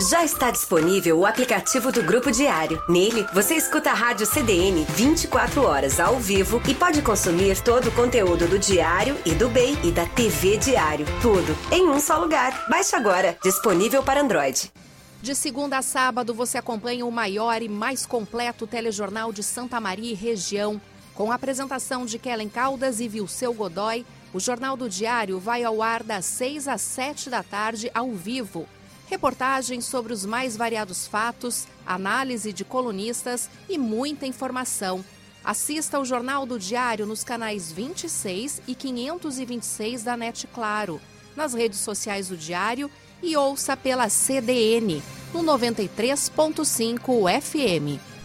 Já 0.10 0.24
está 0.24 0.52
disponível 0.52 1.18
o 1.18 1.26
aplicativo 1.26 1.92
do 1.92 2.04
Grupo 2.04 2.30
Diário. 2.32 2.82
Nele, 2.88 3.26
você 3.34 3.56
escuta 3.56 3.90
a 3.90 3.94
rádio 3.94 4.28
CDN 4.28 4.86
24 4.90 5.64
horas 5.64 6.00
ao 6.00 6.20
vivo 6.20 6.62
e 6.68 6.76
pode 6.76 7.02
consumir 7.02 7.60
todo 7.64 7.88
o 7.88 7.92
conteúdo 7.92 8.48
do 8.48 8.60
Diário 8.60 9.18
e 9.26 9.34
do 9.34 9.50
BEI 9.50 9.78
e 9.84 9.92
da 9.92 10.06
TV 10.06 10.58
Diário. 10.58 11.06
Tudo 11.22 11.58
em 11.72 11.90
um 11.90 12.00
só 12.00 12.20
lugar. 12.20 12.68
Baixe 12.70 12.96
agora. 12.96 13.38
Disponível 13.42 14.04
para 14.04 14.22
Android. 14.22 14.72
De 15.20 15.34
segunda 15.34 15.80
a 15.80 15.82
sábado, 15.82 16.32
você 16.34 16.60
acompanha 16.60 17.06
o 17.06 17.12
maior 17.12 17.60
e 17.62 17.68
mais 17.68 18.06
completo 18.06 18.68
telejornal 18.68 19.34
de 19.34 19.42
Santa 19.42 19.80
Maria 19.80 20.12
e 20.12 20.16
região, 20.16 20.80
com 21.16 21.32
a 21.32 21.36
apresentação 21.36 22.06
de 22.06 22.20
Kellen 22.20 22.50
Caldas 22.50 23.00
e 23.00 23.08
Vilceu 23.08 23.52
Godoy 23.52 24.06
o 24.38 24.40
Jornal 24.40 24.78
do 24.78 24.88
Diário 24.88 25.40
vai 25.40 25.64
ao 25.64 25.82
ar 25.82 26.04
das 26.04 26.24
6 26.26 26.68
às 26.68 26.82
7 26.82 27.28
da 27.28 27.42
tarde 27.42 27.90
ao 27.92 28.12
vivo. 28.12 28.68
Reportagens 29.08 29.86
sobre 29.86 30.14
os 30.14 30.28
mais 30.28 30.56
variados 30.56 31.08
fatos, 31.08 31.66
análise 31.84 32.54
de 32.54 32.64
colunistas 32.64 33.50
e 33.68 33.80
muita 33.80 34.28
informação. 34.28 35.04
Assista 35.44 35.98
ao 35.98 36.06
Jornal 36.06 36.46
do 36.46 36.60
Diário 36.60 37.08
nos 37.08 37.24
canais 37.24 37.72
26 37.72 38.62
e 38.68 38.76
526 38.76 40.04
da 40.04 40.16
NET 40.16 40.46
Claro, 40.54 41.02
nas 41.36 41.56
redes 41.56 41.80
sociais 41.80 42.28
do 42.28 42.38
Diário 42.38 42.92
e 43.24 43.36
ouça 43.36 43.76
pela 43.76 44.08
CDN, 44.08 45.02
no 45.34 45.42
93.5 45.42 47.42
FM. 47.42 48.17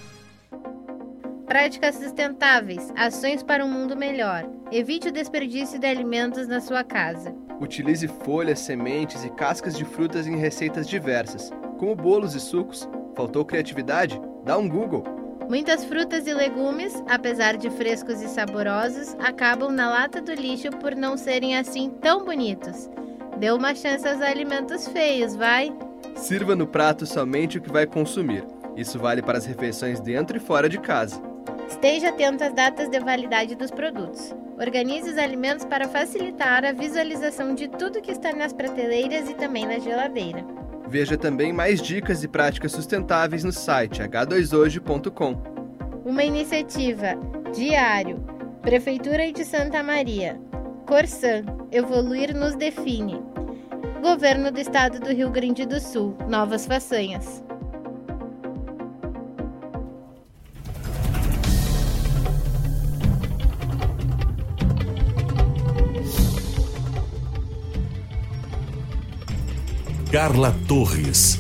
Práticas 1.53 1.97
sustentáveis, 1.97 2.91
ações 2.97 3.43
para 3.43 3.62
um 3.62 3.69
mundo 3.69 3.95
melhor. 3.95 4.43
Evite 4.71 5.09
o 5.09 5.12
desperdício 5.12 5.79
de 5.79 5.87
alimentos 5.87 6.49
na 6.49 6.62
sua 6.62 6.83
casa. 6.83 7.35
Utilize 7.61 8.09
folhas, 8.09 8.59
sementes 8.61 9.23
e 9.23 9.29
cascas 9.29 9.77
de 9.77 9.85
frutas 9.85 10.27
em 10.27 10.35
receitas 10.35 10.88
diversas, 10.88 11.53
como 11.79 11.95
bolos 11.95 12.35
e 12.35 12.41
sucos. 12.41 12.88
Faltou 13.15 13.45
criatividade? 13.45 14.19
Dá 14.47 14.57
um 14.57 14.67
Google. 14.67 15.05
Muitas 15.47 15.85
frutas 15.85 16.27
e 16.27 16.33
legumes, 16.33 16.95
apesar 17.07 17.59
de 17.59 17.69
frescos 17.69 18.23
e 18.23 18.29
saborosos, 18.29 19.15
acabam 19.19 19.71
na 19.71 19.91
lata 19.91 20.23
do 20.23 20.33
lixo 20.33 20.71
por 20.81 20.97
não 20.97 21.19
serem 21.19 21.55
assim 21.59 21.91
tão 22.01 22.25
bonitos. 22.25 22.88
Dê 23.37 23.51
uma 23.51 23.75
chance 23.75 24.09
aos 24.09 24.23
alimentos 24.23 24.88
feios, 24.88 25.37
vai? 25.37 25.71
Sirva 26.17 26.57
no 26.57 26.67
prato 26.67 27.05
somente 27.05 27.59
o 27.59 27.61
que 27.61 27.71
vai 27.71 27.87
consumir. 27.87 28.43
Isso 28.75 28.99
vale 28.99 29.21
para 29.21 29.37
as 29.37 29.45
refeições 29.45 30.01
dentro 30.01 30.35
e 30.38 30.41
fora 30.41 30.67
de 30.67 30.79
casa. 30.79 31.32
Esteja 31.73 32.11
atento 32.11 32.45
às 32.45 32.53
datas 32.53 32.91
de 32.91 33.01
validade 33.01 33.55
dos 33.55 33.71
produtos. 33.71 34.35
Organize 34.61 35.11
os 35.11 35.17
alimentos 35.17 35.65
para 35.65 35.89
facilitar 35.89 36.67
a 36.67 36.73
visualização 36.73 37.55
de 37.55 37.67
tudo 37.67 38.03
que 38.03 38.11
está 38.11 38.31
nas 38.31 38.53
prateleiras 38.53 39.29
e 39.31 39.35
também 39.35 39.67
na 39.67 39.79
geladeira. 39.79 40.45
Veja 40.87 41.17
também 41.17 41.51
mais 41.51 41.81
dicas 41.81 42.23
e 42.23 42.29
práticas 42.29 42.73
sustentáveis 42.73 43.43
no 43.43 43.51
site 43.51 44.03
h2hoje.com. 44.03 45.35
Uma 46.05 46.23
iniciativa 46.23 47.15
Diário, 47.55 48.23
Prefeitura 48.61 49.33
de 49.33 49.43
Santa 49.43 49.83
Maria, 49.83 50.39
Corsan, 50.87 51.43
Evoluir 51.71 52.37
nos 52.37 52.55
define. 52.55 53.19
Governo 54.03 54.53
do 54.53 54.61
Estado 54.61 55.01
do 55.01 55.09
Rio 55.09 55.31
Grande 55.31 55.65
do 55.65 55.81
Sul, 55.81 56.15
novas 56.29 56.67
façanhas. 56.67 57.43
Carla 70.12 70.55
Torres. 70.68 71.38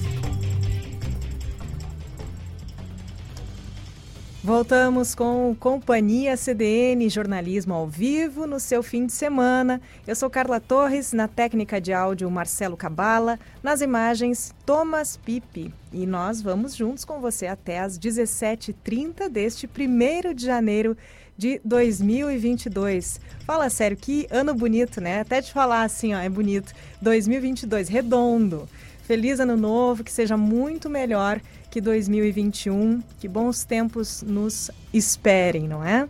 Voltamos 4.42 5.14
com 5.14 5.54
Companhia 5.54 6.38
CDN, 6.38 7.06
jornalismo 7.10 7.74
ao 7.74 7.86
vivo 7.86 8.46
no 8.46 8.58
seu 8.58 8.82
fim 8.82 9.04
de 9.04 9.12
semana. 9.12 9.78
Eu 10.06 10.16
sou 10.16 10.30
Carla 10.30 10.58
Torres, 10.58 11.12
na 11.12 11.28
técnica 11.28 11.78
de 11.78 11.92
áudio 11.92 12.30
Marcelo 12.30 12.74
Cabala, 12.74 13.38
nas 13.62 13.82
imagens 13.82 14.54
Thomas 14.64 15.18
Pipe. 15.18 15.72
E 15.92 16.06
nós 16.06 16.40
vamos 16.40 16.74
juntos 16.74 17.04
com 17.04 17.20
você 17.20 17.46
até 17.46 17.78
às 17.78 17.98
17h30 17.98 19.28
deste 19.28 19.68
1 19.68 20.34
de 20.34 20.46
janeiro 20.46 20.96
de 21.36 21.60
2022. 21.64 23.20
Fala 23.44 23.68
sério, 23.70 23.96
que 23.96 24.26
ano 24.30 24.54
bonito, 24.54 25.00
né? 25.00 25.20
Até 25.20 25.42
te 25.42 25.52
falar 25.52 25.82
assim, 25.82 26.14
ó, 26.14 26.18
é 26.18 26.28
bonito. 26.28 26.72
2022, 27.00 27.88
redondo. 27.88 28.68
Feliz 29.02 29.40
ano 29.40 29.56
novo, 29.56 30.04
que 30.04 30.12
seja 30.12 30.36
muito 30.36 30.88
melhor 30.88 31.40
que 31.70 31.80
2021, 31.80 33.02
que 33.18 33.26
bons 33.26 33.64
tempos 33.64 34.22
nos 34.22 34.70
esperem, 34.92 35.66
não 35.66 35.84
é? 35.84 36.08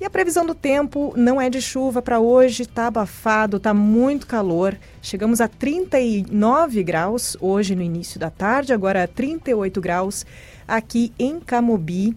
E 0.00 0.04
a 0.04 0.10
previsão 0.10 0.44
do 0.44 0.54
tempo 0.54 1.12
não 1.16 1.40
é 1.40 1.48
de 1.48 1.62
chuva 1.62 2.02
para 2.02 2.18
hoje, 2.18 2.66
tá 2.66 2.88
abafado, 2.88 3.60
tá 3.60 3.72
muito 3.72 4.26
calor. 4.26 4.76
Chegamos 5.00 5.40
a 5.40 5.46
39 5.46 6.82
graus 6.82 7.36
hoje 7.40 7.76
no 7.76 7.82
início 7.82 8.18
da 8.18 8.28
tarde, 8.28 8.72
agora 8.72 9.06
38 9.06 9.80
graus 9.80 10.26
aqui 10.66 11.12
em 11.18 11.38
Camobi. 11.38 12.16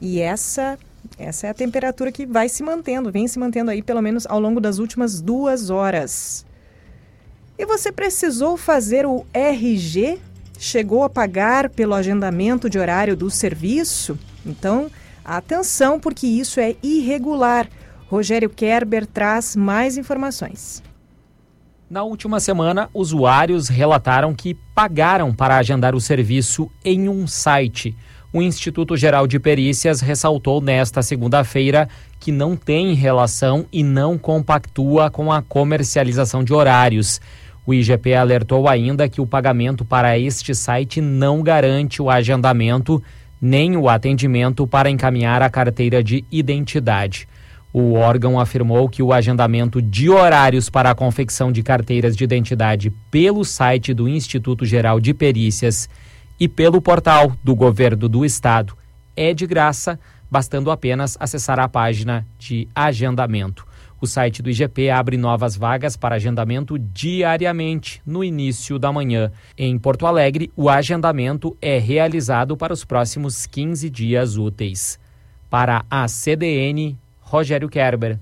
E 0.00 0.20
essa 0.20 0.76
essa 1.20 1.46
é 1.46 1.50
a 1.50 1.54
temperatura 1.54 2.10
que 2.10 2.24
vai 2.24 2.48
se 2.48 2.62
mantendo, 2.62 3.12
vem 3.12 3.28
se 3.28 3.38
mantendo 3.38 3.70
aí 3.70 3.82
pelo 3.82 4.00
menos 4.00 4.26
ao 4.26 4.40
longo 4.40 4.60
das 4.60 4.78
últimas 4.78 5.20
duas 5.20 5.68
horas. 5.68 6.46
E 7.58 7.66
você 7.66 7.92
precisou 7.92 8.56
fazer 8.56 9.04
o 9.04 9.26
RG? 9.34 10.18
Chegou 10.58 11.04
a 11.04 11.10
pagar 11.10 11.68
pelo 11.68 11.94
agendamento 11.94 12.70
de 12.70 12.78
horário 12.78 13.14
do 13.14 13.30
serviço? 13.30 14.18
Então, 14.44 14.90
atenção, 15.22 16.00
porque 16.00 16.26
isso 16.26 16.58
é 16.58 16.74
irregular. 16.82 17.68
Rogério 18.08 18.48
Kerber 18.48 19.06
traz 19.06 19.54
mais 19.54 19.98
informações. 19.98 20.82
Na 21.88 22.02
última 22.02 22.40
semana, 22.40 22.88
usuários 22.94 23.68
relataram 23.68 24.32
que 24.32 24.54
pagaram 24.74 25.34
para 25.34 25.56
agendar 25.56 25.94
o 25.94 26.00
serviço 26.00 26.70
em 26.84 27.08
um 27.08 27.26
site 27.26 27.96
o 28.32 28.40
Instituto 28.40 28.96
Geral 28.96 29.26
de 29.26 29.40
Perícias 29.40 30.00
ressaltou 30.00 30.60
nesta 30.60 31.02
segunda-feira 31.02 31.88
que 32.18 32.30
não 32.30 32.54
tem 32.54 32.94
relação 32.94 33.66
e 33.72 33.82
não 33.82 34.16
compactua 34.16 35.10
com 35.10 35.32
a 35.32 35.42
comercialização 35.42 36.44
de 36.44 36.52
horários. 36.52 37.20
O 37.66 37.74
IGP 37.74 38.14
alertou 38.14 38.68
ainda 38.68 39.08
que 39.08 39.20
o 39.20 39.26
pagamento 39.26 39.84
para 39.84 40.18
este 40.18 40.54
site 40.54 41.00
não 41.00 41.42
garante 41.42 42.00
o 42.00 42.08
agendamento 42.08 43.02
nem 43.40 43.76
o 43.76 43.88
atendimento 43.88 44.66
para 44.66 44.90
encaminhar 44.90 45.42
a 45.42 45.50
carteira 45.50 46.02
de 46.02 46.24
identidade. 46.30 47.26
O 47.72 47.94
órgão 47.94 48.38
afirmou 48.38 48.88
que 48.88 49.02
o 49.02 49.12
agendamento 49.12 49.80
de 49.80 50.10
horários 50.10 50.68
para 50.68 50.90
a 50.90 50.94
confecção 50.94 51.50
de 51.50 51.62
carteiras 51.62 52.16
de 52.16 52.24
identidade 52.24 52.92
pelo 53.10 53.44
site 53.44 53.94
do 53.94 54.08
Instituto 54.08 54.64
Geral 54.64 55.00
de 55.00 55.14
Perícias 55.14 55.88
e 56.40 56.48
pelo 56.48 56.80
portal 56.80 57.36
do 57.44 57.54
Governo 57.54 58.08
do 58.08 58.24
Estado. 58.24 58.74
É 59.14 59.34
de 59.34 59.46
graça, 59.46 60.00
bastando 60.30 60.70
apenas 60.70 61.16
acessar 61.20 61.60
a 61.60 61.68
página 61.68 62.26
de 62.38 62.66
agendamento. 62.74 63.68
O 64.00 64.06
site 64.06 64.40
do 64.40 64.48
IGP 64.48 64.88
abre 64.88 65.18
novas 65.18 65.54
vagas 65.54 65.94
para 65.94 66.14
agendamento 66.14 66.78
diariamente, 66.78 68.00
no 68.06 68.24
início 68.24 68.78
da 68.78 68.90
manhã. 68.90 69.30
Em 69.58 69.78
Porto 69.78 70.06
Alegre, 70.06 70.50
o 70.56 70.70
agendamento 70.70 71.54
é 71.60 71.78
realizado 71.78 72.56
para 72.56 72.72
os 72.72 72.82
próximos 72.82 73.44
15 73.44 73.90
dias 73.90 74.38
úteis. 74.38 74.98
Para 75.50 75.84
a 75.90 76.08
CDN, 76.08 76.96
Rogério 77.20 77.68
Kerber. 77.68 78.18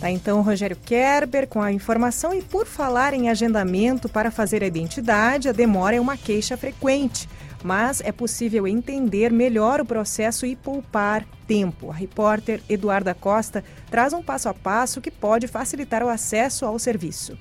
Tá 0.00 0.10
então 0.10 0.40
Rogério 0.40 0.76
Kerber 0.76 1.46
com 1.46 1.60
a 1.60 1.70
informação 1.70 2.32
e 2.32 2.40
por 2.40 2.66
falar 2.66 3.12
em 3.12 3.28
agendamento 3.28 4.08
para 4.08 4.30
fazer 4.30 4.62
a 4.62 4.66
identidade, 4.66 5.48
a 5.48 5.52
demora 5.52 5.96
é 5.96 6.00
uma 6.00 6.16
queixa 6.16 6.56
frequente 6.56 7.28
mas 7.62 8.00
é 8.00 8.12
possível 8.12 8.66
entender 8.66 9.30
melhor 9.32 9.80
o 9.80 9.84
processo 9.84 10.46
e 10.46 10.56
poupar 10.56 11.24
tempo. 11.46 11.90
A 11.90 11.94
repórter 11.94 12.62
Eduarda 12.68 13.14
Costa 13.14 13.64
traz 13.90 14.12
um 14.12 14.22
passo 14.22 14.48
a 14.48 14.54
passo 14.54 15.00
que 15.00 15.10
pode 15.10 15.46
facilitar 15.46 16.02
o 16.02 16.08
acesso 16.08 16.64
ao 16.64 16.78
serviço. 16.78 17.36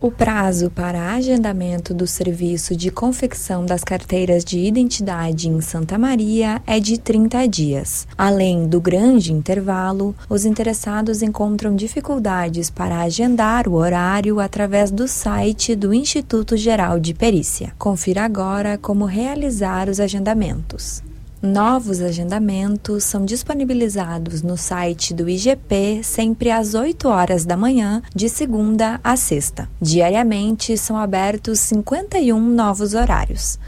O 0.00 0.10
prazo 0.10 0.70
para 0.70 1.14
agendamento 1.14 1.94
do 1.94 2.06
serviço 2.06 2.76
de 2.76 2.90
confecção 2.90 3.64
das 3.64 3.82
carteiras 3.82 4.44
de 4.44 4.58
identidade 4.58 5.48
em 5.48 5.60
Santa 5.60 5.96
Maria 5.96 6.60
é 6.66 6.78
de 6.78 6.98
30 6.98 7.46
dias. 7.48 8.06
Além 8.18 8.68
do 8.68 8.80
grande 8.80 9.32
intervalo, 9.32 10.14
os 10.28 10.44
interessados 10.44 11.22
encontram 11.22 11.74
dificuldades 11.74 12.68
para 12.68 13.00
agendar 13.00 13.66
o 13.66 13.74
horário 13.74 14.40
através 14.40 14.90
do 14.90 15.08
site 15.08 15.74
do 15.74 15.94
Instituto 15.94 16.56
Geral 16.56 17.00
de 17.00 17.14
Perícia. 17.14 17.72
Confira 17.78 18.24
agora 18.24 18.76
como 18.76 19.06
realizar 19.06 19.88
os 19.88 20.00
agendamentos. 20.00 21.02
Novos 21.44 22.00
agendamentos 22.00 23.04
são 23.04 23.22
disponibilizados 23.22 24.40
no 24.40 24.56
site 24.56 25.12
do 25.12 25.28
IGP 25.28 26.00
sempre 26.02 26.50
às 26.50 26.72
8 26.72 27.06
horas 27.06 27.44
da 27.44 27.54
manhã, 27.54 28.00
de 28.14 28.30
segunda 28.30 28.98
a 29.04 29.14
sexta. 29.14 29.68
Diariamente 29.78 30.74
são 30.78 30.96
abertos 30.96 31.60
51 31.60 32.40
novos 32.40 32.94
horários. 32.94 33.58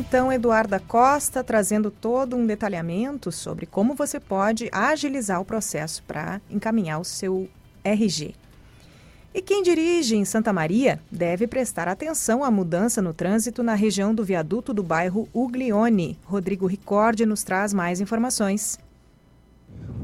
então 0.08 0.32
Eduarda 0.32 0.80
Costa 0.80 1.44
trazendo 1.44 1.90
todo 1.90 2.36
um 2.36 2.46
detalhamento 2.46 3.32
sobre 3.32 3.66
como 3.66 3.96
você 3.96 4.20
pode 4.20 4.70
agilizar 4.72 5.42
o 5.42 5.46
processo 5.46 6.04
para 6.04 6.40
encaminhar 6.50 7.02
o 7.02 7.04
seu 7.04 7.50
RG. 7.84 8.36
E 9.34 9.42
quem 9.42 9.64
dirige 9.64 10.16
em 10.16 10.24
Santa 10.24 10.54
Maria 10.54 11.02
deve 11.12 11.48
prestar 11.48 11.88
atenção 11.88 12.44
à 12.44 12.52
mudança 12.52 13.02
no 13.02 13.14
trânsito 13.14 13.64
na 13.64 13.74
região 13.74 14.14
do 14.14 14.24
viaduto 14.24 14.74
do 14.74 14.84
bairro 14.84 15.28
Uglione. 15.34 16.18
Rodrigo 16.24 16.68
Ricordi 16.68 17.26
nos 17.26 17.44
traz 17.44 17.74
mais 17.74 18.00
informações. 18.00 18.80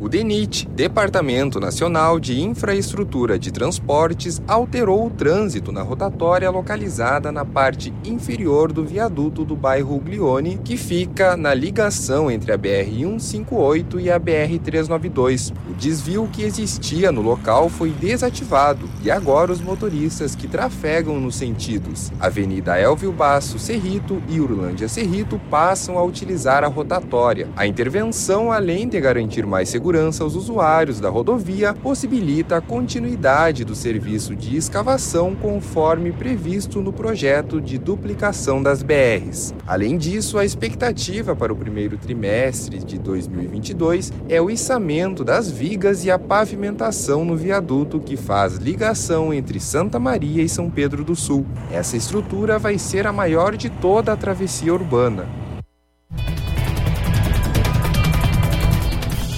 O 0.02 0.10
DENIT, 0.10 0.68
Departamento 0.70 1.60
Nacional 1.60 2.20
de 2.20 2.42
Infraestrutura 2.42 3.38
de 3.38 3.52
Transportes, 3.52 4.42
alterou 4.48 5.06
o 5.06 5.12
trânsito 5.12 5.72
na 5.72 5.84
rotatória 5.84 6.50
localizada 6.50 7.32
na 7.32 7.46
parte 7.46 7.94
inferior 8.04 8.74
do 8.74 8.84
viaduto 8.84 9.46
do 9.46 9.56
bairro 9.56 9.98
Uglione, 9.98 10.58
que 10.58 10.76
fica 10.76 11.38
na 11.38 11.54
ligação 11.54 12.32
entre 12.32 12.52
a 12.52 12.58
BR-158 12.58 14.00
e 14.00 14.10
a 14.10 14.20
BR-392. 14.20 15.54
O 15.70 15.76
desvio 15.76 16.28
que 16.34 16.42
existia 16.42 17.12
no 17.12 17.22
local 17.22 17.70
foi 17.70 17.92
desativado 17.92 18.90
e 19.04 19.12
agora 19.12 19.52
os 19.52 19.62
motoristas 19.62 20.34
que 20.34 20.48
trafegam 20.48 21.20
nos 21.20 21.36
sentidos 21.36 22.12
Avenida 22.20 22.76
Elvio 22.76 23.12
Basso 23.12 23.60
Cerrito 23.60 24.20
e 24.28 24.40
Urlândia 24.40 24.88
Cerrito 24.88 25.40
passam 25.48 26.00
a 26.00 26.04
utilizar 26.04 26.64
a 26.64 26.68
rotatória. 26.68 27.48
A 27.56 27.68
intervenção, 27.68 28.52
além 28.52 28.88
de 28.88 29.00
garantir 29.00 29.46
mais 29.46 29.61
segurança, 29.66 29.92
segurança 29.92 30.24
aos 30.24 30.36
usuários 30.36 31.00
da 31.00 31.10
rodovia 31.10 31.74
possibilita 31.74 32.58
a 32.58 32.62
continuidade 32.62 33.66
do 33.66 33.76
serviço 33.76 34.36
de 34.36 34.56
escavação 34.56 35.36
conforme 35.36 36.12
previsto 36.12 36.82
no 36.82 36.94
projeto 36.94 37.60
de 37.60 37.78
duplicação 37.78 38.64
das 38.64 38.82
BRs. 38.82 39.54
Além 39.68 39.98
disso, 39.98 40.38
a 40.38 40.46
expectativa 40.46 41.36
para 41.36 41.52
o 41.52 41.56
primeiro 41.56 41.98
trimestre 41.98 42.80
de 42.80 42.98
2022 42.98 44.14
é 44.30 44.42
o 44.42 44.50
içamento 44.50 45.24
das 45.24 45.52
vigas 45.52 46.06
e 46.06 46.12
a 46.12 46.18
pavimentação 46.18 47.26
no 47.26 47.36
viaduto 47.36 48.00
que 48.00 48.16
faz 48.16 48.56
ligação 48.56 49.34
entre 49.34 49.60
Santa 49.60 50.00
Maria 50.00 50.42
e 50.42 50.50
São 50.50 50.70
Pedro 50.70 51.04
do 51.04 51.16
Sul. 51.16 51.46
Essa 51.72 51.98
estrutura 51.98 52.58
vai 52.58 52.78
ser 52.78 53.06
a 53.06 53.14
maior 53.14 53.58
de 53.58 53.70
toda 53.70 54.14
a 54.14 54.18
travessia 54.18 54.74
urbana. 54.74 55.41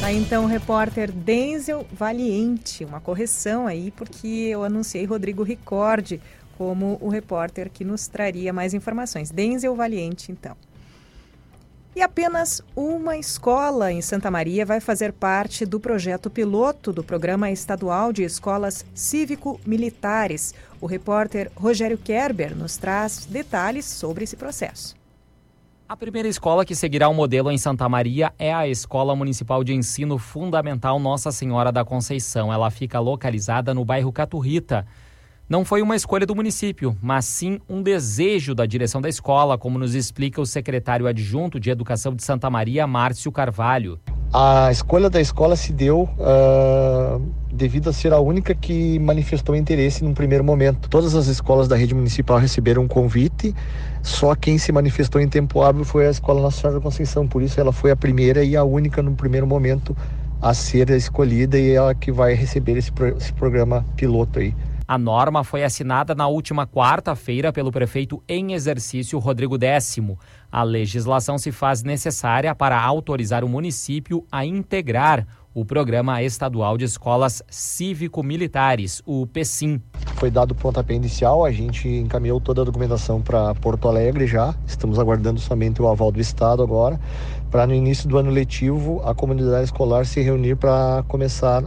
Tá 0.03 0.11
então 0.11 0.43
o 0.43 0.47
repórter 0.47 1.09
Denzel 1.09 1.87
Valiente, 1.89 2.83
uma 2.83 2.99
correção 2.99 3.65
aí, 3.65 3.89
porque 3.89 4.27
eu 4.27 4.61
anunciei 4.61 5.05
Rodrigo 5.05 5.43
Ricordi 5.43 6.19
como 6.57 6.97
o 6.99 7.07
repórter 7.07 7.69
que 7.69 7.85
nos 7.85 8.05
traria 8.05 8.51
mais 8.51 8.73
informações. 8.73 9.31
Denzel 9.31 9.73
Valiente, 9.77 10.29
então. 10.29 10.57
E 11.95 12.01
apenas 12.01 12.61
uma 12.75 13.15
escola 13.15 13.93
em 13.93 14.01
Santa 14.01 14.29
Maria 14.29 14.65
vai 14.65 14.81
fazer 14.81 15.13
parte 15.13 15.65
do 15.65 15.79
projeto 15.79 16.29
piloto 16.29 16.91
do 16.91 17.01
Programa 17.01 17.49
Estadual 17.49 18.11
de 18.11 18.23
Escolas 18.23 18.85
Cívico-Militares. 18.93 20.53
O 20.81 20.85
repórter 20.85 21.49
Rogério 21.55 21.97
Kerber 21.97 22.53
nos 22.57 22.75
traz 22.75 23.25
detalhes 23.25 23.85
sobre 23.85 24.25
esse 24.25 24.35
processo. 24.35 25.01
A 25.87 25.97
primeira 25.97 26.29
escola 26.29 26.63
que 26.63 26.75
seguirá 26.75 27.09
o 27.09 27.13
modelo 27.13 27.51
em 27.51 27.57
Santa 27.57 27.89
Maria 27.89 28.33
é 28.39 28.53
a 28.53 28.65
Escola 28.65 29.13
Municipal 29.15 29.65
de 29.65 29.73
Ensino 29.73 30.17
Fundamental 30.17 30.97
Nossa 30.97 31.29
Senhora 31.29 31.73
da 31.73 31.83
Conceição. 31.83 32.53
Ela 32.53 32.71
fica 32.71 33.01
localizada 33.01 33.73
no 33.73 33.83
bairro 33.83 34.11
Caturrita. 34.11 34.87
Não 35.49 35.65
foi 35.65 35.81
uma 35.81 35.93
escolha 35.93 36.25
do 36.25 36.33
município, 36.33 36.95
mas 37.01 37.25
sim 37.25 37.59
um 37.67 37.83
desejo 37.83 38.55
da 38.55 38.65
direção 38.65 39.01
da 39.01 39.09
escola, 39.09 39.57
como 39.57 39.77
nos 39.77 39.93
explica 39.93 40.39
o 40.39 40.45
secretário 40.45 41.05
adjunto 41.05 41.59
de 41.59 41.69
Educação 41.69 42.15
de 42.15 42.23
Santa 42.23 42.49
Maria, 42.49 42.87
Márcio 42.87 43.29
Carvalho. 43.29 43.99
A 44.31 44.71
escolha 44.71 45.09
da 45.09 45.19
escola 45.19 45.57
se 45.57 45.73
deu 45.73 46.03
uh, 46.17 47.21
devido 47.51 47.89
a 47.89 47.93
ser 47.93 48.13
a 48.13 48.19
única 48.21 48.55
que 48.55 48.97
manifestou 48.99 49.53
interesse 49.53 50.01
num 50.01 50.13
primeiro 50.13 50.45
momento. 50.45 50.87
Todas 50.87 51.13
as 51.13 51.27
escolas 51.27 51.67
da 51.67 51.75
rede 51.75 51.93
municipal 51.93 52.37
receberam 52.37 52.83
um 52.83 52.87
convite, 52.87 53.53
só 54.01 54.33
quem 54.35 54.57
se 54.57 54.71
manifestou 54.71 55.19
em 55.19 55.27
tempo 55.27 55.61
hábil 55.61 55.83
foi 55.83 56.07
a 56.07 56.09
Escola 56.09 56.41
Nossa 56.41 56.61
Senhora 56.61 56.79
da 56.79 56.83
Conceição, 56.83 57.27
por 57.27 57.41
isso 57.41 57.59
ela 57.59 57.73
foi 57.73 57.91
a 57.91 57.97
primeira 57.97 58.45
e 58.45 58.55
a 58.55 58.63
única 58.63 59.03
no 59.03 59.13
primeiro 59.13 59.45
momento 59.45 59.95
a 60.41 60.53
ser 60.53 60.89
escolhida 60.91 61.59
e 61.59 61.71
ela 61.71 61.93
que 61.93 62.13
vai 62.13 62.33
receber 62.33 62.77
esse, 62.77 62.91
esse 63.17 63.33
programa 63.33 63.85
piloto 63.97 64.39
aí. 64.39 64.55
A 64.85 64.97
norma 64.97 65.45
foi 65.45 65.63
assinada 65.63 66.13
na 66.13 66.27
última 66.27 66.67
quarta-feira 66.67 67.53
pelo 67.53 67.71
prefeito 67.71 68.21
em 68.27 68.53
exercício 68.53 69.17
Rodrigo 69.17 69.57
Décimo. 69.57 70.19
A 70.51 70.61
legislação 70.61 71.37
se 71.37 71.53
faz 71.53 71.83
necessária 71.83 72.53
para 72.53 72.81
autorizar 72.81 73.45
o 73.45 73.49
município 73.49 74.25
a 74.29 74.45
integrar 74.45 75.25
o 75.53 75.63
Programa 75.63 76.21
Estadual 76.21 76.77
de 76.77 76.83
Escolas 76.83 77.41
Cívico-Militares, 77.47 79.01
o 79.05 79.25
PECIM. 79.27 79.81
Foi 80.15 80.29
dado 80.29 80.51
o 80.51 80.55
pontapé 80.55 80.95
inicial, 80.95 81.45
a 81.45 81.51
gente 81.51 81.87
encaminhou 81.87 82.41
toda 82.41 82.61
a 82.61 82.65
documentação 82.65 83.21
para 83.21 83.53
Porto 83.55 83.87
Alegre 83.87 84.25
já, 84.25 84.55
estamos 84.65 84.97
aguardando 84.97 85.39
somente 85.39 85.81
o 85.81 85.87
aval 85.87 86.11
do 86.11 86.19
Estado 86.19 86.63
agora, 86.63 86.99
para 87.51 87.67
no 87.67 87.73
início 87.73 88.09
do 88.09 88.17
ano 88.17 88.31
letivo 88.31 89.01
a 89.05 89.13
comunidade 89.13 89.65
escolar 89.65 90.05
se 90.05 90.21
reunir 90.21 90.55
para 90.55 91.03
começar 91.07 91.63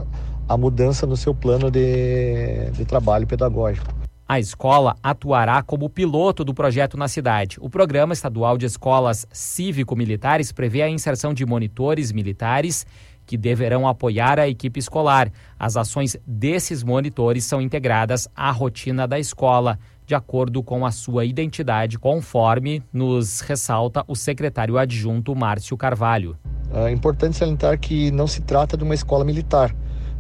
a 0.48 0.56
mudança 0.56 1.06
no 1.06 1.16
seu 1.16 1.34
plano 1.34 1.70
de, 1.70 2.70
de 2.72 2.84
trabalho 2.84 3.26
pedagógico. 3.26 3.94
A 4.28 4.40
escola 4.40 4.96
atuará 5.02 5.62
como 5.62 5.88
piloto 5.88 6.44
do 6.44 6.52
projeto 6.52 6.96
na 6.96 7.06
cidade. 7.06 7.58
O 7.60 7.70
Programa 7.70 8.12
Estadual 8.12 8.58
de 8.58 8.66
Escolas 8.66 9.24
Cívico-Militares 9.30 10.50
prevê 10.50 10.82
a 10.82 10.90
inserção 10.90 11.32
de 11.32 11.46
monitores 11.46 12.10
militares 12.10 12.84
que 13.24 13.36
deverão 13.36 13.86
apoiar 13.86 14.40
a 14.40 14.48
equipe 14.48 14.80
escolar. 14.80 15.30
As 15.58 15.76
ações 15.76 16.16
desses 16.26 16.82
monitores 16.82 17.44
são 17.44 17.60
integradas 17.60 18.28
à 18.34 18.50
rotina 18.50 19.06
da 19.06 19.18
escola, 19.18 19.78
de 20.04 20.14
acordo 20.14 20.60
com 20.60 20.84
a 20.84 20.90
sua 20.90 21.24
identidade, 21.24 21.98
conforme 21.98 22.82
nos 22.92 23.40
ressalta 23.40 24.04
o 24.08 24.16
secretário 24.16 24.76
adjunto 24.76 25.34
Márcio 25.36 25.76
Carvalho. 25.76 26.36
É 26.72 26.90
importante 26.90 27.36
salientar 27.36 27.78
que 27.78 28.10
não 28.10 28.26
se 28.26 28.42
trata 28.42 28.76
de 28.76 28.82
uma 28.82 28.94
escola 28.94 29.24
militar 29.24 29.74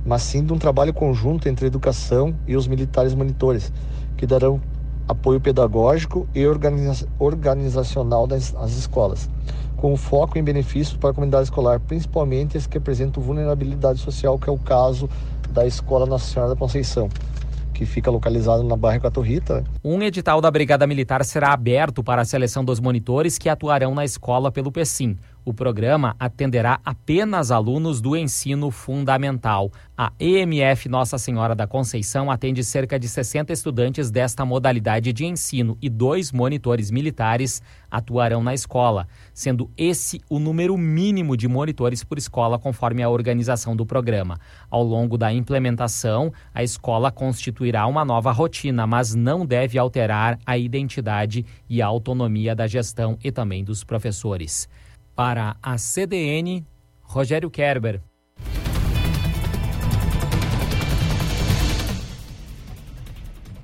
mas 0.06 0.22
sim 0.22 0.44
de 0.44 0.52
um 0.52 0.58
trabalho 0.58 0.94
conjunto 0.94 1.48
entre 1.48 1.66
a 1.66 1.68
educação 1.68 2.34
e 2.46 2.56
os 2.56 2.68
militares 2.68 3.12
monitores, 3.12 3.72
que 4.16 4.24
darão 4.24 4.60
apoio 5.08 5.40
pedagógico 5.40 6.28
e 6.34 6.46
organiza 6.46 7.06
organizacional 7.18 8.26
das 8.26 8.54
escolas, 8.76 9.28
com 9.76 9.96
foco 9.96 10.38
em 10.38 10.42
benefícios 10.42 10.96
para 10.96 11.10
a 11.10 11.14
comunidade 11.14 11.44
escolar, 11.44 11.80
principalmente 11.80 12.56
as 12.56 12.66
que 12.66 12.78
apresentam 12.78 13.22
vulnerabilidade 13.22 13.98
social, 13.98 14.38
que 14.38 14.48
é 14.48 14.52
o 14.52 14.58
caso 14.58 15.08
da 15.50 15.66
Escola 15.66 16.06
Nossa 16.06 16.32
Senhora 16.32 16.50
da 16.50 16.56
Conceição 16.56 17.08
que 17.76 17.84
fica 17.84 18.10
localizado 18.10 18.62
na 18.62 18.74
Barra 18.74 18.98
Catorrita. 18.98 19.62
Um 19.84 20.02
edital 20.02 20.40
da 20.40 20.50
Brigada 20.50 20.86
Militar 20.86 21.22
será 21.26 21.52
aberto 21.52 22.02
para 22.02 22.22
a 22.22 22.24
seleção 22.24 22.64
dos 22.64 22.80
monitores 22.80 23.36
que 23.36 23.50
atuarão 23.50 23.94
na 23.94 24.02
escola 24.02 24.50
pelo 24.50 24.72
PECIM. 24.72 25.18
O 25.46 25.54
programa 25.54 26.16
atenderá 26.18 26.80
apenas 26.84 27.52
alunos 27.52 28.00
do 28.00 28.16
ensino 28.16 28.68
fundamental. 28.72 29.70
A 29.96 30.12
EMF 30.18 30.88
Nossa 30.88 31.18
Senhora 31.18 31.54
da 31.54 31.68
Conceição 31.68 32.32
atende 32.32 32.64
cerca 32.64 32.98
de 32.98 33.08
60 33.08 33.52
estudantes 33.52 34.10
desta 34.10 34.44
modalidade 34.44 35.12
de 35.12 35.24
ensino 35.24 35.78
e 35.80 35.88
dois 35.88 36.32
monitores 36.32 36.90
militares 36.90 37.62
atuarão 37.88 38.42
na 38.42 38.54
escola, 38.54 39.06
sendo 39.32 39.70
esse 39.76 40.20
o 40.28 40.40
número 40.40 40.76
mínimo 40.76 41.36
de 41.36 41.46
monitores 41.46 42.02
por 42.02 42.18
escola, 42.18 42.58
conforme 42.58 43.04
a 43.04 43.08
organização 43.08 43.76
do 43.76 43.86
programa. 43.86 44.40
Ao 44.68 44.82
longo 44.82 45.16
da 45.16 45.32
implementação, 45.32 46.32
a 46.52 46.64
escola 46.64 47.12
constituirá 47.12 47.86
uma 47.86 48.04
nova 48.04 48.32
rotina, 48.32 48.84
mas 48.84 49.14
não 49.14 49.46
deve 49.46 49.78
alterar 49.78 50.40
a 50.44 50.58
identidade 50.58 51.46
e 51.70 51.80
a 51.80 51.86
autonomia 51.86 52.52
da 52.52 52.66
gestão 52.66 53.16
e 53.22 53.30
também 53.30 53.62
dos 53.62 53.84
professores. 53.84 54.68
Para 55.16 55.56
a 55.62 55.78
CDN, 55.78 56.66
Rogério 57.00 57.50
Kerber. 57.50 58.02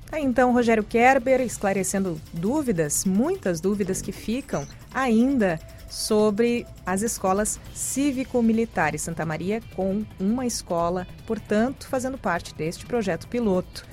Tá, 0.09 0.19
então, 0.19 0.51
Rogério 0.51 0.83
Kerber 0.83 1.41
esclarecendo 1.41 2.19
dúvidas, 2.33 3.05
muitas 3.05 3.61
dúvidas 3.61 4.01
que 4.01 4.11
ficam 4.11 4.67
ainda 4.91 5.59
sobre 5.87 6.65
as 6.83 7.03
escolas 7.03 7.59
cívico-militares. 7.71 9.03
Santa 9.03 9.23
Maria 9.23 9.61
com 9.75 10.03
uma 10.19 10.47
escola, 10.47 11.05
portanto, 11.27 11.87
fazendo 11.87 12.17
parte 12.17 12.55
deste 12.55 12.83
projeto 12.83 13.27
piloto. 13.27 13.85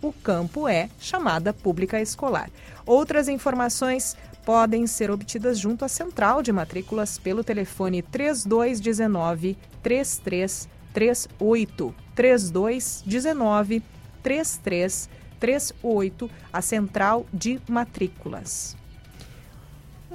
O 0.00 0.12
campo 0.12 0.68
é 0.68 0.88
chamada 0.98 1.52
pública 1.52 2.00
escolar. 2.00 2.48
Outras 2.84 3.28
informações 3.28 4.16
podem 4.44 4.86
ser 4.86 5.10
obtidas 5.10 5.58
junto 5.58 5.84
à 5.84 5.88
central 5.88 6.40
de 6.40 6.52
matrículas 6.52 7.18
pelo 7.18 7.42
telefone 7.42 8.00
3219 8.00 9.58
3338 9.82 11.92
3219 12.14 13.82
3338, 14.22 16.30
a 16.52 16.62
central 16.62 17.26
de 17.32 17.60
matrículas. 17.68 18.76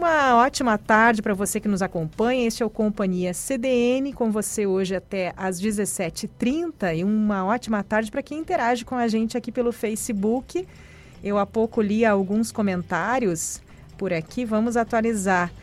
Uma 0.02 0.38
ótima 0.38 0.80
tarde 0.80 1.22
para 1.22 1.36
você 1.36 1.60
que 1.60 1.68
nos 1.68 1.84
acompanha. 1.84 2.48
Este 2.48 2.64
é 2.64 2.66
o 2.66 2.72
Companhia 2.72 3.36
CDN 3.36 4.12
com 4.14 4.32
você 4.32 4.66
hoje 4.66 4.96
até 4.96 5.32
às 5.38 5.62
17h30 5.62 6.98
e 6.98 7.04
uma 7.04 7.46
ótima 7.46 7.84
tarde 7.84 8.10
para 8.10 8.24
quem 8.24 8.40
interage 8.40 8.84
com 8.84 8.96
a 8.96 9.08
gente 9.08 9.38
aqui 9.38 9.52
pelo 9.52 9.72
Facebook. 9.72 10.68
Eu 11.24 11.38
há 11.38 11.46
pouco 11.46 11.84
li 11.84 12.04
alguns 12.04 12.52
comentários 12.52 13.62
por 13.96 14.12
aqui, 14.12 14.44
vamos 14.44 14.76
atualizar. 14.76 15.54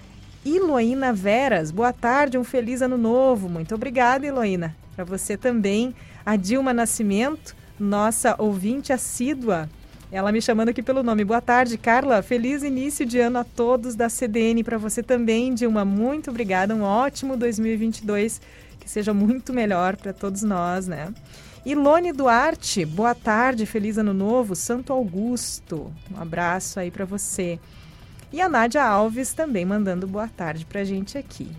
Iloína 0.45 1.13
Veras, 1.13 1.73
boa 1.73 1.93
tarde, 1.93 2.39
um 2.39 2.45
feliz 2.45 2.81
ano 2.81 2.97
novo. 2.97 3.49
Muito 3.49 3.75
obrigada, 3.75 4.25
Iloína. 4.25 4.77
Para 4.95 5.05
você 5.05 5.37
também. 5.37 5.93
A 6.25 6.37
Dilma 6.37 6.73
Nascimento, 6.73 7.57
nossa 7.77 8.37
ouvinte 8.39 8.93
assídua. 8.93 9.69
Ela 10.11 10.33
me 10.33 10.41
chamando 10.41 10.71
aqui 10.71 10.83
pelo 10.83 11.03
nome. 11.03 11.23
Boa 11.23 11.41
tarde, 11.43 11.77
Carla. 11.77 12.23
Feliz 12.23 12.63
início 12.63 13.05
de 13.05 13.19
ano 13.19 13.41
a 13.41 13.45
todos 13.45 13.95
da 13.95 14.09
CDN. 14.09 14.65
Para 14.65 14.79
você 14.79 15.03
também, 15.03 15.53
Dilma. 15.53 15.85
Muito 15.85 16.31
obrigada. 16.31 16.75
Um 16.75 16.83
ótimo 16.83 17.37
2022. 17.37 18.41
Que 18.81 18.89
seja 18.89 19.13
muito 19.13 19.53
melhor 19.53 19.97
para 19.97 20.15
todos 20.15 20.43
nós, 20.43 20.87
né? 20.87 21.13
Ilone 21.67 22.13
Duarte, 22.13 22.87
boa 22.87 23.15
tarde, 23.15 23.67
feliz 23.67 23.99
ano 23.99 24.15
novo, 24.15 24.55
Santo 24.55 24.93
Augusto. 24.93 25.93
Um 26.11 26.19
abraço 26.19 26.81
aí 26.81 26.91
para 26.91 27.05
você. 27.05 27.59
E 28.33 28.41
a 28.41 28.49
Nádia 28.49 28.83
Alves 28.83 29.35
também 29.35 29.67
mandando 29.67 30.07
boa 30.07 30.29
tarde 30.29 30.65
para 30.65 30.81
a 30.81 30.85
gente 30.85 31.19
aqui. 31.19 31.51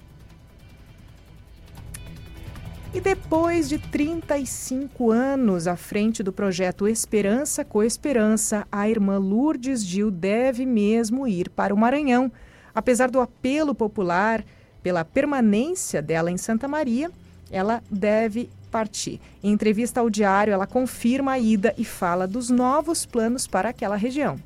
E 2.95 3.01
depois 3.01 3.69
de 3.69 3.79
35 3.79 5.11
anos 5.11 5.67
à 5.67 5.77
frente 5.77 6.23
do 6.23 6.33
projeto 6.33 6.89
Esperança 6.89 7.62
com 7.62 7.83
Esperança, 7.83 8.67
a 8.73 8.89
irmã 8.89 9.19
Lourdes 9.19 9.85
Gil 9.85 10.11
deve 10.11 10.64
mesmo 10.64 11.29
ir 11.29 11.51
para 11.51 11.75
o 11.75 11.77
Maranhão. 11.77 12.33
Apesar 12.75 13.11
do 13.11 13.21
apelo 13.21 13.75
popular 13.75 14.43
pela 14.87 15.05
permanência 15.05 16.01
dela 16.01 16.30
em 16.30 16.37
Santa 16.37 16.68
Maria, 16.68 17.11
ela 17.51 17.82
deve 17.91 18.49
partir. 18.70 19.20
Em 19.43 19.51
entrevista 19.51 19.99
ao 19.99 20.09
diário, 20.09 20.53
ela 20.53 20.64
confirma 20.64 21.32
a 21.32 21.39
ida 21.41 21.74
e 21.76 21.84
fala 21.84 22.24
dos 22.24 22.51
novos 22.51 23.05
planos 23.05 23.49
para 23.49 23.70
aquela 23.70 23.97
região. 23.97 24.39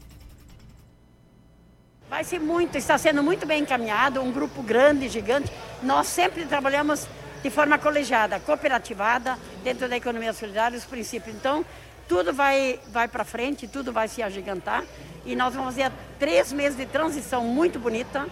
Vai 2.08 2.24
ser 2.24 2.38
muito, 2.38 2.78
está 2.78 2.96
sendo 2.96 3.22
muito 3.22 3.44
bem 3.44 3.64
encaminhado, 3.64 4.22
um 4.22 4.32
grupo 4.32 4.62
grande, 4.62 5.10
gigante. 5.10 5.52
Nós 5.82 6.06
sempre 6.06 6.46
trabalhamos 6.46 7.06
de 7.42 7.50
forma 7.50 7.76
colegiada, 7.76 8.40
cooperativada, 8.40 9.38
dentro 9.62 9.90
da 9.90 9.96
economia 9.98 10.32
solidária, 10.32 10.78
os 10.78 10.86
princípios. 10.86 11.36
Então, 11.36 11.66
tudo 12.08 12.32
vai, 12.32 12.80
vai 12.90 13.06
para 13.08 13.24
frente, 13.24 13.68
tudo 13.68 13.92
vai 13.92 14.08
se 14.08 14.22
agigantar 14.22 14.84
e 15.26 15.36
nós 15.36 15.52
vamos 15.52 15.74
fazer 15.74 15.92
três 16.18 16.50
meses 16.50 16.78
de 16.78 16.86
transição 16.86 17.44
muito 17.44 17.78
bonita 17.78 18.26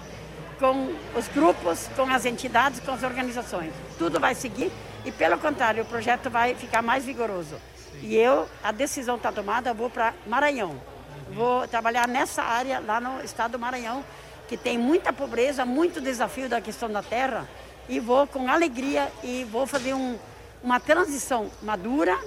com 0.59 0.95
os 1.17 1.29
grupos, 1.29 1.89
com 1.97 2.11
as 2.11 2.25
entidades, 2.25 2.81
com 2.81 2.93
as 2.93 3.03
organizações. 3.03 3.73
Tudo 3.99 4.19
vai 4.21 4.35
seguir 4.35 4.73
e, 5.05 5.13
pelo 5.13 5.39
contrário, 5.39 5.83
o 5.83 5.87
projeto 5.87 6.29
vai 6.29 6.55
ficar 6.55 6.83
mais 6.83 7.05
vigoroso. 7.05 7.57
E 8.03 8.17
eu, 8.17 8.49
a 8.63 8.71
decisão 8.73 9.17
está 9.17 9.33
tomada, 9.33 9.73
vou 9.73 9.91
para 9.91 10.15
Maranhão. 10.27 10.81
Vou 11.33 11.67
trabalhar 11.69 12.07
nessa 12.09 12.43
área 12.43 12.81
lá 12.81 13.01
no 13.01 13.23
estado 13.25 13.53
do 13.53 13.59
Maranhão, 13.59 14.05
que 14.49 14.57
tem 14.57 14.79
muita 14.79 15.13
pobreza, 15.13 15.65
muito 15.65 16.01
desafio 16.01 16.49
da 16.49 16.61
questão 16.61 16.91
da 16.91 17.03
terra 17.03 17.49
e 17.89 17.99
vou 18.01 18.27
com 18.27 18.49
alegria 18.49 19.11
e 19.23 19.45
vou 19.45 19.67
fazer 19.67 19.95
um, 19.95 20.19
uma 20.63 20.79
transição 20.79 21.51
madura, 21.63 22.19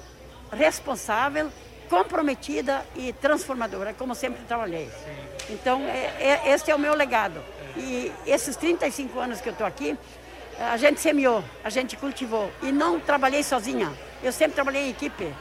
responsável, 0.52 1.50
comprometida 1.90 2.86
e 2.96 3.12
transformadora, 3.14 3.94
como 3.94 4.16
sempre 4.16 4.42
trabalhei. 4.48 4.90
Então, 5.50 5.82
é, 5.82 6.16
é, 6.20 6.54
esse 6.54 6.72
é 6.72 6.76
o 6.76 6.80
meu 6.80 6.96
legado. 6.96 7.42
E 7.76 8.12
esses 8.26 8.56
35 8.56 9.20
anos 9.20 9.42
que 9.42 9.50
eu 9.50 9.54
estou 9.54 9.66
aqui, 9.66 9.98
a 10.60 10.78
gente 10.78 11.00
semeou, 11.00 11.44
a 11.64 11.70
gente 11.70 11.98
cultivou 11.98 12.52
e 12.62 12.72
não 12.72 13.00
trabalhei 13.00 13.44
sozinha. 13.44 13.92
Eu 14.22 14.32
sempre 14.32 14.54
trabalhei 14.54 14.88
em 14.88 14.90
equipe. 14.90 15.34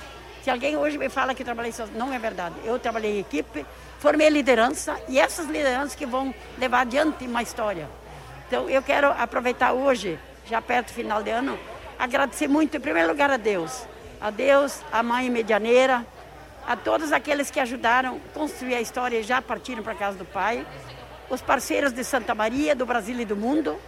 Se 0.43 0.51
alguém 0.51 0.77
hoje 0.77 0.97
me 0.97 1.09
fala 1.09 1.35
que 1.35 1.45
trabalhei 1.45 1.73
sozinha, 1.73 1.99
não 1.99 2.13
é 2.13 2.19
verdade. 2.19 2.55
Eu 2.65 2.79
trabalhei 2.79 3.17
em 3.17 3.21
equipe, 3.21 3.67
formei 3.99 4.29
liderança 4.31 4.99
e 5.09 5.19
essas 5.19 5.47
lideranças 5.47 5.95
que 5.95 6.07
vão 6.07 6.35
levar 6.59 6.81
adiante 6.81 7.27
uma 7.27 7.43
história. 7.43 7.89
Então, 8.49 8.69
eu 8.69 8.83
quero 8.83 9.09
aproveitar 9.13 9.73
hoje, 9.73 10.19
já 10.47 10.63
perto 10.63 10.89
do 10.89 10.95
final 10.95 11.23
de 11.23 11.31
ano, 11.31 11.59
agradecer 11.99 12.49
muito, 12.49 12.77
em 12.77 12.81
primeiro 12.81 13.09
lugar, 13.09 13.31
a 13.31 13.37
Deus. 13.37 13.85
A 14.21 14.31
Deus, 14.31 14.81
a 14.91 15.03
mãe 15.03 15.29
medianeira, 15.29 16.07
a 16.67 16.77
todos 16.77 17.13
aqueles 17.13 17.51
que 17.51 17.61
ajudaram 17.61 18.17
a 18.17 18.39
construir 18.39 18.75
a 18.75 18.81
história 18.81 19.19
e 19.19 19.23
já 19.23 19.43
partiram 19.43 19.83
para 19.83 19.93
a 19.93 19.97
casa 19.97 20.17
do 20.17 20.25
Pai, 20.25 20.67
os 21.31 21.41
parceiros 21.41 21.93
de 21.93 22.03
Santa 22.03 22.35
Maria, 22.35 22.75
do 22.75 22.85
Brasil 22.85 23.19
e 23.21 23.25
do 23.25 23.37
mundo, 23.37 23.79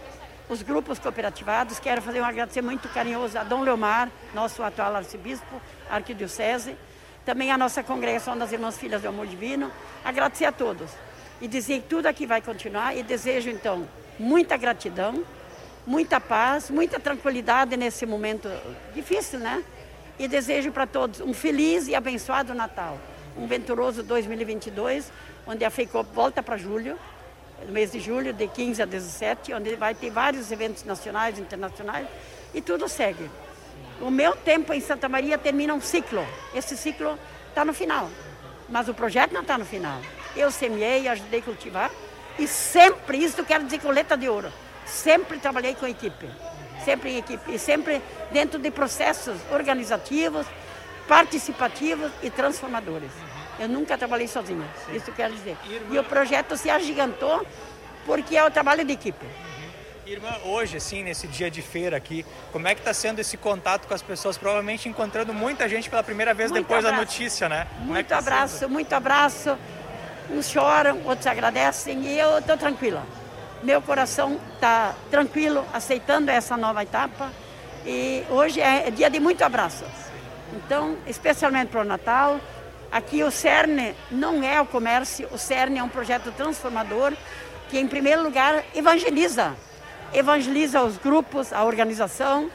os 0.47 0.61
grupos 0.61 0.97
cooperativados. 0.97 1.77
Quero 1.77 2.01
fazer 2.01 2.21
um 2.21 2.25
agradecimento 2.25 2.65
muito 2.65 2.89
carinhoso 2.89 3.37
a 3.37 3.43
Dom 3.43 3.61
Leomar, 3.61 4.09
nosso 4.33 4.63
atual 4.63 4.95
arcebispo, 4.95 5.61
arquidiocese, 5.89 6.77
também 7.25 7.51
a 7.51 7.57
nossa 7.57 7.83
congregação 7.83 8.37
das 8.37 8.53
Irmãs 8.53 8.77
Filhas 8.77 9.01
do 9.01 9.09
Amor 9.09 9.27
Divino. 9.27 9.69
Agradecer 10.05 10.45
a 10.45 10.51
todos 10.53 10.89
e 11.41 11.47
dizer 11.47 11.81
que 11.81 11.89
tudo 11.89 12.05
aqui 12.07 12.25
vai 12.25 12.41
continuar 12.41 12.95
e 12.95 13.03
desejo, 13.03 13.49
então, 13.49 13.87
muita 14.17 14.55
gratidão, 14.55 15.23
muita 15.85 16.21
paz, 16.21 16.69
muita 16.69 16.97
tranquilidade 16.97 17.75
nesse 17.75 18.05
momento 18.05 18.49
difícil, 18.95 19.39
né? 19.39 19.61
E 20.17 20.29
desejo 20.29 20.71
para 20.71 20.87
todos 20.87 21.19
um 21.19 21.33
feliz 21.33 21.89
e 21.89 21.95
abençoado 21.95 22.53
Natal, 22.53 22.97
um 23.37 23.47
venturoso 23.47 24.01
2022, 24.03 25.11
onde 25.45 25.65
a 25.65 25.69
FEICOP 25.69 26.13
volta 26.13 26.41
para 26.41 26.55
julho, 26.55 26.97
no 27.65 27.71
mês 27.71 27.91
de 27.91 27.99
julho, 27.99 28.33
de 28.33 28.47
15 28.47 28.81
a 28.81 28.85
17, 28.85 29.53
onde 29.53 29.75
vai 29.75 29.93
ter 29.93 30.09
vários 30.09 30.51
eventos 30.51 30.83
nacionais 30.83 31.39
internacionais, 31.39 32.07
e 32.53 32.61
tudo 32.61 32.87
segue. 32.87 33.29
O 34.01 34.09
meu 34.09 34.35
tempo 34.35 34.73
em 34.73 34.81
Santa 34.81 35.07
Maria 35.07 35.37
termina 35.37 35.73
um 35.73 35.81
ciclo. 35.81 36.25
Esse 36.53 36.75
ciclo 36.75 37.17
está 37.49 37.63
no 37.63 37.73
final, 37.73 38.09
mas 38.69 38.87
o 38.87 38.93
projeto 38.93 39.33
não 39.33 39.41
está 39.41 39.57
no 39.57 39.65
final. 39.65 39.99
Eu 40.35 40.51
semeei, 40.51 41.07
ajudei 41.07 41.39
a 41.39 41.43
cultivar, 41.43 41.91
e 42.37 42.47
sempre, 42.47 43.17
isso 43.17 43.43
quero 43.43 43.63
dizer 43.63 43.79
com 43.79 43.89
letra 43.89 44.17
de 44.17 44.27
ouro, 44.27 44.51
sempre 44.85 45.37
trabalhei 45.37 45.75
com 45.75 45.87
equipe. 45.87 46.27
Sempre 46.83 47.11
em 47.11 47.17
equipe. 47.17 47.53
E 47.53 47.59
sempre 47.59 48.01
dentro 48.31 48.59
de 48.59 48.69
processos 48.69 49.37
organizativos, 49.51 50.45
participativos 51.07 52.11
e 52.21 52.29
transformadores. 52.29 53.11
Eu 53.59 53.69
nunca 53.69 53.97
trabalhei 53.97 54.27
sozinha, 54.27 54.65
Sim. 54.85 54.95
isso 54.95 55.11
quero 55.11 55.33
dizer. 55.33 55.57
E 55.91 55.97
o 55.97 56.03
projeto 56.03 56.57
se 56.57 56.69
agigantou 56.69 57.45
porque 58.05 58.35
é 58.35 58.43
o 58.43 58.51
trabalho 58.51 58.83
de 58.83 58.93
equipe. 58.93 59.25
Irmã, 60.05 60.35
hoje, 60.43 60.77
assim, 60.77 61.01
nesse 61.01 61.27
dia 61.27 61.49
de 61.49 61.61
feira 61.61 61.95
aqui, 61.95 62.25
como 62.51 62.67
é 62.67 62.75
que 62.75 62.81
está 62.81 62.93
sendo 62.93 63.19
esse 63.19 63.37
contato 63.37 63.87
com 63.87 63.93
as 63.93 64.01
pessoas? 64.01 64.37
Provavelmente 64.37 64.89
encontrando 64.89 65.33
muita 65.33 65.67
gente 65.69 65.89
pela 65.89 66.03
primeira 66.03 66.33
vez 66.33 66.51
muito 66.51 66.63
depois 66.63 66.83
abraço. 66.83 67.05
da 67.05 67.05
notícia, 67.05 67.47
né? 67.49 67.67
É 67.79 67.83
muito 67.85 67.99
é 67.99 68.03
tá 68.03 68.17
abraço, 68.17 68.57
sendo? 68.59 68.69
muito 68.69 68.91
abraço. 68.91 69.57
Uns 70.29 70.49
choram, 70.49 71.01
outros 71.05 71.25
agradecem 71.25 72.01
e 72.05 72.19
eu 72.19 72.39
estou 72.39 72.57
tranquila. 72.57 73.03
Meu 73.61 73.81
coração 73.81 74.37
está 74.53 74.93
tranquilo, 75.09 75.65
aceitando 75.73 76.29
essa 76.29 76.57
nova 76.57 76.83
etapa. 76.83 77.31
E 77.85 78.25
hoje 78.29 78.59
é 78.59 78.91
dia 78.91 79.09
de 79.09 79.21
muito 79.21 79.41
abraço. 79.41 79.85
Então, 80.53 80.97
especialmente 81.07 81.69
para 81.69 81.81
o 81.81 81.85
Natal, 81.85 82.39
aqui 82.93 83.23
o 83.23 83.31
CERN 83.31 83.95
não 84.11 84.43
é 84.43 84.61
o 84.61 84.65
comércio, 84.67 85.27
o 85.31 85.37
CERN 85.37 85.79
é 85.79 85.83
um 85.83 85.89
projeto 85.89 86.31
transformador 86.31 87.11
que, 87.69 87.79
em 87.79 87.87
primeiro 87.87 88.21
lugar, 88.21 88.63
evangeliza. 88.75 89.55
Evangeliza 90.13 90.83
os 90.83 90.95
grupos, 90.97 91.51
a 91.51 91.63
organização, 91.63 92.51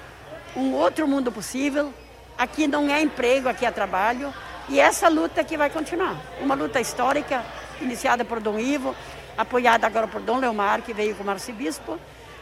um 0.57 0.73
outro 0.75 1.09
mundo 1.09 1.33
possível. 1.33 1.93
Aqui 2.39 2.69
não 2.69 2.89
é 2.89 3.03
emprego, 3.03 3.49
aqui 3.49 3.67
é 3.67 3.71
trabalho. 3.73 4.33
E 4.69 4.79
essa 4.79 5.09
luta 5.09 5.43
que 5.43 5.57
vai 5.57 5.69
continuar. 5.71 6.17
Uma 6.41 6.55
luta 6.55 6.81
histórica, 6.81 7.45
iniciada 7.81 8.25
por 8.25 8.39
Dom 8.39 8.61
Ivo, 8.61 8.95
apoiada 9.37 9.89
agora 9.89 10.07
por 10.07 10.21
Dom 10.21 10.39
Leomar, 10.39 10.83
que 10.83 10.93
veio 10.93 11.17
como 11.17 11.31
arcebispo. 11.31 11.99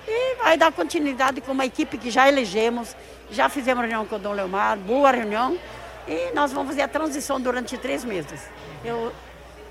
E 0.07 0.37
vai 0.37 0.59
dar 0.59 0.71
continuidade 0.71 1.41
com 1.41 1.53
uma 1.53 1.65
equipe 1.65 1.97
que 1.97 2.11
já 2.11 2.29
elegemos, 2.29 2.95
já 3.31 3.49
fizemos 3.49 3.81
reunião 3.81 4.05
com 4.05 4.17
o 4.17 4.19
Dom 4.19 4.33
Leomar, 4.33 4.77
boa 4.77 5.11
reunião. 5.11 5.59
E 6.07 6.33
nós 6.35 6.53
vamos 6.53 6.69
fazer 6.69 6.83
a 6.83 6.89
transição 6.89 7.41
durante 7.41 7.77
três 7.77 8.05
meses. 8.05 8.41
Eu, 8.85 9.13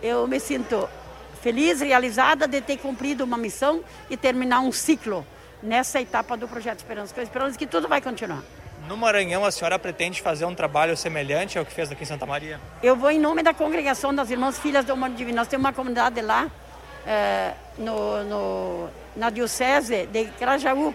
eu 0.01 0.27
me 0.27 0.39
sinto 0.39 0.89
feliz, 1.41 1.79
realizada 1.79 2.47
de 2.47 2.59
ter 2.59 2.77
cumprido 2.77 3.23
uma 3.23 3.38
missão 3.38 3.83
e 4.09 4.17
terminar 4.17 4.59
um 4.61 4.71
ciclo 4.71 5.25
nessa 5.61 6.01
etapa 6.01 6.36
do 6.36 6.47
projeto 6.47 6.79
Esperança. 6.79 7.13
Com 7.13 7.19
a 7.19 7.23
esperança 7.23 7.57
que 7.57 7.67
tudo 7.67 7.88
vai 7.88 8.01
continuar. 8.01 8.43
No 8.88 8.95
Maranhão, 8.95 9.43
a 9.43 9.51
senhora 9.51 9.79
pretende 9.79 10.21
fazer 10.21 10.45
um 10.45 10.53
trabalho 10.53 10.95
semelhante 10.95 11.57
ao 11.57 11.65
que 11.65 11.73
fez 11.73 11.91
aqui 11.91 12.03
em 12.03 12.05
Santa 12.05 12.25
Maria? 12.25 12.59
Eu 12.83 12.95
vou 12.95 13.09
em 13.09 13.19
nome 13.19 13.41
da 13.41 13.53
congregação 13.53 14.13
das 14.13 14.29
Irmãs 14.29 14.59
Filhas 14.59 14.86
do 14.86 14.93
Amor 14.93 15.09
Divino. 15.09 15.38
Nós 15.38 15.47
temos 15.47 15.65
uma 15.65 15.73
comunidade 15.73 16.21
lá, 16.21 16.51
é, 17.05 17.53
no, 17.77 18.23
no, 18.23 18.89
na 19.15 19.31
Diocese 19.31 20.05
de 20.05 20.25
Crajaú, 20.38 20.93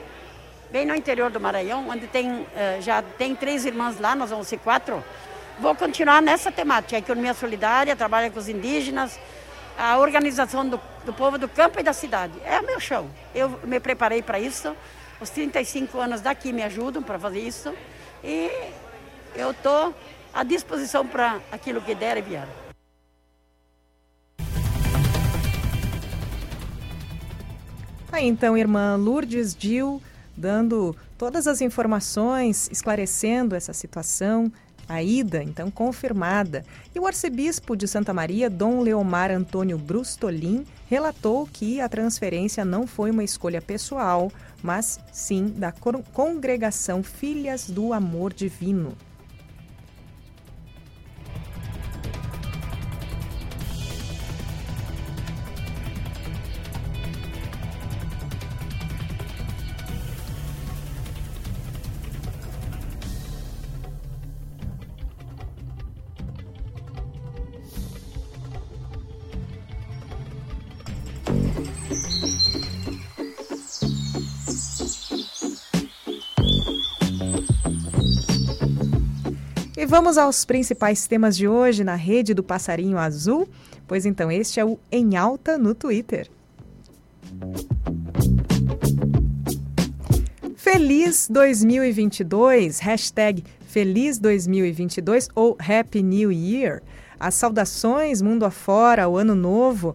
bem 0.70 0.86
no 0.86 0.94
interior 0.94 1.30
do 1.30 1.40
Maranhão, 1.40 1.88
onde 1.88 2.06
tem, 2.06 2.46
é, 2.54 2.78
já 2.80 3.02
tem 3.02 3.34
três 3.34 3.64
irmãs 3.64 3.98
lá, 3.98 4.14
nós 4.14 4.30
vamos 4.30 4.46
ser 4.46 4.58
quatro. 4.58 5.02
Vou 5.60 5.74
continuar 5.74 6.22
nessa 6.22 6.50
temática, 6.50 6.96
a 6.96 7.00
economia 7.00 7.34
solidária, 7.34 7.94
trabalho 7.94 8.32
com 8.32 8.38
os 8.38 8.48
indígenas, 8.48 9.20
a 9.76 9.98
organização 9.98 10.66
do, 10.66 10.80
do 11.04 11.12
povo 11.12 11.36
do 11.36 11.46
campo 11.46 11.78
e 11.78 11.82
da 11.82 11.92
cidade. 11.92 12.32
É 12.46 12.58
o 12.60 12.64
meu 12.64 12.80
chão. 12.80 13.10
Eu 13.34 13.60
me 13.64 13.78
preparei 13.78 14.22
para 14.22 14.40
isso. 14.40 14.74
Os 15.20 15.28
35 15.28 16.00
anos 16.00 16.22
daqui 16.22 16.50
me 16.50 16.62
ajudam 16.62 17.02
para 17.02 17.18
fazer 17.18 17.40
isso. 17.40 17.74
E 18.24 18.50
eu 19.36 19.50
estou 19.50 19.94
à 20.32 20.42
disposição 20.42 21.06
para 21.06 21.38
aquilo 21.52 21.82
que 21.82 21.94
der 21.94 22.16
e 22.16 22.22
vier. 22.22 22.48
Aí 28.10 28.26
então, 28.26 28.56
irmã 28.56 28.96
Lourdes 28.96 29.54
Dil, 29.54 30.00
dando 30.34 30.96
todas 31.18 31.46
as 31.46 31.60
informações, 31.60 32.66
esclarecendo 32.72 33.54
essa 33.54 33.74
situação, 33.74 34.50
a 34.90 35.00
ida, 35.00 35.40
então, 35.40 35.70
confirmada. 35.70 36.64
E 36.92 36.98
o 36.98 37.06
arcebispo 37.06 37.76
de 37.76 37.86
Santa 37.86 38.12
Maria, 38.12 38.50
Dom 38.50 38.80
Leomar 38.80 39.30
Antônio 39.30 39.78
Brustolin, 39.78 40.66
relatou 40.88 41.46
que 41.46 41.80
a 41.80 41.88
transferência 41.88 42.64
não 42.64 42.88
foi 42.88 43.12
uma 43.12 43.22
escolha 43.22 43.62
pessoal, 43.62 44.32
mas 44.60 44.98
sim 45.12 45.54
da 45.56 45.70
congregação 45.70 47.04
Filhas 47.04 47.70
do 47.70 47.92
Amor 47.92 48.32
Divino. 48.32 48.96
Vamos 80.00 80.16
aos 80.16 80.46
principais 80.46 81.06
temas 81.06 81.36
de 81.36 81.46
hoje 81.46 81.84
na 81.84 81.94
rede 81.94 82.32
do 82.32 82.42
Passarinho 82.42 82.96
Azul? 82.96 83.46
Pois 83.86 84.06
então, 84.06 84.32
este 84.32 84.58
é 84.58 84.64
o 84.64 84.78
Em 84.90 85.14
Alta 85.14 85.58
no 85.58 85.74
Twitter. 85.74 86.26
Feliz 90.56 91.28
2022, 91.30 92.78
hashtag 92.78 93.44
Feliz 93.66 94.18
2022 94.18 95.28
ou 95.34 95.54
Happy 95.60 96.02
New 96.02 96.32
Year. 96.32 96.82
As 97.18 97.34
saudações 97.34 98.22
mundo 98.22 98.46
afora, 98.46 99.06
o 99.06 99.18
ano 99.18 99.34
novo 99.34 99.94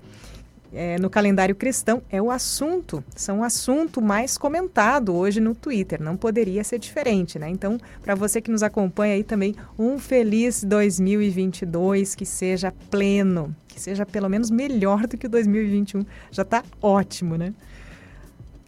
é, 0.76 1.00
no 1.00 1.10
calendário 1.10 1.56
cristão 1.56 2.04
é 2.10 2.22
o 2.22 2.30
assunto, 2.30 3.02
são 3.16 3.40
o 3.40 3.44
assunto 3.44 4.02
mais 4.02 4.38
comentado 4.38 5.16
hoje 5.16 5.40
no 5.40 5.56
Twitter. 5.56 6.04
Não 6.04 6.18
poderia 6.18 6.64
ser 6.64 6.78
diferente, 6.80 7.40
né? 7.40 7.50
Então, 7.50 7.80
para 8.02 8.14
você 8.14 8.42
que 8.42 8.52
nos 8.52 8.62
acompanha 8.62 9.14
aí 9.14 9.24
também, 9.24 9.56
um 9.80 9.98
feliz 9.98 10.64
2022 10.64 12.14
que 12.14 12.26
seja 12.26 12.74
pleno, 12.92 13.56
que 13.68 13.80
seja 13.80 14.06
pelo 14.06 14.30
menos 14.30 14.52
melhor 14.52 15.08
do 15.08 15.18
que 15.18 15.28
o 15.28 15.30
2021. 15.30 16.06
Já 16.30 16.44
está 16.44 16.62
ótimo, 16.82 17.38
né? 17.38 17.54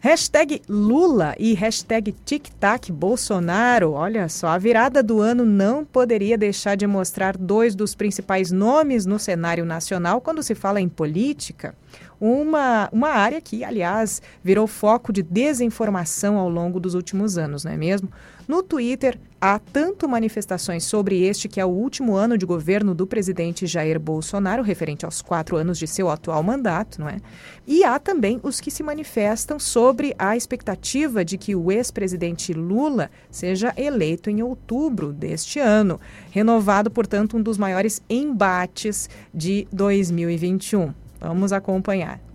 Hashtag 0.00 0.62
Lula 0.68 1.34
e 1.40 1.54
hashtag 1.54 2.14
TicTac 2.24 2.92
Bolsonaro. 2.92 3.94
Olha 3.94 4.28
só, 4.28 4.46
a 4.46 4.56
virada 4.56 5.02
do 5.02 5.20
ano 5.20 5.44
não 5.44 5.84
poderia 5.84 6.38
deixar 6.38 6.76
de 6.76 6.86
mostrar 6.86 7.36
dois 7.36 7.74
dos 7.74 7.96
principais 7.96 8.52
nomes 8.52 9.04
no 9.04 9.18
cenário 9.18 9.64
nacional 9.64 10.20
quando 10.20 10.40
se 10.40 10.54
fala 10.54 10.80
em 10.80 10.88
política. 10.88 11.74
Uma, 12.20 12.88
uma 12.92 13.08
área 13.08 13.40
que, 13.40 13.64
aliás, 13.64 14.22
virou 14.42 14.68
foco 14.68 15.12
de 15.12 15.20
desinformação 15.20 16.38
ao 16.38 16.48
longo 16.48 16.78
dos 16.78 16.94
últimos 16.94 17.36
anos, 17.36 17.64
não 17.64 17.72
é 17.72 17.76
mesmo? 17.76 18.08
No 18.46 18.62
Twitter, 18.62 19.18
há 19.40 19.58
tanto 19.58 20.08
manifestações 20.08 20.84
sobre 20.84 21.22
este 21.24 21.48
que 21.48 21.60
é 21.60 21.64
o 21.64 21.68
último 21.68 22.16
ano 22.16 22.36
de 22.36 22.44
governo 22.44 22.94
do 22.94 23.06
presidente 23.06 23.66
Jair 23.66 23.98
Bolsonaro, 23.98 24.62
referente 24.62 25.04
aos 25.04 25.22
quatro 25.22 25.56
anos 25.56 25.78
de 25.78 25.86
seu 25.86 26.10
atual 26.10 26.42
mandato, 26.42 27.00
não 27.00 27.08
é? 27.08 27.18
E 27.66 27.84
há 27.84 27.98
também 27.98 28.40
os 28.42 28.60
que 28.60 28.70
se 28.70 28.82
manifestam 28.82 29.58
sobre 29.58 30.14
a 30.18 30.36
expectativa 30.36 31.24
de 31.24 31.38
que 31.38 31.54
o 31.54 31.70
ex-presidente 31.70 32.52
Lula 32.52 33.10
seja 33.30 33.72
eleito 33.76 34.30
em 34.30 34.42
outubro 34.42 35.12
deste 35.12 35.58
ano, 35.58 36.00
renovado, 36.30 36.90
portanto, 36.90 37.36
um 37.36 37.42
dos 37.42 37.58
maiores 37.58 38.02
embates 38.08 39.08
de 39.32 39.68
2021. 39.72 40.92
Vamos 41.20 41.52
acompanhar. 41.52 42.27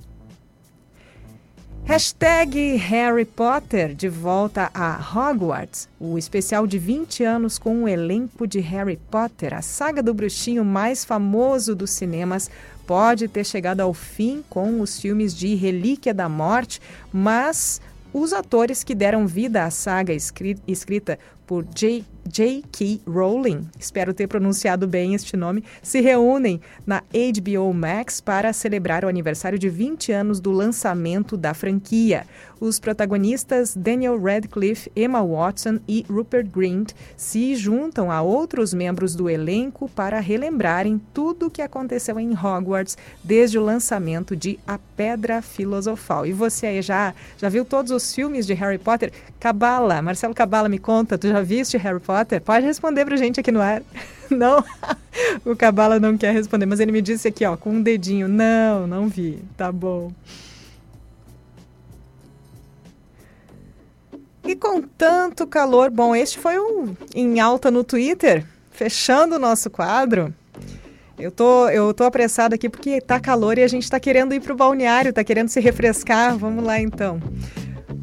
Hashtag 1.86 2.78
Harry 2.78 3.26
Potter 3.26 3.94
de 3.94 4.08
volta 4.08 4.72
a 4.74 4.98
Hogwarts. 4.98 5.90
O 6.00 6.18
especial 6.18 6.66
de 6.66 6.80
20 6.80 7.26
anos 7.26 7.60
com 7.60 7.84
o 7.84 7.88
elenco 7.90 8.48
de 8.48 8.62
Harry 8.62 8.98
Potter, 9.12 9.54
a 9.54 9.62
saga 9.62 10.02
do 10.02 10.14
bruxinho 10.14 10.64
mais 10.64 11.04
famoso 11.04 11.76
dos 11.76 11.92
cinemas, 11.92 12.50
pode 12.88 13.28
ter 13.28 13.46
chegado 13.46 13.82
ao 13.82 13.94
fim 13.94 14.42
com 14.50 14.80
os 14.80 14.98
filmes 14.98 15.36
de 15.36 15.56
Relíquia 15.56 16.14
da 16.14 16.30
Morte, 16.30 16.82
mas 17.12 17.82
os 18.14 18.32
atores 18.32 18.82
que 18.82 18.96
deram 18.96 19.28
vida 19.28 19.66
à 19.66 19.70
saga 19.70 20.14
escrita 20.14 21.20
por 21.46 21.66
J. 21.66 22.06
J.K. 22.26 23.02
Rowling, 23.06 23.68
espero 23.78 24.14
ter 24.14 24.28
pronunciado 24.28 24.88
bem 24.88 25.14
este 25.14 25.36
nome, 25.36 25.64
se 25.82 26.00
reúnem 26.00 26.62
na 26.86 27.02
HBO 27.02 27.74
Max 27.74 28.22
para 28.22 28.54
celebrar 28.54 29.04
o 29.04 29.10
aniversário 29.10 29.60
de 29.60 29.70
20 29.70 30.12
anos 30.12 30.40
do 30.40 30.52
lançamento 30.52 31.36
da 31.36 31.54
franquia. 31.54 32.26
Os 32.60 32.80
protagonistas 32.80 33.76
Daniel 33.76 34.18
Radcliffe, 34.18 34.90
Emma 34.96 35.22
Watson 35.22 35.80
e 35.86 36.06
Rupert 36.10 36.48
Grint 36.48 36.94
se 37.18 37.56
juntam 37.56 38.10
a 38.10 38.22
outros 38.22 38.74
membros 38.74 39.16
do 39.16 39.30
elenco 39.30 39.90
para 39.90 40.22
relembrarem 40.22 41.02
tudo 41.14 41.48
o 41.48 41.52
que 41.52 41.62
aconteceu 41.62 42.18
em 42.18 42.32
Hogwarts 42.32 42.98
desde 43.22 43.60
o 43.60 43.64
lançamento 43.64 44.34
de 44.34 44.58
A 44.66 44.80
Pedra 44.96 45.42
Filosofal. 45.42 46.26
E 46.26 46.32
você 46.32 46.68
aí 46.68 46.82
já, 46.82 47.14
já 47.38 47.50
viu 47.50 47.66
todos 47.66 47.92
os 47.92 48.16
filmes 48.16 48.48
de 48.48 48.54
Harry 48.54 48.78
Potter? 48.78 49.12
Cabala, 49.42 50.02
Marcelo 50.02 50.34
Cabala, 50.34 50.70
me 50.70 50.80
conta, 50.80 51.18
tu 51.18 51.28
já 51.28 51.42
viste 51.42 51.76
Harry 51.76 52.00
Potter? 52.00 52.13
Pode 52.44 52.66
responder 52.66 53.06
pra 53.06 53.16
gente 53.16 53.40
aqui 53.40 53.52
no 53.52 53.62
ar. 53.62 53.82
Não, 54.30 54.64
o 55.46 55.56
Cabala 55.56 56.00
não 56.00 56.18
quer 56.18 56.34
responder, 56.34 56.66
mas 56.66 56.80
ele 56.80 56.92
me 56.92 57.04
disse 57.04 57.28
aqui, 57.28 57.46
ó, 57.46 57.56
com 57.56 57.70
um 57.70 57.82
dedinho. 57.84 58.28
Não, 58.28 58.88
não 58.88 59.08
vi. 59.08 59.38
Tá 59.56 59.72
bom. 59.72 60.12
E 64.44 64.56
com 64.56 64.82
tanto 64.82 65.46
calor, 65.46 65.92
bom, 65.92 66.16
este 66.16 66.40
foi 66.40 66.58
um 66.58 66.96
em 67.14 67.40
alta 67.40 67.70
no 67.70 67.84
Twitter, 67.84 68.44
fechando 68.72 69.36
o 69.36 69.40
nosso 69.40 69.70
quadro. 69.70 70.34
Eu 71.18 71.32
tô, 71.32 71.70
eu 71.70 71.94
tô 71.94 72.04
apressada 72.04 72.56
aqui 72.56 72.68
porque 72.68 73.00
tá 73.00 73.20
calor 73.20 73.58
e 73.58 73.64
a 73.64 73.68
gente 73.68 73.90
tá 73.90 74.00
querendo 74.00 74.34
ir 74.34 74.42
pro 74.42 74.56
balneário, 74.56 75.14
tá 75.14 75.24
querendo 75.24 75.48
se 75.48 75.60
refrescar. 75.60 76.36
Vamos 76.38 76.64
lá 76.64 76.80
então. 76.80 77.22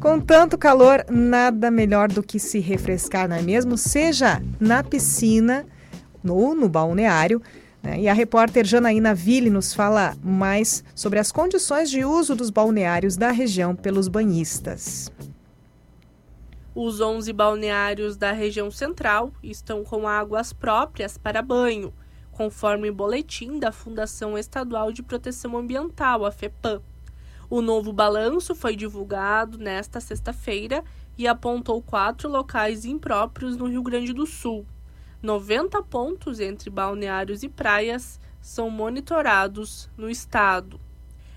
Com 0.01 0.19
tanto 0.19 0.57
calor, 0.57 1.05
nada 1.11 1.69
melhor 1.69 2.07
do 2.07 2.23
que 2.23 2.39
se 2.39 2.57
refrescar, 2.57 3.29
não 3.29 3.35
é 3.35 3.41
mesmo? 3.43 3.77
Seja 3.77 4.41
na 4.59 4.83
piscina 4.83 5.63
ou 6.27 6.55
no, 6.55 6.67
balneário. 6.67 7.39
Né? 7.83 7.99
E 7.99 8.09
a 8.09 8.13
repórter 8.13 8.65
Janaína 8.65 9.13
Ville 9.13 9.51
nos 9.51 9.75
fala 9.75 10.15
mais 10.23 10.83
sobre 10.95 11.19
as 11.19 11.31
condições 11.31 11.91
de 11.91 12.03
uso 12.03 12.35
dos 12.35 12.49
balneários 12.49 13.15
da 13.15 13.29
região 13.29 13.75
pelos 13.75 14.07
banhistas. 14.07 15.11
Os 16.73 16.99
11 16.99 17.31
balneários 17.31 18.17
da 18.17 18.31
região 18.31 18.71
central 18.71 19.31
estão 19.43 19.83
com 19.83 20.07
águas 20.07 20.51
próprias 20.51 21.15
para 21.15 21.43
banho, 21.43 21.93
conforme 22.31 22.89
o 22.89 22.95
boletim 22.95 23.59
da 23.59 23.71
Fundação 23.71 24.35
Estadual 24.35 24.91
de 24.91 25.03
Proteção 25.03 25.55
Ambiental, 25.55 26.25
a 26.25 26.31
FEPAM. 26.31 26.81
O 27.51 27.61
novo 27.61 27.91
balanço 27.91 28.55
foi 28.55 28.77
divulgado 28.77 29.57
nesta 29.57 29.99
sexta-feira 29.99 30.85
e 31.17 31.27
apontou 31.27 31.81
quatro 31.81 32.29
locais 32.29 32.85
impróprios 32.85 33.57
no 33.57 33.67
Rio 33.67 33.83
Grande 33.83 34.13
do 34.13 34.25
Sul. 34.25 34.65
90 35.21 35.83
pontos 35.83 36.39
entre 36.39 36.69
balneários 36.69 37.43
e 37.43 37.49
praias 37.49 38.21
são 38.39 38.69
monitorados 38.69 39.89
no 39.97 40.09
estado. 40.09 40.79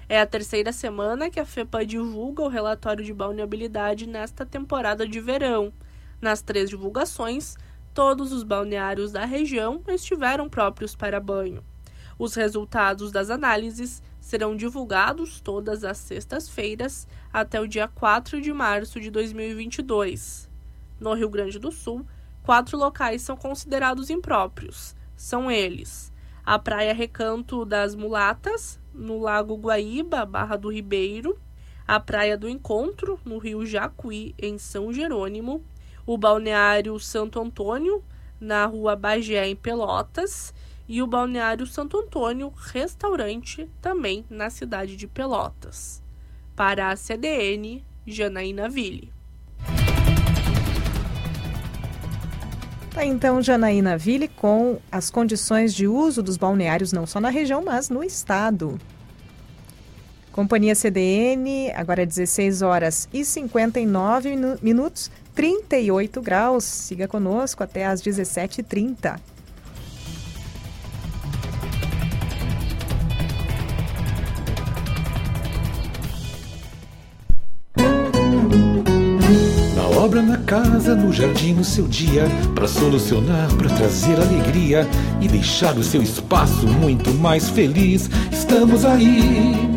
É 0.08 0.20
a 0.20 0.24
terceira 0.24 0.72
semana 0.72 1.28
que 1.28 1.40
a 1.40 1.44
FEPA 1.44 1.84
divulga 1.84 2.42
o 2.42 2.48
relatório 2.48 3.04
de 3.04 3.12
balneabilidade 3.12 4.06
nesta 4.06 4.46
temporada 4.46 5.08
de 5.08 5.18
verão. 5.18 5.72
Nas 6.20 6.40
três 6.40 6.70
divulgações, 6.70 7.56
todos 7.92 8.30
os 8.30 8.44
balneários 8.44 9.10
da 9.10 9.24
região 9.24 9.82
estiveram 9.88 10.48
próprios 10.48 10.94
para 10.94 11.18
banho. 11.18 11.64
Os 12.16 12.36
resultados 12.36 13.10
das 13.10 13.30
análises 13.30 14.00
serão 14.35 14.57
divulgados 14.57 15.41
todas 15.41 15.85
as 15.85 15.97
sextas-feiras 15.97 17.07
até 17.32 17.61
o 17.61 17.68
dia 17.68 17.87
4 17.87 18.41
de 18.41 18.53
março 18.53 18.99
de 18.99 19.09
2022. 19.09 20.51
No 20.99 21.14
Rio 21.14 21.28
Grande 21.28 21.57
do 21.57 21.70
Sul, 21.70 22.05
quatro 22.43 22.76
locais 22.76 23.22
são 23.22 23.37
considerados 23.37 24.11
impróprios. 24.11 24.97
São 25.16 25.49
eles: 25.49 26.12
a 26.45 26.59
Praia 26.59 26.93
Recanto 26.93 27.64
das 27.64 27.95
Mulatas, 27.95 28.80
no 28.93 29.20
Lago 29.20 29.57
Guaíba, 29.57 30.26
Barra 30.26 30.57
do 30.57 30.68
Ribeiro, 30.68 31.39
a 31.87 32.01
Praia 32.01 32.37
do 32.37 32.49
Encontro, 32.49 33.20
no 33.24 33.39
Rio 33.39 33.64
Jacuí, 33.64 34.35
em 34.37 34.59
São 34.59 34.93
Jerônimo, 34.93 35.64
o 36.05 36.18
Balneário 36.18 36.99
Santo 36.99 37.41
Antônio, 37.41 38.03
na 38.41 38.66
rua 38.66 38.97
Bagé, 38.97 39.47
em 39.47 39.55
Pelotas, 39.55 40.53
e 40.89 41.03
o 41.03 41.07
Balneário 41.07 41.66
Santo 41.66 41.99
Antônio 41.99 42.53
Restaurante, 42.72 43.70
também 43.80 44.24
na 44.28 44.51
cidade 44.51 44.97
de 44.97 45.07
Pelotas. 45.07 46.03
Para 46.55 46.91
a 46.91 46.97
CDN, 46.97 47.85
Janaína 48.07 48.68
Ville. 48.68 49.12
Tá 52.93 53.05
então 53.05 53.43
Janaína 53.43 53.99
Ville 53.99 54.28
com 54.28 54.78
as 54.93 55.11
condições 55.11 55.74
de 55.74 55.89
uso 55.89 56.22
dos 56.22 56.37
balneários 56.37 56.93
não 56.93 57.07
só 57.07 57.20
na 57.20 57.28
região, 57.28 57.64
mas 57.64 57.89
no 57.89 58.05
estado. 58.05 58.78
Companhia 60.30 60.74
CDN, 60.74 61.72
agora 61.72 62.05
16 62.05 62.62
horas 62.62 63.09
e 63.12 63.24
59 63.24 64.37
minutos, 64.62 65.11
38 65.35 66.20
graus. 66.20 66.64
Siga 66.64 67.09
conosco 67.09 67.62
até 67.62 67.87
às 67.87 68.03
17h30. 68.03 69.34
Casa, 80.45 80.95
no 80.95 81.12
jardim, 81.12 81.55
no 81.55 81.64
seu 81.64 81.86
dia, 81.86 82.26
para 82.55 82.68
solucionar, 82.68 83.49
para 83.55 83.68
trazer 83.70 84.16
alegria 84.16 84.86
e 85.20 85.28
deixar 85.28 85.76
o 85.76 85.82
seu 85.82 86.03
espaço 86.03 86.66
muito 86.66 87.12
mais 87.14 87.49
feliz. 87.49 88.09
Estamos 88.30 88.84
aí. 88.84 89.74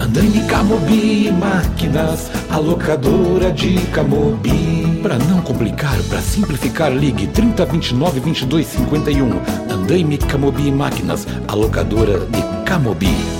Andaime 0.00 0.42
Camobi 0.48 1.30
Máquinas, 1.30 2.30
a 2.50 2.58
locadora 2.58 3.52
de 3.52 3.78
Camobi. 3.92 5.00
Para 5.02 5.18
não 5.18 5.40
complicar, 5.42 5.96
para 6.08 6.20
simplificar, 6.20 6.90
ligue 6.90 7.26
3029 7.26 8.20
2251. 8.20 9.72
Andaime 9.72 10.18
Camobi 10.18 10.70
Máquinas, 10.72 11.26
a 11.46 11.54
locadora 11.54 12.18
de 12.26 12.42
Camobi. 12.64 13.39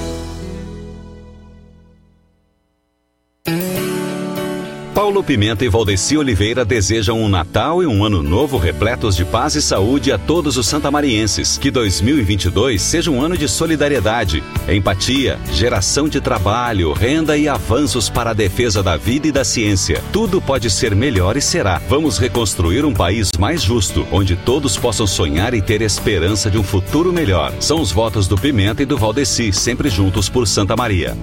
Paulo 5.10 5.24
Pimenta 5.24 5.64
e 5.64 5.68
Valdeci 5.68 6.16
Oliveira 6.16 6.64
desejam 6.64 7.20
um 7.20 7.28
Natal 7.28 7.82
e 7.82 7.86
um 7.86 8.04
Ano 8.04 8.22
Novo 8.22 8.56
repletos 8.56 9.16
de 9.16 9.24
paz 9.24 9.56
e 9.56 9.60
saúde 9.60 10.12
a 10.12 10.16
todos 10.16 10.56
os 10.56 10.68
santamarienses. 10.68 11.58
Que 11.58 11.68
2022 11.68 12.80
seja 12.80 13.10
um 13.10 13.20
ano 13.20 13.36
de 13.36 13.48
solidariedade, 13.48 14.40
empatia, 14.68 15.36
geração 15.52 16.08
de 16.08 16.20
trabalho, 16.20 16.92
renda 16.92 17.36
e 17.36 17.48
avanços 17.48 18.08
para 18.08 18.30
a 18.30 18.32
defesa 18.32 18.84
da 18.84 18.96
vida 18.96 19.26
e 19.26 19.32
da 19.32 19.42
ciência. 19.42 20.00
Tudo 20.12 20.40
pode 20.40 20.70
ser 20.70 20.94
melhor 20.94 21.36
e 21.36 21.40
será. 21.40 21.82
Vamos 21.88 22.16
reconstruir 22.16 22.84
um 22.84 22.94
país 22.94 23.32
mais 23.36 23.62
justo, 23.62 24.06
onde 24.12 24.36
todos 24.36 24.76
possam 24.76 25.08
sonhar 25.08 25.54
e 25.54 25.60
ter 25.60 25.82
esperança 25.82 26.48
de 26.48 26.56
um 26.56 26.62
futuro 26.62 27.12
melhor. 27.12 27.52
São 27.58 27.80
os 27.80 27.90
votos 27.90 28.28
do 28.28 28.38
Pimenta 28.38 28.84
e 28.84 28.86
do 28.86 28.96
Valdeci, 28.96 29.52
sempre 29.52 29.90
juntos 29.90 30.28
por 30.28 30.46
Santa 30.46 30.76
Maria. 30.76 31.16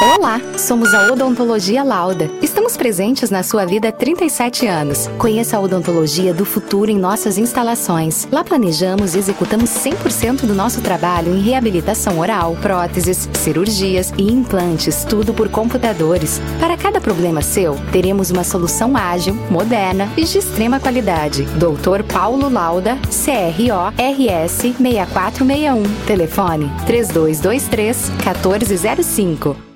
Olá, 0.00 0.40
somos 0.58 0.92
a 0.94 1.12
Odontologia 1.12 1.84
Lauda. 1.84 2.28
Estamos 2.40 2.76
presentes 2.76 3.30
na 3.30 3.44
sua 3.44 3.64
vida 3.64 3.88
há 3.88 3.92
37 3.92 4.66
anos. 4.66 5.06
Conheça 5.18 5.56
a 5.56 5.60
odontologia 5.60 6.34
do 6.34 6.44
futuro 6.44 6.90
em 6.90 6.98
nossas 6.98 7.38
instalações. 7.38 8.26
Lá 8.30 8.42
planejamos 8.42 9.14
e 9.14 9.18
executamos 9.18 9.70
100% 9.70 10.44
do 10.44 10.54
nosso 10.54 10.80
trabalho 10.80 11.32
em 11.32 11.40
reabilitação 11.40 12.18
oral, 12.18 12.56
próteses, 12.60 13.28
cirurgias 13.34 14.12
e 14.18 14.32
implantes, 14.32 15.04
tudo 15.04 15.32
por 15.32 15.48
computadores. 15.48 16.40
Para 16.58 16.76
cada 16.76 17.00
problema 17.00 17.40
seu, 17.40 17.76
teremos 17.92 18.30
uma 18.30 18.42
solução 18.42 18.96
ágil, 18.96 19.34
moderna 19.50 20.08
e 20.16 20.24
de 20.24 20.38
extrema 20.38 20.80
qualidade. 20.80 21.44
Doutor 21.58 22.02
Paulo 22.02 22.48
Lauda, 22.48 22.98
CRO 23.02 23.92
RS 23.96 24.74
6461. 24.78 25.82
Telefone 26.06 26.72
3223 26.86 28.10
1405. 28.10 29.71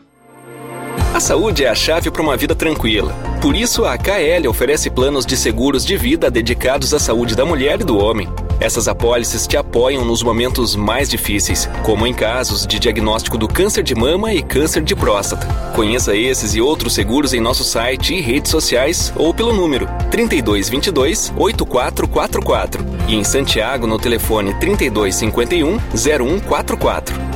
A 1.16 1.20
saúde 1.20 1.64
é 1.64 1.68
a 1.70 1.74
chave 1.74 2.10
para 2.10 2.20
uma 2.20 2.36
vida 2.36 2.54
tranquila. 2.54 3.14
Por 3.40 3.56
isso, 3.56 3.86
a 3.86 3.96
KL 3.96 4.46
oferece 4.50 4.90
planos 4.90 5.24
de 5.24 5.34
seguros 5.34 5.82
de 5.82 5.96
vida 5.96 6.30
dedicados 6.30 6.92
à 6.92 6.98
saúde 6.98 7.34
da 7.34 7.42
mulher 7.42 7.80
e 7.80 7.84
do 7.84 7.96
homem. 7.96 8.28
Essas 8.60 8.86
apólices 8.86 9.46
te 9.46 9.56
apoiam 9.56 10.04
nos 10.04 10.22
momentos 10.22 10.76
mais 10.76 11.08
difíceis, 11.08 11.70
como 11.82 12.06
em 12.06 12.12
casos 12.12 12.66
de 12.66 12.78
diagnóstico 12.78 13.38
do 13.38 13.48
câncer 13.48 13.82
de 13.82 13.94
mama 13.94 14.34
e 14.34 14.42
câncer 14.42 14.82
de 14.82 14.94
próstata. 14.94 15.46
Conheça 15.74 16.14
esses 16.14 16.54
e 16.54 16.60
outros 16.60 16.92
seguros 16.92 17.32
em 17.32 17.40
nosso 17.40 17.64
site 17.64 18.12
e 18.12 18.20
redes 18.20 18.50
sociais 18.50 19.10
ou 19.16 19.32
pelo 19.32 19.54
número 19.54 19.88
3222 20.10 21.32
8444 21.34 22.84
e 23.08 23.14
em 23.16 23.24
Santiago 23.24 23.86
no 23.86 23.98
telefone 23.98 24.52
3251 24.60 25.78
0144. 25.96 27.35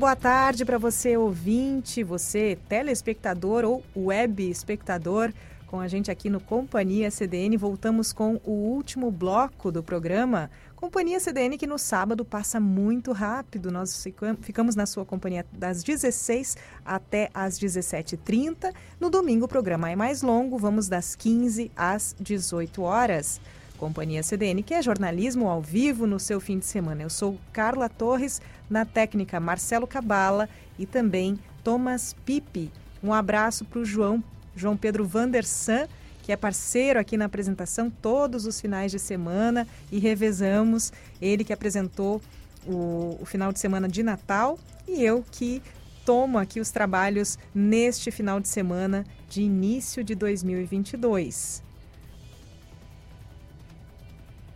Boa 0.00 0.16
tarde 0.16 0.64
para 0.64 0.78
você, 0.78 1.14
ouvinte, 1.14 2.02
você, 2.02 2.56
telespectador 2.70 3.66
ou 3.66 3.84
web 3.94 4.48
espectador, 4.48 5.30
com 5.66 5.78
a 5.78 5.86
gente 5.88 6.10
aqui 6.10 6.30
no 6.30 6.40
Companhia 6.40 7.10
CDN. 7.10 7.54
Voltamos 7.58 8.10
com 8.10 8.40
o 8.42 8.50
último 8.50 9.10
bloco 9.10 9.70
do 9.70 9.82
programa. 9.82 10.50
Companhia 10.74 11.20
CDN 11.20 11.58
que 11.58 11.66
no 11.66 11.78
sábado 11.78 12.24
passa 12.24 12.58
muito 12.58 13.12
rápido. 13.12 13.70
Nós 13.70 14.02
ficamos 14.40 14.74
na 14.74 14.86
sua 14.86 15.04
companhia 15.04 15.44
das 15.52 15.82
16 15.82 16.56
até 16.82 17.28
as 17.34 17.60
17h30. 17.60 18.72
No 18.98 19.10
domingo 19.10 19.44
o 19.44 19.48
programa 19.48 19.90
é 19.90 19.96
mais 19.96 20.22
longo, 20.22 20.56
vamos 20.56 20.88
das 20.88 21.14
15 21.14 21.70
às 21.76 22.16
18 22.18 22.80
horas. 22.80 23.38
Companhia 23.80 24.22
CDN, 24.22 24.62
que 24.62 24.74
é 24.74 24.82
jornalismo 24.82 25.48
ao 25.48 25.62
vivo 25.62 26.06
no 26.06 26.20
seu 26.20 26.38
fim 26.38 26.58
de 26.58 26.66
semana. 26.66 27.02
Eu 27.02 27.08
sou 27.08 27.38
Carla 27.50 27.88
Torres, 27.88 28.38
na 28.68 28.84
técnica 28.84 29.40
Marcelo 29.40 29.86
Cabala 29.86 30.50
e 30.78 30.84
também 30.84 31.38
Thomas 31.64 32.14
Pipe. 32.26 32.70
Um 33.02 33.10
abraço 33.14 33.64
para 33.64 33.78
o 33.78 33.84
João, 33.84 34.22
João 34.54 34.76
Pedro 34.76 35.06
Vandersan, 35.06 35.88
que 36.22 36.30
é 36.30 36.36
parceiro 36.36 37.00
aqui 37.00 37.16
na 37.16 37.24
apresentação 37.24 37.88
todos 37.88 38.44
os 38.44 38.60
finais 38.60 38.92
de 38.92 38.98
semana 38.98 39.66
e 39.90 39.98
revezamos. 39.98 40.92
Ele 41.18 41.42
que 41.42 41.52
apresentou 41.52 42.20
o, 42.66 43.16
o 43.18 43.24
final 43.24 43.50
de 43.50 43.58
semana 43.58 43.88
de 43.88 44.02
Natal 44.02 44.58
e 44.86 45.02
eu 45.02 45.24
que 45.32 45.62
retomam 46.10 46.42
aqui 46.42 46.58
os 46.58 46.70
trabalhos 46.70 47.38
neste 47.54 48.10
final 48.10 48.40
de 48.40 48.48
semana 48.48 49.06
de 49.28 49.42
início 49.42 50.02
de 50.02 50.14
2022. 50.16 51.69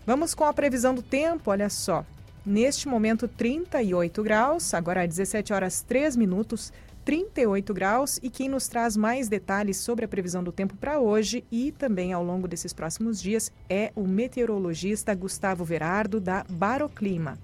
Vamos 0.06 0.34
com 0.34 0.44
a 0.44 0.52
previsão 0.52 0.94
do 0.94 1.02
tempo, 1.02 1.50
olha 1.50 1.70
só. 1.70 2.04
Neste 2.44 2.86
momento, 2.86 3.26
38 3.26 4.22
graus, 4.22 4.74
agora 4.74 5.06
17 5.06 5.52
horas 5.52 5.80
3 5.80 6.14
minutos, 6.14 6.70
38 7.06 7.72
graus. 7.72 8.20
E 8.22 8.28
quem 8.28 8.48
nos 8.48 8.68
traz 8.68 8.98
mais 8.98 9.28
detalhes 9.28 9.78
sobre 9.78 10.04
a 10.04 10.08
previsão 10.08 10.44
do 10.44 10.52
tempo 10.52 10.76
para 10.76 10.98
hoje 10.98 11.42
e 11.50 11.72
também 11.72 12.12
ao 12.12 12.22
longo 12.22 12.46
desses 12.46 12.74
próximos 12.74 13.20
dias 13.20 13.50
é 13.68 13.92
o 13.96 14.06
meteorologista 14.06 15.14
Gustavo 15.14 15.64
Verardo, 15.64 16.20
da 16.20 16.44
Baroclima. 16.50 17.38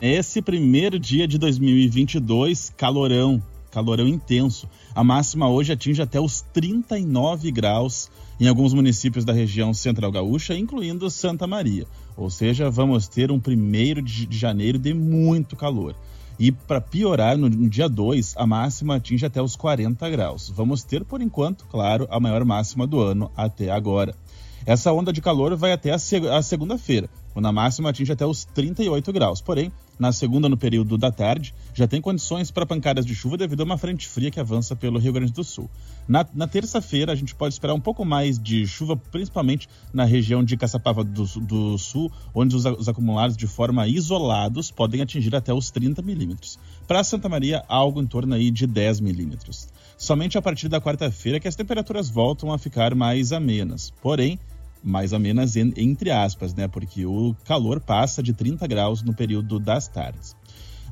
Esse 0.00 0.40
primeiro 0.40 0.96
dia 0.96 1.26
de 1.26 1.36
2022, 1.38 2.72
calorão, 2.76 3.42
calorão 3.68 4.06
intenso. 4.06 4.68
A 4.94 5.02
máxima 5.02 5.48
hoje 5.48 5.72
atinge 5.72 6.00
até 6.00 6.20
os 6.20 6.40
39 6.40 7.50
graus 7.50 8.08
em 8.38 8.46
alguns 8.46 8.72
municípios 8.72 9.24
da 9.24 9.32
região 9.32 9.74
central 9.74 10.12
gaúcha, 10.12 10.56
incluindo 10.56 11.10
Santa 11.10 11.48
Maria. 11.48 11.84
Ou 12.16 12.30
seja, 12.30 12.70
vamos 12.70 13.08
ter 13.08 13.32
um 13.32 13.40
primeiro 13.40 14.00
de 14.00 14.28
janeiro 14.30 14.78
de 14.78 14.94
muito 14.94 15.56
calor. 15.56 15.96
E 16.38 16.52
para 16.52 16.80
piorar, 16.80 17.36
no, 17.36 17.50
dia 17.68 17.88
2, 17.88 18.34
a 18.36 18.46
máxima 18.46 18.94
atinge 18.94 19.26
até 19.26 19.42
os 19.42 19.56
40 19.56 20.08
graus. 20.10 20.48
Vamos 20.48 20.84
ter, 20.84 21.04
por 21.04 21.20
enquanto, 21.20 21.66
claro, 21.66 22.06
a 22.08 22.20
maior 22.20 22.44
máxima 22.44 22.86
do 22.86 23.00
ano 23.00 23.32
até 23.36 23.68
agora. 23.68 24.14
Essa 24.64 24.92
onda 24.92 25.12
de 25.12 25.20
calor 25.20 25.56
vai 25.56 25.72
até 25.72 25.90
a, 25.90 25.98
seg 25.98 26.28
a 26.28 26.40
segunda-feira, 26.40 27.10
quando 27.32 27.46
a 27.46 27.52
máxima 27.52 27.90
atinge 27.90 28.12
até 28.12 28.24
os 28.24 28.44
38 28.44 29.12
graus. 29.12 29.40
Porém, 29.40 29.72
na 29.98 30.12
segunda, 30.12 30.48
no 30.48 30.56
período 30.56 30.96
da 30.96 31.10
tarde, 31.10 31.54
já 31.74 31.86
tem 31.86 32.00
condições 32.00 32.50
para 32.50 32.64
pancadas 32.64 33.04
de 33.04 33.14
chuva 33.14 33.36
devido 33.36 33.60
a 33.60 33.64
uma 33.64 33.76
frente 33.76 34.06
fria 34.06 34.30
que 34.30 34.38
avança 34.38 34.76
pelo 34.76 34.98
Rio 34.98 35.12
Grande 35.12 35.32
do 35.32 35.42
Sul. 35.42 35.68
Na, 36.06 36.26
na 36.32 36.46
terça-feira, 36.46 37.12
a 37.12 37.14
gente 37.14 37.34
pode 37.34 37.54
esperar 37.54 37.74
um 37.74 37.80
pouco 37.80 38.04
mais 38.04 38.38
de 38.38 38.66
chuva, 38.66 38.96
principalmente 38.96 39.68
na 39.92 40.04
região 40.04 40.42
de 40.44 40.56
Caçapava 40.56 41.02
do, 41.02 41.24
do 41.40 41.76
Sul, 41.78 42.10
onde 42.34 42.54
os, 42.54 42.64
os, 42.64 42.88
acumulados 42.88 43.36
de 43.36 43.46
forma 43.46 43.86
isolados 43.88 44.70
podem 44.70 45.02
atingir 45.02 45.34
até 45.34 45.52
os 45.52 45.70
30 45.70 46.00
milímetros. 46.02 46.58
Para 46.86 47.04
Santa 47.04 47.28
Maria, 47.28 47.64
algo 47.68 48.00
em 48.00 48.06
torno 48.06 48.34
aí 48.34 48.50
de 48.50 48.66
10 48.66 49.00
milímetros. 49.00 49.68
Somente 49.96 50.38
a 50.38 50.42
partir 50.42 50.68
da 50.68 50.80
quarta-feira 50.80 51.40
que 51.40 51.48
as 51.48 51.56
temperaturas 51.56 52.08
voltam 52.08 52.52
a 52.52 52.58
ficar 52.58 52.94
mais 52.94 53.32
amenas. 53.32 53.92
Porém, 54.00 54.38
mais 54.82 55.12
ou 55.12 55.18
menos 55.18 55.56
entre 55.56 56.10
aspas, 56.10 56.54
né? 56.54 56.68
Porque 56.68 57.04
o 57.04 57.34
calor 57.44 57.80
passa 57.80 58.22
de 58.22 58.32
30 58.32 58.66
graus 58.66 59.02
no 59.02 59.14
período 59.14 59.58
das 59.58 59.88
tardes. 59.88 60.36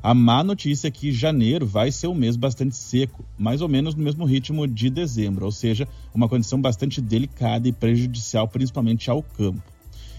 A 0.01 0.13
má 0.13 0.43
notícia 0.43 0.87
é 0.87 0.91
que 0.91 1.11
janeiro 1.11 1.65
vai 1.65 1.91
ser 1.91 2.07
um 2.07 2.13
mês 2.13 2.35
bastante 2.35 2.75
seco, 2.75 3.25
mais 3.37 3.61
ou 3.61 3.67
menos 3.67 3.95
no 3.95 4.03
mesmo 4.03 4.25
ritmo 4.25 4.67
de 4.67 4.89
dezembro, 4.89 5.45
ou 5.45 5.51
seja, 5.51 5.87
uma 6.13 6.29
condição 6.29 6.61
bastante 6.61 7.01
delicada 7.01 7.67
e 7.67 7.73
prejudicial, 7.73 8.47
principalmente 8.47 9.09
ao 9.09 9.23
campo. 9.23 9.61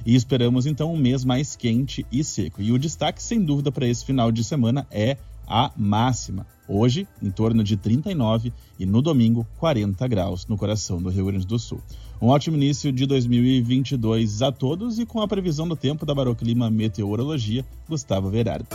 E 0.05 0.15
esperamos 0.15 0.67
então 0.67 0.93
um 0.93 0.97
mês 0.97 1.25
mais 1.25 1.55
quente 1.55 2.05
e 2.11 2.25
seco. 2.25 2.61
E 2.61 2.73
o 2.73 2.79
destaque, 2.79 3.23
sem 3.23 3.41
dúvida, 3.43 3.71
para 3.71 3.87
esse 3.87 4.05
final 4.05 4.33
de 4.33 4.43
semana 4.43 4.87
é 4.91 5.17
a 5.47 5.71
máxima. 5.77 6.47
Hoje, 6.69 7.09
em 7.23 7.31
torno 7.31 7.65
de 7.65 7.77
39 7.77 8.53
e 8.79 8.85
no 8.85 9.01
domingo, 9.01 9.47
40 9.59 10.07
graus 10.07 10.47
no 10.47 10.59
coração 10.59 11.01
do 11.01 11.09
Rio 11.09 11.27
Grande 11.27 11.47
do 11.47 11.59
Sul. 11.59 11.81
Um 12.21 12.31
ótimo 12.31 12.57
início 12.57 12.91
de 12.91 13.07
2022 13.07 14.43
a 14.43 14.51
todos 14.51 14.99
e 14.99 15.07
com 15.07 15.21
a 15.21 15.29
previsão 15.29 15.69
do 15.69 15.77
tempo 15.77 16.05
da 16.05 16.13
Baroclima 16.13 16.69
Meteorologia, 16.69 17.65
Gustavo 17.89 18.29
Verardo. 18.29 18.67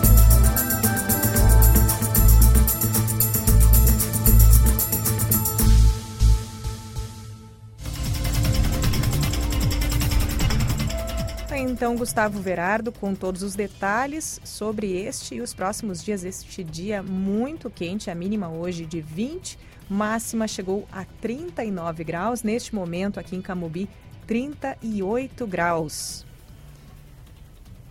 Então, 11.53 11.97
Gustavo 11.97 12.39
Verardo, 12.39 12.93
com 12.93 13.13
todos 13.13 13.43
os 13.43 13.55
detalhes 13.55 14.39
sobre 14.45 14.93
este 14.93 15.35
e 15.35 15.41
os 15.41 15.53
próximos 15.53 16.01
dias. 16.01 16.23
Este 16.23 16.63
dia 16.63 17.03
muito 17.03 17.69
quente, 17.69 18.09
a 18.09 18.15
mínima 18.15 18.47
hoje 18.47 18.85
de 18.85 19.01
20 19.01 19.59
máxima 19.89 20.47
chegou 20.47 20.88
a 20.91 21.05
39 21.21 22.03
graus. 22.03 22.43
Neste 22.43 22.73
momento, 22.73 23.19
aqui 23.19 23.36
em 23.36 23.41
Camubi, 23.41 23.89
38 24.25 25.45
graus. 25.47 26.25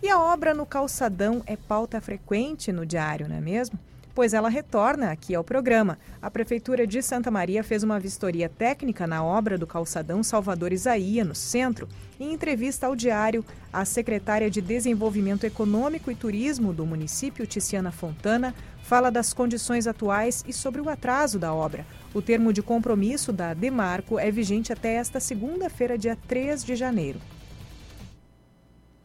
E 0.01 0.09
a 0.09 0.19
obra 0.19 0.53
no 0.53 0.65
calçadão 0.65 1.41
é 1.45 1.55
pauta 1.55 2.01
frequente 2.01 2.73
no 2.73 2.85
diário, 2.85 3.29
não 3.29 3.37
é 3.37 3.41
mesmo? 3.41 3.79
Pois 4.13 4.33
ela 4.33 4.49
retorna 4.49 5.11
aqui 5.11 5.33
ao 5.33 5.43
programa. 5.43 5.97
A 6.21 6.29
Prefeitura 6.29 6.85
de 6.85 7.01
Santa 7.01 7.31
Maria 7.31 7.63
fez 7.63 7.81
uma 7.81 7.99
vistoria 7.99 8.47
técnica 8.47 9.07
na 9.07 9.23
obra 9.23 9.57
do 9.57 9.65
calçadão 9.65 10.21
Salvador 10.21 10.71
Isaías, 10.71 11.25
no 11.25 11.33
centro. 11.33 11.87
Em 12.19 12.31
entrevista 12.31 12.85
ao 12.85 12.95
diário, 12.95 13.43
a 13.71 13.85
secretária 13.85 14.51
de 14.51 14.61
Desenvolvimento 14.61 15.45
Econômico 15.45 16.11
e 16.11 16.15
Turismo 16.15 16.73
do 16.73 16.85
município, 16.85 17.47
Ticiana 17.47 17.91
Fontana, 17.91 18.53
fala 18.93 19.09
das 19.09 19.33
condições 19.33 19.87
atuais 19.87 20.45
e 20.47 20.53
sobre 20.53 20.79
o 20.79 20.87
atraso 20.87 21.39
da 21.39 21.51
obra. 21.51 21.83
O 22.13 22.21
termo 22.21 22.53
de 22.53 22.61
compromisso 22.61 23.33
da 23.33 23.51
Demarco 23.51 24.19
é 24.19 24.29
vigente 24.29 24.71
até 24.71 24.93
esta 24.93 25.19
segunda-feira, 25.19 25.97
dia 25.97 26.15
3 26.27 26.63
de 26.63 26.75
janeiro. 26.75 27.17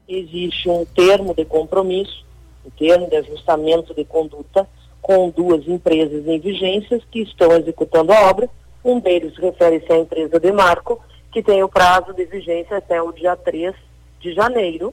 Existe 0.06 0.68
um 0.68 0.84
termo 0.84 1.34
de 1.34 1.42
compromisso, 1.46 2.22
um 2.66 2.68
termo 2.68 3.08
de 3.08 3.16
ajustamento 3.16 3.94
de 3.94 4.04
conduta 4.04 4.68
com 5.00 5.30
duas 5.30 5.66
empresas 5.66 6.26
em 6.26 6.38
vigências 6.38 7.02
que 7.10 7.22
estão 7.22 7.50
executando 7.52 8.12
a 8.12 8.28
obra. 8.28 8.50
Um 8.84 9.00
deles 9.00 9.34
refere-se 9.38 9.90
à 9.90 9.96
empresa 9.96 10.38
Demarco, 10.38 11.00
que 11.32 11.42
tem 11.42 11.62
o 11.62 11.68
prazo 11.68 12.12
de 12.12 12.26
vigência 12.26 12.76
até 12.76 13.00
o 13.00 13.10
dia 13.10 13.34
3 13.36 13.74
de 14.20 14.34
janeiro, 14.34 14.92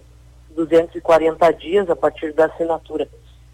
240 0.55 1.51
dias 1.51 1.89
a 1.89 1.97
partir 1.97 2.31
da 2.31 2.45
assinatura 2.45 3.09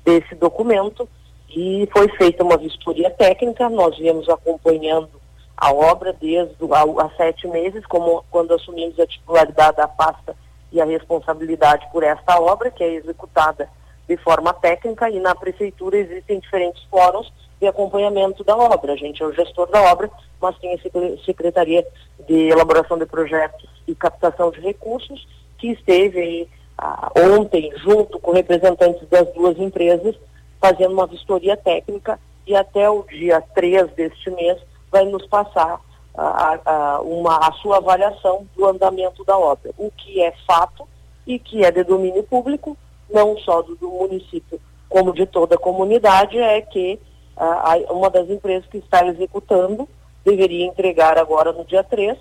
desse 0.05 0.35
documento 0.35 1.09
e 1.55 1.87
foi 1.91 2.07
feita 2.09 2.43
uma 2.43 2.57
vistoria 2.57 3.09
técnica, 3.09 3.69
nós 3.69 3.97
viemos 3.97 4.27
acompanhando 4.29 5.09
a 5.57 5.71
obra 5.71 6.13
desde 6.13 6.55
há, 6.71 7.09
sete 7.17 7.47
meses, 7.47 7.85
como 7.85 8.23
quando 8.31 8.53
assumimos 8.53 8.99
a 8.99 9.05
titularidade 9.05 9.77
da 9.77 9.87
pasta 9.87 10.35
e 10.71 10.81
a 10.81 10.85
responsabilidade 10.85 11.87
por 11.91 12.03
esta 12.03 12.39
obra, 12.39 12.71
que 12.71 12.83
é 12.83 12.93
executada 12.93 13.69
de 14.07 14.17
forma 14.17 14.53
técnica, 14.53 15.09
e 15.09 15.19
na 15.19 15.35
prefeitura 15.35 15.97
existem 15.97 16.39
diferentes 16.39 16.81
fóruns 16.89 17.31
de 17.59 17.67
acompanhamento 17.67 18.43
da 18.43 18.57
obra. 18.57 18.93
A 18.93 18.97
gente 18.97 19.21
é 19.21 19.25
o 19.25 19.33
gestor 19.33 19.69
da 19.69 19.81
obra, 19.91 20.09
mas 20.41 20.57
tem 20.57 20.73
a 20.73 21.23
Secretaria 21.23 21.85
de 22.27 22.49
Elaboração 22.49 22.97
de 22.97 23.05
Projetos 23.05 23.69
e 23.87 23.93
Captação 23.93 24.49
de 24.51 24.59
Recursos, 24.61 25.27
que 25.59 25.67
esteve 25.67 26.19
aí, 26.19 26.49
ah, 26.77 27.11
ontem, 27.37 27.71
junto 27.77 28.19
com 28.19 28.31
representantes 28.31 29.07
das 29.09 29.31
duas 29.33 29.59
empresas, 29.59 30.15
fazendo 30.61 30.93
uma 30.93 31.07
vistoria 31.07 31.57
técnica 31.57 32.19
e 32.45 32.55
até 32.55 32.89
o 32.89 33.03
dia 33.03 33.41
3 33.41 33.91
deste 33.93 34.29
mês 34.29 34.57
vai 34.91 35.05
nos 35.05 35.25
passar 35.25 35.81
a, 36.15 36.59
a, 36.65 37.01
uma, 37.01 37.37
a 37.47 37.51
sua 37.53 37.77
avaliação 37.77 38.45
do 38.55 38.67
andamento 38.67 39.25
da 39.25 39.37
obra. 39.37 39.71
O 39.77 39.89
que 39.91 40.21
é 40.21 40.33
fato 40.45 40.87
e 41.25 41.39
que 41.39 41.65
é 41.65 41.71
de 41.71 41.83
domínio 41.83 42.23
público, 42.23 42.77
não 43.09 43.37
só 43.39 43.61
do, 43.61 43.75
do 43.75 43.89
município, 43.89 44.59
como 44.87 45.13
de 45.13 45.25
toda 45.25 45.55
a 45.55 45.59
comunidade, 45.59 46.37
é 46.37 46.61
que 46.61 46.99
a, 47.35 47.75
uma 47.89 48.09
das 48.09 48.29
empresas 48.29 48.67
que 48.69 48.77
está 48.77 49.05
executando 49.07 49.87
deveria 50.23 50.65
entregar 50.65 51.17
agora 51.17 51.51
no 51.51 51.65
dia 51.65 51.83
3 51.83 52.17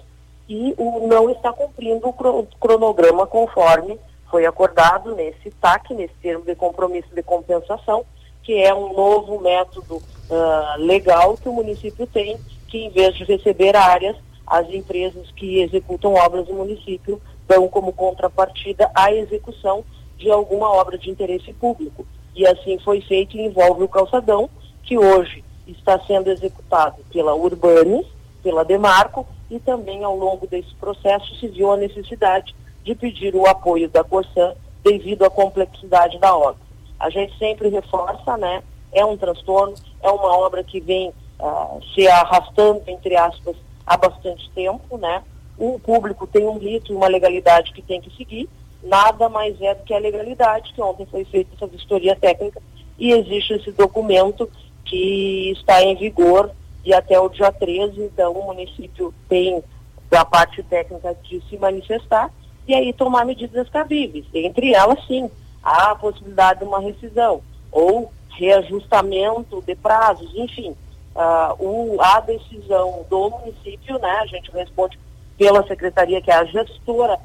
e 0.48 0.74
o, 0.78 1.06
não 1.06 1.28
está 1.30 1.52
cumprindo 1.52 2.08
o 2.08 2.46
cronograma 2.58 3.26
conforme 3.26 3.98
foi 4.30 4.46
acordado 4.46 5.14
nesse 5.14 5.50
TAC, 5.60 5.92
nesse 5.92 6.14
termo 6.22 6.44
de 6.44 6.54
compromisso 6.54 7.12
de 7.14 7.22
compensação, 7.22 8.04
que 8.42 8.54
é 8.54 8.74
um 8.74 8.92
novo 8.92 9.40
método 9.40 9.96
uh, 9.96 10.78
legal 10.78 11.36
que 11.36 11.48
o 11.48 11.52
município 11.52 12.06
tem, 12.06 12.38
que 12.68 12.78
em 12.78 12.90
vez 12.90 13.14
de 13.16 13.24
receber 13.24 13.76
áreas, 13.76 14.16
as 14.46 14.68
empresas 14.70 15.30
que 15.32 15.60
executam 15.60 16.14
obras 16.14 16.46
do 16.46 16.54
município 16.54 17.20
dão 17.46 17.68
como 17.68 17.92
contrapartida 17.92 18.90
a 18.94 19.12
execução 19.12 19.84
de 20.16 20.30
alguma 20.30 20.70
obra 20.70 20.98
de 20.98 21.10
interesse 21.10 21.52
público. 21.52 22.06
E 22.34 22.46
assim 22.46 22.78
foi 22.78 23.00
feito 23.00 23.36
e 23.36 23.42
envolve 23.44 23.82
o 23.82 23.88
calçadão, 23.88 24.48
que 24.82 24.96
hoje 24.98 25.44
está 25.66 25.98
sendo 26.00 26.30
executado 26.30 27.02
pela 27.12 27.34
Urbanis, 27.34 28.06
pela 28.42 28.64
Demarco, 28.64 29.26
e 29.50 29.58
também 29.58 30.04
ao 30.04 30.16
longo 30.16 30.46
desse 30.46 30.74
processo 30.76 31.34
se 31.36 31.48
viu 31.48 31.72
a 31.72 31.76
necessidade 31.76 32.54
de 32.84 32.94
pedir 32.94 33.34
o 33.34 33.46
apoio 33.46 33.88
da 33.88 34.04
Corsan 34.04 34.54
devido 34.82 35.24
à 35.24 35.30
complexidade 35.30 36.18
da 36.18 36.36
obra. 36.36 36.69
A 37.00 37.08
gente 37.08 37.36
sempre 37.38 37.68
reforça, 37.70 38.36
né? 38.36 38.62
É 38.92 39.04
um 39.04 39.16
transtorno, 39.16 39.74
é 40.02 40.10
uma 40.10 40.36
obra 40.36 40.62
que 40.62 40.80
vem 40.80 41.08
uh, 41.40 41.80
se 41.94 42.06
arrastando, 42.06 42.82
entre 42.86 43.16
aspas, 43.16 43.56
há 43.86 43.96
bastante 43.96 44.48
tempo, 44.50 44.98
né? 44.98 45.22
O 45.58 45.78
público 45.78 46.26
tem 46.26 46.46
um 46.46 46.58
rito 46.58 46.92
e 46.92 46.96
uma 46.96 47.08
legalidade 47.08 47.72
que 47.72 47.82
tem 47.82 48.00
que 48.00 48.14
seguir, 48.16 48.48
nada 48.82 49.28
mais 49.28 49.60
é 49.60 49.74
do 49.74 49.82
que 49.82 49.94
a 49.94 49.98
legalidade, 49.98 50.72
que 50.72 50.80
ontem 50.80 51.06
foi 51.06 51.24
feita 51.24 51.50
essa 51.54 51.66
vistoria 51.66 52.14
técnica 52.16 52.60
e 52.98 53.12
existe 53.12 53.54
esse 53.54 53.72
documento 53.72 54.50
que 54.84 55.52
está 55.52 55.82
em 55.82 55.96
vigor 55.96 56.50
e 56.84 56.92
até 56.92 57.18
o 57.18 57.28
dia 57.28 57.52
13, 57.52 58.02
então 58.02 58.32
o 58.32 58.46
município 58.46 59.12
tem 59.28 59.62
a 60.10 60.24
parte 60.24 60.62
técnica 60.62 61.16
de 61.22 61.42
se 61.48 61.56
manifestar 61.56 62.30
e 62.66 62.74
aí 62.74 62.92
tomar 62.92 63.24
medidas 63.24 63.68
cabíveis. 63.68 64.24
Entre 64.34 64.74
elas, 64.74 64.98
sim, 65.06 65.30
há 65.62 65.92
a 65.92 65.96
possibilidade 65.96 66.60
de 66.60 66.64
uma 66.64 66.80
rescisão 66.80 67.42
ou 67.70 68.12
reajustamento 68.30 69.62
de 69.62 69.74
prazos, 69.74 70.30
enfim. 70.34 70.76
Uh, 71.14 71.96
o, 71.96 72.00
a 72.00 72.20
decisão 72.20 73.04
do 73.10 73.30
município, 73.30 73.98
né, 73.98 74.20
a 74.22 74.26
gente 74.26 74.50
responde 74.52 74.98
pela 75.36 75.66
secretaria, 75.66 76.20
que 76.22 76.30
é 76.30 76.34
a 76.34 76.44
gestora 76.44 77.18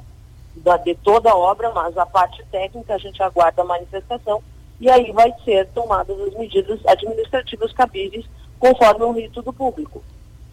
da, 0.55 0.77
de 0.77 0.95
toda 0.95 1.31
a 1.31 1.38
obra, 1.38 1.71
mas 1.71 1.97
a 1.97 2.05
parte 2.05 2.43
técnica 2.51 2.95
a 2.95 2.97
gente 2.97 3.21
aguarda 3.21 3.61
a 3.61 3.65
manifestação 3.65 4.41
e 4.79 4.89
aí 4.89 5.11
vai 5.11 5.33
ser 5.43 5.67
tomadas 5.67 6.19
as 6.19 6.33
medidas 6.33 6.79
administrativas 6.86 7.71
cabíveis 7.73 8.25
conforme 8.59 9.05
o 9.05 9.11
rito 9.11 9.41
do 9.41 9.53
público. 9.53 10.03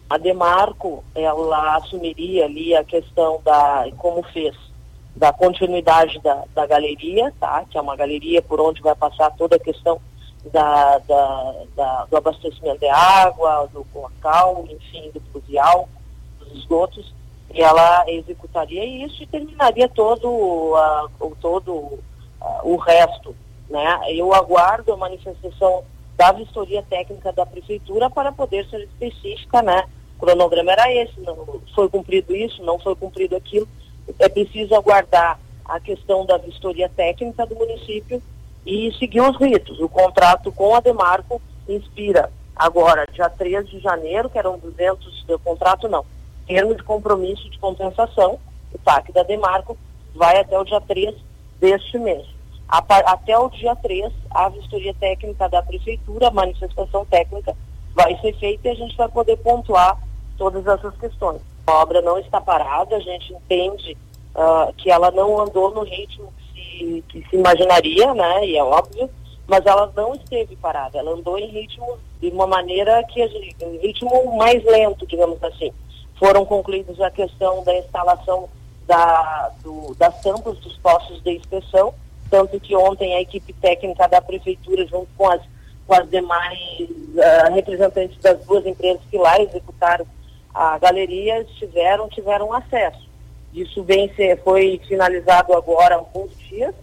A 0.09 0.17
Demarco, 0.17 1.03
ela 1.15 1.77
assumiria 1.77 2.45
ali 2.45 2.75
a 2.75 2.83
questão 2.83 3.41
da, 3.43 3.87
como 3.97 4.21
fez, 4.23 4.55
da 5.15 5.31
continuidade 5.31 6.19
da, 6.19 6.43
da 6.53 6.65
galeria, 6.65 7.31
tá? 7.39 7.65
que 7.69 7.77
é 7.77 7.81
uma 7.81 7.95
galeria 7.95 8.41
por 8.41 8.59
onde 8.59 8.81
vai 8.81 8.95
passar 8.95 9.29
toda 9.31 9.55
a 9.55 9.59
questão 9.59 9.99
da, 10.51 10.97
da, 10.99 11.55
da 11.75 12.05
do 12.05 12.17
abastecimento 12.17 12.79
de 12.79 12.87
água, 12.87 13.69
do 13.71 13.85
local, 13.93 14.65
enfim, 14.69 15.11
do 15.13 15.21
pluvial, 15.21 15.87
dos 16.39 16.51
esgotos, 16.53 17.13
e 17.53 17.61
ela 17.61 18.03
executaria 18.07 18.83
isso 18.83 19.21
e 19.21 19.27
terminaria 19.27 19.87
todo, 19.87 20.27
uh, 20.27 21.09
o, 21.19 21.35
todo 21.39 21.71
uh, 21.71 21.99
o 22.63 22.75
resto. 22.77 23.35
Né? 23.69 23.99
Eu 24.09 24.33
aguardo 24.33 24.91
a 24.91 24.97
manifestação 24.97 25.83
da 26.17 26.31
vistoria 26.31 26.83
técnica 26.83 27.31
da 27.31 27.45
prefeitura 27.45 28.09
para 28.09 28.31
poder 28.31 28.67
ser 28.69 28.83
específica, 28.83 29.61
né? 29.61 29.85
O 30.17 30.25
cronograma 30.25 30.71
era 30.71 30.91
esse, 30.93 31.19
não 31.21 31.61
foi 31.73 31.89
cumprido 31.89 32.35
isso, 32.35 32.63
não 32.63 32.79
foi 32.79 32.95
cumprido 32.95 33.35
aquilo. 33.35 33.67
É 34.19 34.29
preciso 34.29 34.75
aguardar 34.75 35.39
a 35.65 35.79
questão 35.79 36.25
da 36.25 36.37
vistoria 36.37 36.89
técnica 36.89 37.45
do 37.45 37.55
município 37.55 38.21
e 38.65 38.91
seguir 38.99 39.21
os 39.21 39.37
ritos. 39.37 39.79
O 39.79 39.89
contrato 39.89 40.51
com 40.51 40.75
a 40.75 40.79
Demarco 40.79 41.41
inspira 41.67 42.31
agora, 42.55 43.07
dia 43.11 43.29
13 43.29 43.69
de 43.69 43.79
janeiro, 43.79 44.29
que 44.29 44.37
eram 44.37 44.59
200, 44.59 45.23
do 45.25 45.39
contrato 45.39 45.87
não, 45.87 46.05
termo 46.45 46.75
de 46.75 46.83
compromisso 46.83 47.49
de 47.49 47.57
compensação, 47.57 48.39
o 48.73 48.77
TAC 48.77 49.11
da 49.11 49.23
Demarco, 49.23 49.77
vai 50.13 50.39
até 50.39 50.57
o 50.59 50.63
dia 50.63 50.81
3 50.81 51.15
deste 51.59 51.97
mês. 51.97 52.25
até 52.67 53.37
o 53.37 53.49
dia 53.49 53.75
3, 53.75 54.11
a 54.31 54.49
vistoria 54.49 54.93
técnica 54.93 55.47
da 55.47 55.61
Prefeitura, 55.61 56.27
a 56.27 56.31
manifestação 56.31 57.05
técnica, 57.05 57.55
vai 57.93 58.17
ser 58.19 58.33
feita 58.37 58.67
e 58.67 58.71
a 58.71 58.75
gente 58.75 58.97
vai 58.97 59.07
poder 59.09 59.37
pontuar 59.37 59.97
todas 60.37 60.65
essas 60.65 60.95
questões. 60.97 61.41
A 61.65 61.81
obra 61.81 62.01
não 62.01 62.17
está 62.17 62.41
parada, 62.41 62.95
a 62.95 62.99
gente 62.99 63.33
entende 63.33 63.97
uh, 64.35 64.73
que 64.73 64.89
ela 64.89 65.11
não 65.11 65.39
andou 65.39 65.73
no 65.73 65.83
ritmo 65.83 66.33
que 66.37 66.53
se, 66.53 67.03
que 67.07 67.29
se 67.29 67.35
imaginaria, 67.35 68.13
né, 68.13 68.45
e 68.45 68.57
é 68.57 68.63
óbvio, 68.63 69.09
mas 69.47 69.65
ela 69.65 69.91
não 69.95 70.13
esteve 70.15 70.55
parada, 70.55 70.97
ela 70.97 71.11
andou 71.11 71.37
em 71.37 71.47
ritmo 71.47 71.97
de 72.19 72.29
uma 72.29 72.47
maneira 72.47 73.03
que, 73.03 73.21
em 73.21 73.77
ritmo 73.77 74.37
mais 74.37 74.63
lento, 74.63 75.05
digamos 75.05 75.41
assim. 75.43 75.71
Foram 76.17 76.45
concluídos 76.45 76.99
a 77.01 77.11
questão 77.11 77.63
da 77.63 77.77
instalação 77.77 78.49
da, 78.87 79.51
do, 79.61 79.93
das 79.95 80.21
tampas 80.21 80.57
dos 80.59 80.77
postos 80.77 81.21
de 81.21 81.31
inspeção, 81.31 81.93
tanto 82.29 82.59
que 82.59 82.75
ontem 82.75 83.15
a 83.15 83.21
equipe 83.21 83.53
técnica 83.53 84.07
da 84.07 84.21
prefeitura, 84.21 84.85
junto 84.87 85.07
com 85.17 85.29
as, 85.29 85.41
com 85.85 85.93
as 85.93 86.09
demais 86.09 86.59
uh, 86.79 87.53
representantes 87.53 88.17
das 88.21 88.39
duas 88.45 88.65
empresas 88.65 89.01
que 89.09 89.17
lá 89.17 89.39
executaram 89.39 90.05
a 90.53 90.77
galeria, 90.77 91.41
estiveram, 91.41 92.07
tiveram 92.09 92.53
acesso. 92.53 93.09
Isso 93.53 93.83
vem 93.83 94.13
ser, 94.15 94.41
foi 94.43 94.79
finalizado 94.87 95.53
agora 95.53 95.95
há 95.95 95.97
alguns 95.97 96.37
dias. 96.37 96.73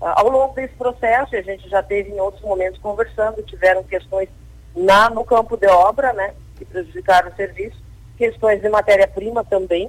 Uh, 0.00 0.14
ao 0.14 0.28
longo 0.28 0.54
desse 0.54 0.74
processo, 0.74 1.34
a 1.34 1.42
gente 1.42 1.68
já 1.68 1.82
teve 1.82 2.10
em 2.10 2.20
outros 2.20 2.42
momentos 2.42 2.80
conversando, 2.80 3.42
tiveram 3.42 3.82
questões 3.82 4.28
na, 4.74 5.10
no 5.10 5.24
campo 5.24 5.56
de 5.56 5.66
obra, 5.66 6.12
né, 6.12 6.34
que 6.56 6.64
prejudicaram 6.64 7.30
o 7.30 7.34
serviço 7.34 7.88
questões 8.18 8.60
de 8.60 8.68
matéria-prima 8.68 9.44
também, 9.44 9.88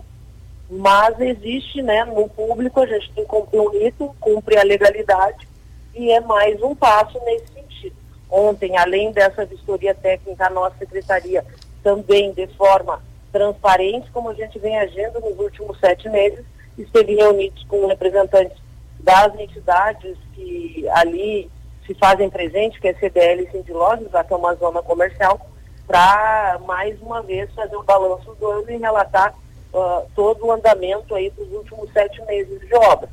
mas 0.70 1.20
existe, 1.20 1.82
né, 1.82 2.06
no 2.06 2.30
público, 2.30 2.80
a 2.80 2.86
gente 2.86 3.12
tem 3.14 3.24
que 3.24 3.30
cumprir 3.30 3.60
um 3.60 3.72
rito, 3.72 4.16
cumprir 4.20 4.60
a 4.60 4.64
legalidade, 4.64 5.48
e 5.96 6.12
é 6.12 6.22
mais 6.22 6.62
um 6.62 6.76
passo 6.76 7.20
nesse 7.26 7.48
sentido. 7.48 7.96
Ontem, 8.30 8.78
além 8.78 9.12
dessa 9.12 9.44
vistoria 9.44 9.96
técnica, 9.96 10.46
a 10.46 10.52
nossa 10.52 10.78
secretaria 10.78 11.44
também, 11.82 12.32
de 12.32 12.46
forma 12.50 13.02
transparente, 13.32 14.12
como 14.12 14.30
a 14.30 14.34
gente 14.34 14.58
vem 14.60 14.78
agindo 14.78 15.20
nos 15.20 15.38
últimos 15.40 15.80
sete 15.80 16.10
meses, 16.10 16.46
esteve 16.78 17.16
reunidos 17.16 17.64
com 17.66 17.88
representantes 17.88 18.58
das 19.00 19.34
entidades 19.40 20.18
que 20.34 20.88
ali 20.90 21.50
se 21.86 21.94
fazem 21.96 22.30
presente, 22.30 22.80
que 22.80 22.88
é 22.88 22.94
CDL 22.94 23.44
e 23.44 23.52
Sindilógios, 23.52 24.12
que 24.12 24.34
é 24.34 24.36
uma 24.36 24.54
zona 24.56 24.82
comercial, 24.82 25.40
para 25.88 26.60
mais 26.68 27.02
uma 27.02 27.22
vez 27.24 27.52
fazer 27.54 27.76
o 27.76 27.84
balanço 27.84 28.36
do 28.36 28.48
ano 28.48 28.70
e 28.70 28.78
relatar 28.78 29.34
uh, 29.74 30.08
todo 30.16 30.46
o 30.46 30.52
andamento 30.52 31.16
aí 31.16 31.32
dos 31.32 31.52
últimos 31.52 31.92
sete 31.92 32.24
meses 32.26 32.60
de 32.60 32.76
obra. 32.76 33.10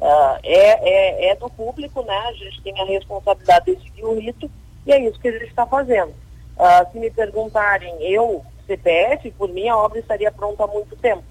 Uh, 0.00 0.38
é, 0.42 1.28
é, 1.28 1.30
é, 1.30 1.36
do 1.36 1.48
público, 1.48 2.02
né? 2.02 2.16
A 2.26 2.32
gente 2.32 2.60
tem 2.62 2.78
a 2.80 2.84
responsabilidade 2.84 3.76
de 3.76 3.82
seguir 3.82 4.04
o 4.04 4.18
rito 4.18 4.50
e 4.84 4.92
é 4.92 4.98
isso 5.00 5.18
que 5.20 5.28
a 5.28 5.32
gente 5.32 5.46
está 5.46 5.64
fazendo. 5.64 6.10
Uh, 6.10 6.92
se 6.92 6.98
me 6.98 7.10
perguntarem, 7.10 7.94
eu, 8.00 8.44
CPF, 8.66 9.30
por 9.32 9.48
mim 9.48 9.68
a 9.68 9.76
obra 9.76 9.98
estaria 9.98 10.30
pronta 10.30 10.64
há 10.64 10.66
muito 10.66 10.96
tempo. 10.96 11.22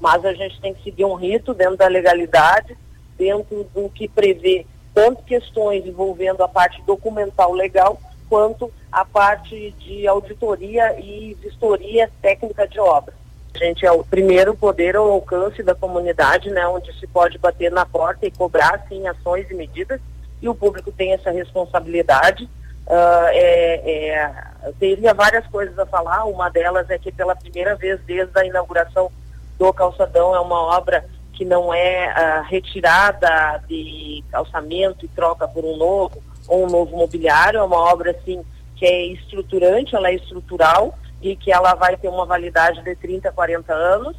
Mas 0.00 0.24
a 0.24 0.32
gente 0.32 0.60
tem 0.60 0.74
que 0.74 0.82
seguir 0.82 1.04
um 1.04 1.14
rito 1.14 1.52
dentro 1.52 1.76
da 1.76 1.88
legalidade, 1.88 2.76
dentro 3.16 3.64
do 3.74 3.88
que 3.88 4.08
prevê 4.08 4.64
tanto 4.94 5.22
questões 5.22 5.86
envolvendo 5.86 6.42
a 6.42 6.48
parte 6.48 6.82
documental 6.82 7.52
legal, 7.52 8.00
quanto 8.28 8.72
a 8.90 9.04
parte 9.04 9.70
de 9.78 10.06
auditoria 10.06 10.98
e 10.98 11.36
vistoria 11.40 12.10
técnica 12.20 12.66
de 12.66 12.80
obra. 12.80 13.14
A 13.54 13.58
gente 13.58 13.84
é 13.84 13.92
o 13.92 14.04
primeiro 14.04 14.54
poder 14.54 14.96
ao 14.96 15.10
alcance 15.10 15.62
da 15.62 15.74
comunidade, 15.74 16.50
né, 16.50 16.66
onde 16.66 16.92
se 16.98 17.06
pode 17.06 17.38
bater 17.38 17.72
na 17.72 17.84
porta 17.84 18.26
e 18.26 18.30
cobrar, 18.30 18.84
sim, 18.88 19.06
ações 19.06 19.50
e 19.50 19.54
medidas, 19.54 20.00
e 20.40 20.48
o 20.48 20.54
público 20.54 20.92
tem 20.92 21.12
essa 21.12 21.30
responsabilidade. 21.30 22.48
Uh, 22.88 23.28
é, 23.32 24.08
é, 24.08 24.72
teria 24.80 25.12
várias 25.12 25.46
coisas 25.48 25.78
a 25.78 25.84
falar, 25.84 26.24
uma 26.24 26.48
delas 26.48 26.88
é 26.88 26.98
que 26.98 27.12
pela 27.12 27.36
primeira 27.36 27.76
vez 27.76 28.00
desde 28.06 28.32
a 28.38 28.46
inauguração 28.46 29.12
do 29.58 29.70
calçadão 29.74 30.34
é 30.34 30.40
uma 30.40 30.58
obra 30.74 31.04
que 31.34 31.44
não 31.44 31.72
é 31.74 32.08
uh, 32.08 32.48
retirada 32.48 33.62
de 33.68 34.24
calçamento 34.30 35.04
e 35.04 35.08
troca 35.08 35.46
por 35.46 35.66
um 35.66 35.76
novo, 35.76 36.22
ou 36.48 36.64
um 36.64 36.70
novo 36.70 36.96
mobiliário, 36.96 37.58
é 37.58 37.62
uma 37.62 37.76
obra 37.76 38.12
assim 38.12 38.42
que 38.74 38.86
é 38.86 39.06
estruturante, 39.08 39.94
ela 39.94 40.08
é 40.08 40.14
estrutural 40.14 40.98
e 41.20 41.36
que 41.36 41.52
ela 41.52 41.74
vai 41.74 41.94
ter 41.94 42.08
uma 42.08 42.24
validade 42.24 42.82
de 42.82 42.96
30, 42.96 43.30
40 43.32 43.74
anos. 43.74 44.16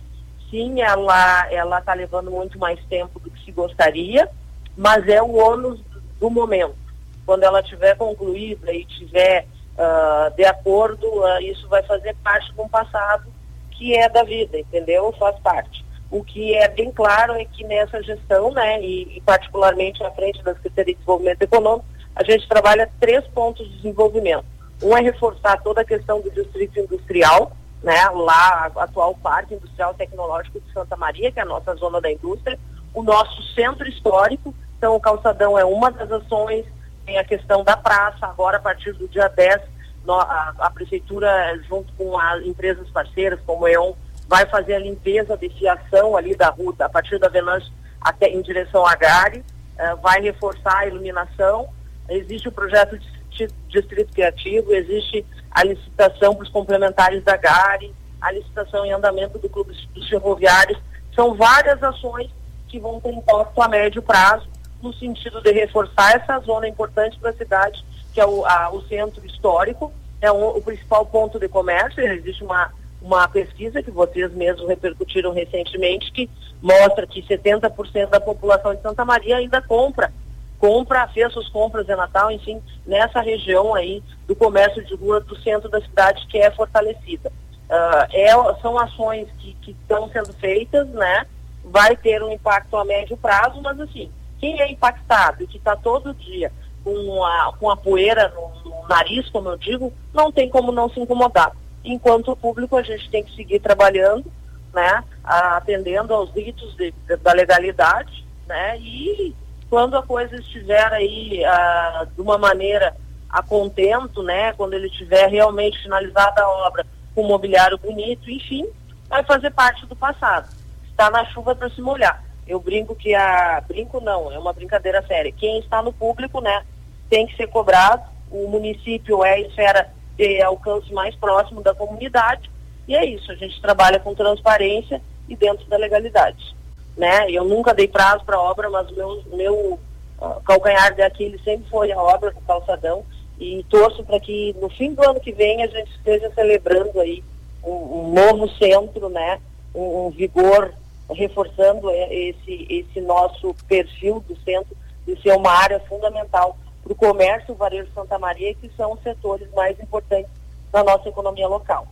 Sim, 0.52 0.82
ela 0.82 1.52
ela 1.52 1.80
está 1.80 1.94
levando 1.94 2.30
muito 2.30 2.60
mais 2.60 2.80
tempo 2.86 3.20
do 3.20 3.32
que 3.32 3.44
se 3.46 3.52
gostaria, 3.52 4.30
mas 4.78 5.08
é 5.08 5.22
o 5.22 5.36
ônus 5.36 5.80
do 6.20 6.30
momento. 6.30 6.89
Quando 7.30 7.44
ela 7.44 7.60
estiver 7.60 7.96
concluída 7.96 8.74
e 8.74 8.82
estiver 8.82 9.46
uh, 9.78 10.36
de 10.36 10.44
acordo, 10.46 11.06
uh, 11.06 11.40
isso 11.40 11.68
vai 11.68 11.84
fazer 11.84 12.16
parte 12.24 12.52
de 12.52 12.60
um 12.60 12.68
passado 12.68 13.32
que 13.70 13.96
é 13.96 14.10
da 14.10 14.24
vida, 14.24 14.58
entendeu? 14.58 15.14
Faz 15.20 15.38
parte. 15.38 15.86
O 16.10 16.24
que 16.24 16.56
é 16.56 16.68
bem 16.68 16.92
claro 16.92 17.34
é 17.34 17.46
que 17.46 17.64
nessa 17.66 18.02
gestão, 18.02 18.52
né, 18.52 18.82
e, 18.82 19.18
e 19.18 19.22
particularmente 19.22 20.04
à 20.04 20.10
frente 20.10 20.42
da 20.44 20.56
Secretaria 20.56 20.96
de 20.96 20.98
Desenvolvimento 20.98 21.44
Econômico, 21.44 21.86
a 22.16 22.24
gente 22.24 22.50
trabalha 22.50 22.90
três 23.00 23.24
pontos 23.28 23.70
de 23.70 23.76
desenvolvimento. 23.76 24.46
Um 24.82 24.98
é 24.98 25.02
reforçar 25.02 25.62
toda 25.62 25.82
a 25.82 25.86
questão 25.86 26.20
do 26.22 26.32
distrito 26.32 26.80
industrial, 26.80 27.52
né, 27.84 28.10
lá, 28.10 28.72
atual 28.76 29.14
Parque 29.22 29.54
Industrial 29.54 29.94
Tecnológico 29.94 30.60
de 30.60 30.74
Santa 30.74 30.98
Maria, 30.98 31.32
que 31.32 31.38
é 31.38 31.44
a 31.44 31.46
nossa 31.46 31.76
zona 31.76 32.02
da 32.02 32.12
indústria, 32.12 32.58
o 32.92 33.04
nosso 33.04 33.44
centro 33.54 33.88
histórico, 33.88 34.52
então 34.80 34.96
o 34.96 35.00
calçadão 35.00 35.56
é 35.60 35.64
uma 35.64 35.92
das 35.92 36.12
ações, 36.12 36.66
tem 37.10 37.18
a 37.18 37.24
questão 37.24 37.64
da 37.64 37.76
praça, 37.76 38.28
agora 38.28 38.58
a 38.58 38.60
partir 38.60 38.94
do 38.94 39.08
dia 39.08 39.28
10, 39.28 39.62
no, 40.06 40.14
a, 40.14 40.54
a, 40.60 40.70
prefeitura, 40.70 41.60
junto 41.68 41.92
com 41.94 42.20
as 42.20 42.46
empresas 42.46 42.88
parceiras, 42.92 43.40
como 43.48 43.64
o 43.64 43.68
EON, 43.68 43.96
vai 44.28 44.46
fazer 44.46 44.76
a 44.76 44.80
limpeza 44.80 45.36
de 45.36 45.50
fiação 45.50 46.16
ali 46.16 46.36
da 46.36 46.50
rua, 46.50 46.76
a 46.80 46.88
partir 46.88 47.18
da 47.18 47.28
Venâncio 47.28 47.74
até 48.00 48.30
em 48.30 48.44
direção 48.44 48.86
à 48.86 48.96
Gare, 48.96 49.40
uh, 49.40 49.98
vai 49.98 50.22
reforçar 50.22 50.78
a 50.78 50.88
iluminação, 50.88 51.68
existe 52.08 52.48
o 52.48 52.52
projeto 52.52 52.96
de 53.32 53.48
Distrito 53.68 54.14
Criativo, 54.14 54.72
existe 54.72 55.26
a 55.50 55.64
licitação 55.64 56.36
para 56.36 56.44
os 56.44 56.50
complementares 56.50 57.24
da 57.24 57.36
GARI, 57.38 57.92
a 58.22 58.32
licitação 58.32 58.86
em 58.86 58.94
andamento 58.94 59.40
do 59.40 59.50
Clube 59.50 59.74
dos 59.96 60.10
Ferroviários. 60.10 60.80
São 61.16 61.34
várias 61.34 61.82
ações 61.82 62.30
que 62.68 62.80
vão 62.80 63.00
ter 63.00 63.12
impacto 63.12 63.62
a 63.62 63.68
médio 63.68 64.02
prazo, 64.02 64.48
no 64.82 64.94
sentido 64.94 65.42
de 65.42 65.52
reforçar 65.52 66.16
essa 66.16 66.40
zona 66.40 66.68
importante 66.68 67.18
para 67.20 67.32
a 67.32 67.34
cidade, 67.34 67.84
que 68.14 68.20
é 68.20 68.26
o, 68.26 68.46
a, 68.46 68.70
o 68.72 68.82
centro 68.84 69.26
histórico, 69.26 69.92
é 70.22 70.32
o 70.32 70.62
principal 70.62 71.06
ponto 71.06 71.40
de 71.40 71.48
comércio. 71.48 72.02
Existe 72.02 72.44
uma, 72.44 72.72
uma 73.02 73.28
pesquisa 73.28 73.82
que 73.84 73.92
vocês 73.92 74.32
mesmos 74.34 74.68
repercutiram 74.68 75.34
recentemente, 75.34 76.12
que 76.12 76.30
mostra 76.62 77.08
que 77.08 77.22
70% 77.22 78.10
da 78.10 78.20
população 78.20 78.76
de 78.76 78.82
Santa 78.82 79.06
Maria 79.06 79.38
ainda 79.38 79.62
compra 79.62 80.12
compra, 80.60 81.08
fez 81.08 81.32
suas 81.32 81.48
compras 81.48 81.88
de 81.88 81.96
Natal, 81.96 82.30
enfim, 82.30 82.62
nessa 82.86 83.22
região 83.22 83.74
aí 83.74 84.04
do 84.28 84.36
comércio 84.36 84.84
de 84.84 84.94
rua 84.96 85.22
do 85.22 85.36
centro 85.38 85.70
da 85.70 85.82
cidade 85.82 86.28
que 86.28 86.38
é 86.38 86.52
fortalecida. 86.52 87.32
Uh, 87.70 88.06
é, 88.12 88.62
são 88.62 88.78
ações 88.78 89.28
que, 89.40 89.54
que 89.62 89.72
estão 89.72 90.10
sendo 90.10 90.34
feitas, 90.34 90.88
né? 90.90 91.26
Vai 91.64 91.96
ter 91.96 92.22
um 92.22 92.32
impacto 92.32 92.76
a 92.76 92.84
médio 92.84 93.16
prazo, 93.16 93.62
mas 93.62 93.80
assim, 93.80 94.12
quem 94.40 94.60
é 94.62 94.72
impactado 94.72 95.44
e 95.44 95.48
que 95.48 95.58
está 95.58 95.76
todo 95.76 96.14
dia 96.14 96.52
com 96.84 97.24
a, 97.24 97.54
com 97.60 97.70
a 97.70 97.78
poeira 97.78 98.30
no, 98.30 98.70
no, 98.70 98.88
nariz, 98.88 99.30
como 99.30 99.50
eu 99.50 99.58
digo, 99.58 99.94
não 100.14 100.32
tem 100.32 100.50
como 100.50 100.72
não 100.72 100.90
se 100.90 101.00
incomodar. 101.00 101.52
Enquanto 101.84 102.32
o 102.32 102.36
público, 102.36 102.78
a 102.78 102.82
gente 102.82 103.10
tem 103.10 103.24
que 103.24 103.36
seguir 103.36 103.60
trabalhando, 103.60 104.26
né? 104.74 105.04
Atendendo 105.24 106.14
aos 106.14 106.32
ritos 106.32 106.76
de, 106.76 106.92
de, 106.92 107.16
da 107.18 107.34
legalidade, 107.34 108.26
né? 108.48 108.78
E 108.80 109.36
quando 109.70 109.96
a 109.96 110.04
coisa 110.04 110.36
estiver 110.36 110.92
aí 110.94 111.44
ah, 111.46 112.08
de 112.16 112.22
uma 112.22 112.38
maneira 112.38 112.96
a 113.30 113.44
contento, 113.44 114.24
né, 114.24 114.54
quando 114.54 114.74
ele 114.74 114.90
tiver 114.90 115.28
realmente 115.28 115.82
finalizada 115.84 116.42
a 116.42 116.50
obra 116.68 116.86
com 117.14 117.28
mobiliário 117.28 117.78
bonito, 117.78 118.30
enfim, 118.30 118.66
vai 119.08 119.24
fazer 119.24 119.52
parte 119.52 119.86
do 119.86 119.96
passado. 119.96 120.50
Está 120.90 121.12
na 121.12 121.24
chuva 121.26 121.54
para 121.54 121.70
se 121.70 121.82
molhar. 121.82 122.24
Eu 122.50 122.60
brinco 122.60 122.96
que 122.96 123.14
a 123.14 123.64
brinco 123.68 124.02
não, 124.02 124.32
é 124.32 124.40
uma 124.40 124.52
brincadeira 124.52 125.06
séria. 125.08 125.32
Quem 125.32 125.60
está 125.60 125.82
no 125.82 125.94
público, 125.94 126.42
né, 126.42 126.64
tem 127.10 127.28
que 127.28 127.38
ser 127.38 127.48
cobrado. 127.48 128.04
O 128.32 128.48
município 128.48 129.24
é 129.24 129.34
a 129.34 129.40
esfera 129.40 129.90
de 130.18 130.42
alcance 130.42 130.92
mais 130.92 131.16
próximo 131.16 131.62
da 131.62 131.74
comunidade 131.74 132.50
e 132.88 132.96
é 132.96 133.06
isso. 133.06 133.32
A 133.32 133.36
gente 133.36 133.62
trabalha 133.62 134.00
com 134.00 134.14
transparência 134.14 135.02
e 135.28 135.36
dentro 135.36 135.66
da 135.68 135.78
legalidade 135.78 136.60
né? 137.00 137.32
Eu 137.32 137.46
nunca 137.46 137.74
dei 137.74 137.88
prazo 137.88 138.26
para 138.26 138.36
a 138.36 138.42
obra, 138.42 138.70
mas 138.70 138.90
o 138.92 138.96
meu, 138.96 139.24
meu 139.32 139.80
uh, 140.22 140.42
calcanhar 140.44 140.94
de 140.94 141.02
Aquiles 141.02 141.42
sempre 141.44 141.68
foi 141.70 141.92
a 141.92 142.02
obra 142.02 142.32
do 142.32 142.42
calçadão 142.42 143.06
e 143.40 143.66
torço 143.70 144.04
para 144.04 144.20
que 144.20 144.54
no 144.60 144.70
fim 144.70 144.94
do 144.94 145.02
ano 145.02 145.20
que 145.20 145.32
vem 145.32 145.64
a 145.64 145.68
gente 145.68 145.90
esteja 145.92 146.30
celebrando 146.36 147.00
aí 147.00 147.24
um, 147.64 147.72
um 147.72 148.14
novo 148.14 148.50
centro, 148.56 149.08
né? 149.10 149.40
Um, 149.74 150.08
um, 150.08 150.10
vigor, 150.10 150.74
reforçando 151.10 151.90
esse, 151.92 152.68
esse 152.70 153.02
nosso 153.02 153.54
perfil 153.68 154.24
do 154.28 154.36
centro 154.42 154.76
de 155.06 155.20
ser 155.22 155.34
uma 155.34 155.52
área 155.52 155.80
fundamental 155.82 156.58
para 156.84 156.94
o 156.94 156.96
comércio, 156.96 157.54
o 157.54 157.58
varejo 157.58 157.90
Santa 157.94 158.18
Maria, 158.20 158.54
que 158.56 158.70
são 158.76 158.94
os 158.94 159.02
setores 159.02 159.50
mais 159.54 159.80
importantes 159.80 160.32
da 160.72 160.84
nossa 160.84 161.10
economia 161.10 161.48
local. 161.48 161.88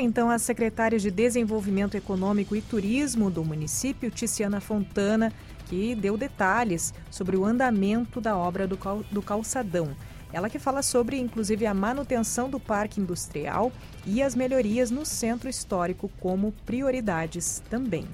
então 0.00 0.30
a 0.30 0.38
secretária 0.38 0.98
de 0.98 1.10
Desenvolvimento 1.10 1.96
Econômico 1.96 2.54
e 2.54 2.62
Turismo 2.62 3.30
do 3.30 3.44
município, 3.44 4.10
Ticiana 4.10 4.60
Fontana, 4.60 5.32
que 5.66 5.94
deu 5.94 6.16
detalhes 6.16 6.94
sobre 7.10 7.36
o 7.36 7.44
andamento 7.44 8.20
da 8.20 8.36
obra 8.36 8.66
do, 8.66 8.78
do 9.10 9.22
calçadão. 9.22 9.94
Ela 10.32 10.48
que 10.50 10.58
fala 10.58 10.82
sobre, 10.82 11.16
inclusive, 11.18 11.64
a 11.66 11.72
manutenção 11.72 12.50
do 12.50 12.58
parque 12.60 13.00
industrial 13.00 13.72
e 14.06 14.22
as 14.22 14.34
melhorias 14.34 14.90
no 14.90 15.06
centro 15.06 15.48
histórico 15.48 16.10
como 16.20 16.52
prioridades 16.66 17.62
também. 17.70 18.06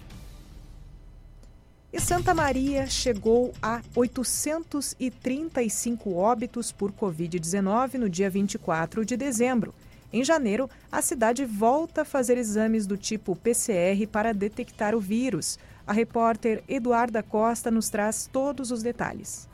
E 1.92 1.98
Santa 2.00 2.32
Maria 2.34 2.86
chegou 2.88 3.52
a 3.62 3.80
835 3.94 6.12
óbitos 6.12 6.72
por 6.72 6.90
Covid-19 6.90 7.94
no 7.94 8.08
dia 8.08 8.28
24 8.28 9.04
de 9.04 9.16
dezembro. 9.16 9.72
Em 10.12 10.24
janeiro, 10.24 10.68
a 10.90 11.00
cidade 11.02 11.44
volta 11.44 12.02
a 12.02 12.04
fazer 12.04 12.36
exames 12.36 12.84
do 12.86 12.96
tipo 12.96 13.36
PCR 13.36 14.08
para 14.10 14.34
detectar 14.34 14.92
o 14.94 15.00
vírus. 15.00 15.56
A 15.86 15.92
repórter 15.92 16.64
Eduarda 16.68 17.22
Costa 17.22 17.70
nos 17.70 17.88
traz 17.90 18.28
todos 18.32 18.72
os 18.72 18.82
detalhes. 18.82 19.48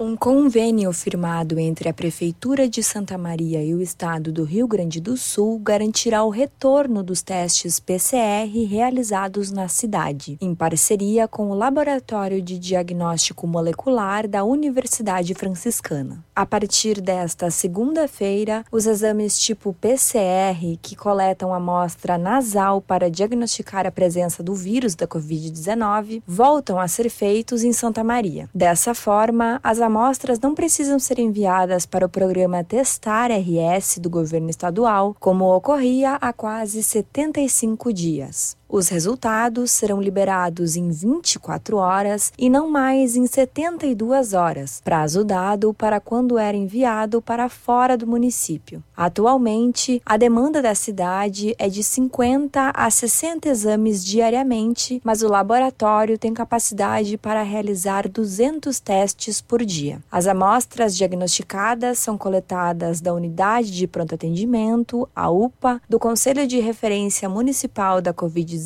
Um 0.00 0.16
convênio 0.16 0.92
firmado 0.92 1.58
entre 1.58 1.88
a 1.88 1.92
Prefeitura 1.92 2.68
de 2.68 2.84
Santa 2.84 3.18
Maria 3.18 3.64
e 3.64 3.74
o 3.74 3.82
Estado 3.82 4.30
do 4.30 4.44
Rio 4.44 4.68
Grande 4.68 5.00
do 5.00 5.16
Sul 5.16 5.58
garantirá 5.58 6.22
o 6.22 6.30
retorno 6.30 7.02
dos 7.02 7.20
testes 7.20 7.80
PCR 7.80 8.46
realizados 8.70 9.50
na 9.50 9.66
cidade, 9.66 10.38
em 10.40 10.54
parceria 10.54 11.26
com 11.26 11.50
o 11.50 11.54
Laboratório 11.54 12.40
de 12.40 12.60
Diagnóstico 12.60 13.44
Molecular 13.44 14.28
da 14.28 14.44
Universidade 14.44 15.34
Franciscana. 15.34 16.24
A 16.32 16.46
partir 16.46 17.00
desta 17.00 17.50
segunda-feira, 17.50 18.64
os 18.70 18.86
exames 18.86 19.36
tipo 19.36 19.74
PCR, 19.80 20.78
que 20.80 20.94
coletam 20.94 21.52
amostra 21.52 22.16
nasal 22.16 22.80
para 22.80 23.10
diagnosticar 23.10 23.84
a 23.84 23.90
presença 23.90 24.44
do 24.44 24.54
vírus 24.54 24.94
da 24.94 25.08
Covid-19, 25.08 26.22
voltam 26.24 26.78
a 26.78 26.86
ser 26.86 27.10
feitos 27.10 27.64
em 27.64 27.72
Santa 27.72 28.04
Maria. 28.04 28.48
Dessa 28.54 28.94
forma, 28.94 29.58
as 29.60 29.87
amostras 29.88 30.38
não 30.38 30.54
precisam 30.54 30.98
ser 30.98 31.18
enviadas 31.18 31.86
para 31.86 32.04
o 32.04 32.08
programa 32.08 32.62
Testar 32.62 33.30
RS 33.30 33.98
do 33.98 34.10
governo 34.10 34.50
estadual, 34.50 35.16
como 35.18 35.46
ocorria 35.46 36.16
há 36.20 36.32
quase 36.32 36.82
75 36.82 37.92
dias. 37.92 38.57
Os 38.70 38.88
resultados 38.88 39.70
serão 39.70 39.98
liberados 39.98 40.76
em 40.76 40.90
24 40.90 41.78
horas 41.78 42.30
e 42.36 42.50
não 42.50 42.68
mais 42.68 43.16
em 43.16 43.26
72 43.26 44.34
horas, 44.34 44.82
prazo 44.84 45.24
dado 45.24 45.72
para 45.72 45.98
quando 45.98 46.36
era 46.36 46.54
enviado 46.54 47.22
para 47.22 47.48
fora 47.48 47.96
do 47.96 48.06
município. 48.06 48.84
Atualmente, 48.94 50.02
a 50.04 50.18
demanda 50.18 50.60
da 50.60 50.74
cidade 50.74 51.54
é 51.58 51.66
de 51.70 51.82
50 51.82 52.72
a 52.74 52.90
60 52.90 53.48
exames 53.48 54.04
diariamente, 54.04 55.00
mas 55.02 55.22
o 55.22 55.28
laboratório 55.28 56.18
tem 56.18 56.34
capacidade 56.34 57.16
para 57.16 57.42
realizar 57.42 58.06
200 58.06 58.78
testes 58.80 59.40
por 59.40 59.64
dia. 59.64 60.02
As 60.12 60.26
amostras 60.26 60.94
diagnosticadas 60.94 62.00
são 62.00 62.18
coletadas 62.18 63.00
da 63.00 63.14
Unidade 63.14 63.70
de 63.70 63.86
Pronto 63.86 64.14
Atendimento, 64.14 65.08
a 65.16 65.30
UPA, 65.30 65.80
do 65.88 65.98
Conselho 65.98 66.46
de 66.46 66.60
Referência 66.60 67.30
Municipal 67.30 68.02
da 68.02 68.12
Covid-19 68.12 68.57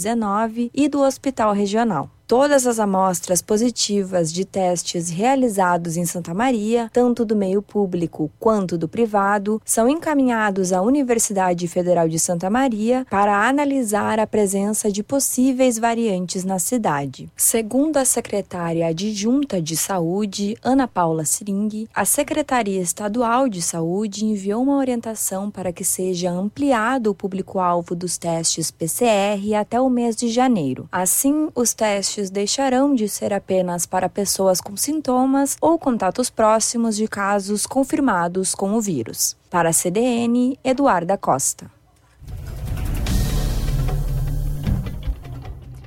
e 0.74 0.88
do 0.88 1.01
Hospital 1.01 1.53
Regional. 1.53 2.11
Todas 2.33 2.66
as 2.66 2.78
amostras 2.78 3.43
positivas 3.43 4.33
de 4.33 4.47
testes 4.47 5.11
realizados 5.11 5.99
em 5.99 6.07
Santa 6.07 6.33
Maria, 6.33 6.89
tanto 6.91 7.26
do 7.26 7.37
meio 7.37 7.61
público 7.61 8.30
quanto 8.41 8.78
do 8.78 8.89
privado, 8.89 9.61
são 9.66 9.87
encaminhados 9.87 10.72
à 10.72 10.80
Universidade 10.80 11.68
Federal 11.68 12.09
de 12.09 12.18
Santa 12.18 12.49
Maria 12.49 13.07
para 13.11 13.47
analisar 13.47 14.18
a 14.18 14.26
presença 14.26 14.91
de 14.91 15.03
possíveis 15.03 15.78
variantes 15.78 16.43
na 16.43 16.59
cidade. 16.59 17.30
Segundo 17.37 17.99
a 17.99 18.05
secretária 18.07 18.87
adjunta 18.87 19.61
de 19.61 19.76
Saúde, 19.76 20.57
Ana 20.62 20.89
Paula 20.89 21.26
Siring, 21.26 21.87
a 21.95 22.07
Secretaria 22.07 22.80
Estadual 22.80 23.47
de 23.47 23.61
Saúde 23.61 24.24
enviou 24.24 24.62
uma 24.62 24.78
orientação 24.78 25.51
para 25.51 25.70
que 25.70 25.85
seja 25.85 26.30
ampliado 26.30 27.11
o 27.11 27.14
público-alvo 27.14 27.95
dos 27.95 28.16
testes 28.16 28.70
PCR 28.70 29.55
até 29.55 29.78
o 29.78 29.91
mês 29.91 30.16
de 30.16 30.28
janeiro. 30.30 30.89
Assim, 30.91 31.51
os 31.55 31.74
testes 31.74 32.22
testes 32.23 32.31
deixarão 32.31 32.94
de 32.94 33.09
ser 33.09 33.32
apenas 33.32 33.86
para 33.86 34.09
pessoas 34.09 34.61
com 34.61 34.77
sintomas 34.77 35.57
ou 35.61 35.78
contatos 35.78 36.31
próximos 36.31 36.97
de 36.97 37.09
casos 37.09 37.66
confirmados 37.66 38.55
com 38.55 38.74
o 38.74 38.81
vírus. 38.81 39.36
Para 39.51 39.70
a 39.70 39.73
CDN, 39.73 40.59
Eduarda 40.62 41.16
Costa. 41.16 41.70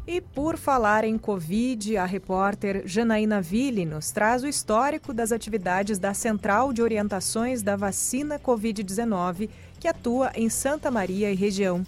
E 0.08 0.22
por 0.22 0.56
falar 0.56 1.04
em 1.04 1.18
Covid, 1.18 1.98
a 1.98 2.06
repórter 2.06 2.84
Janaína 2.86 3.42
Ville 3.42 3.86
nos 3.86 4.12
traz 4.12 4.44
o 4.44 4.48
histórico 4.48 5.14
das 5.14 5.32
atividades 5.32 6.00
da 6.00 6.14
Central 6.14 6.72
de 6.72 6.82
Orientações 6.82 7.62
da 7.62 7.76
Vacina 7.76 8.40
Covid-19, 8.40 9.50
que 9.80 9.88
atua 9.88 10.32
em 10.36 10.48
Santa 10.50 10.90
Maria 10.92 11.32
e 11.32 11.36
região. 11.36 11.84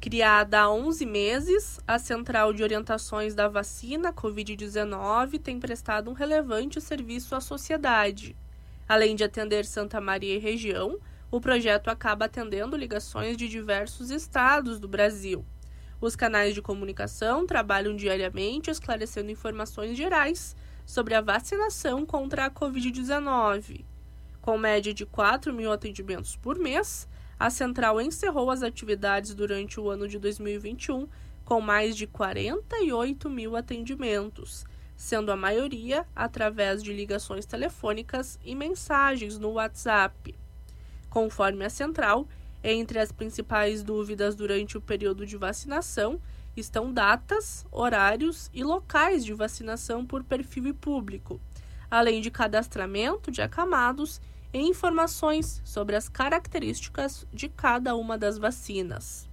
Criada 0.00 0.60
há 0.60 0.72
11 0.72 1.04
meses, 1.04 1.78
a 1.86 1.98
Central 1.98 2.54
de 2.54 2.62
Orientações 2.62 3.34
da 3.34 3.48
Vacina 3.48 4.10
Covid-19 4.14 5.38
tem 5.38 5.60
prestado 5.60 6.10
um 6.10 6.14
relevante 6.14 6.80
serviço 6.80 7.34
à 7.34 7.40
sociedade. 7.40 8.34
Além 8.88 9.14
de 9.14 9.24
atender 9.24 9.66
Santa 9.66 10.00
Maria 10.00 10.36
e 10.36 10.38
região, 10.38 10.98
o 11.30 11.38
projeto 11.38 11.88
acaba 11.88 12.24
atendendo 12.24 12.78
ligações 12.78 13.36
de 13.36 13.46
diversos 13.46 14.10
estados 14.10 14.80
do 14.80 14.88
Brasil. 14.88 15.44
Os 16.00 16.16
canais 16.16 16.54
de 16.54 16.62
comunicação 16.62 17.46
trabalham 17.46 17.94
diariamente 17.94 18.70
esclarecendo 18.70 19.30
informações 19.30 19.98
gerais 19.98 20.56
sobre 20.86 21.14
a 21.14 21.20
vacinação 21.20 22.06
contra 22.06 22.46
a 22.46 22.50
Covid-19. 22.50 23.84
Com 24.40 24.56
média 24.56 24.94
de 24.94 25.04
4 25.04 25.52
mil 25.52 25.70
atendimentos 25.70 26.36
por 26.36 26.58
mês, 26.58 27.06
a 27.40 27.48
central 27.48 27.98
encerrou 27.98 28.50
as 28.50 28.62
atividades 28.62 29.34
durante 29.34 29.80
o 29.80 29.88
ano 29.88 30.06
de 30.06 30.18
2021 30.18 31.08
com 31.42 31.58
mais 31.58 31.96
de 31.96 32.06
48 32.06 33.30
mil 33.30 33.56
atendimentos, 33.56 34.66
sendo 34.94 35.32
a 35.32 35.36
maioria 35.36 36.06
através 36.14 36.82
de 36.82 36.92
ligações 36.92 37.46
telefônicas 37.46 38.38
e 38.44 38.54
mensagens 38.54 39.38
no 39.38 39.52
WhatsApp. 39.52 40.34
Conforme 41.08 41.64
a 41.64 41.70
central, 41.70 42.28
entre 42.62 42.98
as 42.98 43.10
principais 43.10 43.82
dúvidas 43.82 44.34
durante 44.34 44.76
o 44.76 44.80
período 44.82 45.24
de 45.24 45.38
vacinação 45.38 46.20
estão 46.54 46.92
datas, 46.92 47.64
horários 47.72 48.50
e 48.52 48.62
locais 48.62 49.24
de 49.24 49.32
vacinação 49.32 50.04
por 50.04 50.22
perfil 50.22 50.66
e 50.66 50.74
público, 50.74 51.40
além 51.90 52.20
de 52.20 52.30
cadastramento 52.30 53.30
de 53.30 53.40
acamados 53.40 54.20
e 54.52 54.58
informações 54.58 55.60
sobre 55.64 55.96
as 55.96 56.08
características 56.08 57.26
de 57.32 57.48
cada 57.48 57.94
uma 57.96 58.18
das 58.18 58.38
vacinas. 58.38 59.28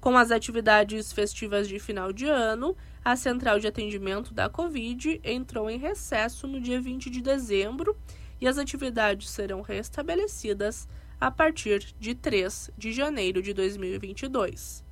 Com 0.00 0.16
as 0.16 0.30
atividades 0.30 1.12
festivas 1.12 1.68
de 1.68 1.78
final 1.78 2.12
de 2.12 2.26
ano, 2.26 2.76
a 3.04 3.16
Central 3.16 3.58
de 3.58 3.66
Atendimento 3.66 4.32
da 4.32 4.48
Covid 4.48 5.20
entrou 5.24 5.68
em 5.68 5.78
recesso 5.78 6.46
no 6.46 6.60
dia 6.60 6.80
20 6.80 7.10
de 7.10 7.20
dezembro 7.20 7.96
e 8.40 8.46
as 8.46 8.58
atividades 8.58 9.28
serão 9.30 9.60
restabelecidas 9.60 10.86
a 11.20 11.30
partir 11.30 11.94
de 11.98 12.14
3 12.14 12.70
de 12.78 12.92
janeiro 12.92 13.42
de 13.42 13.52
2022. 13.52 14.84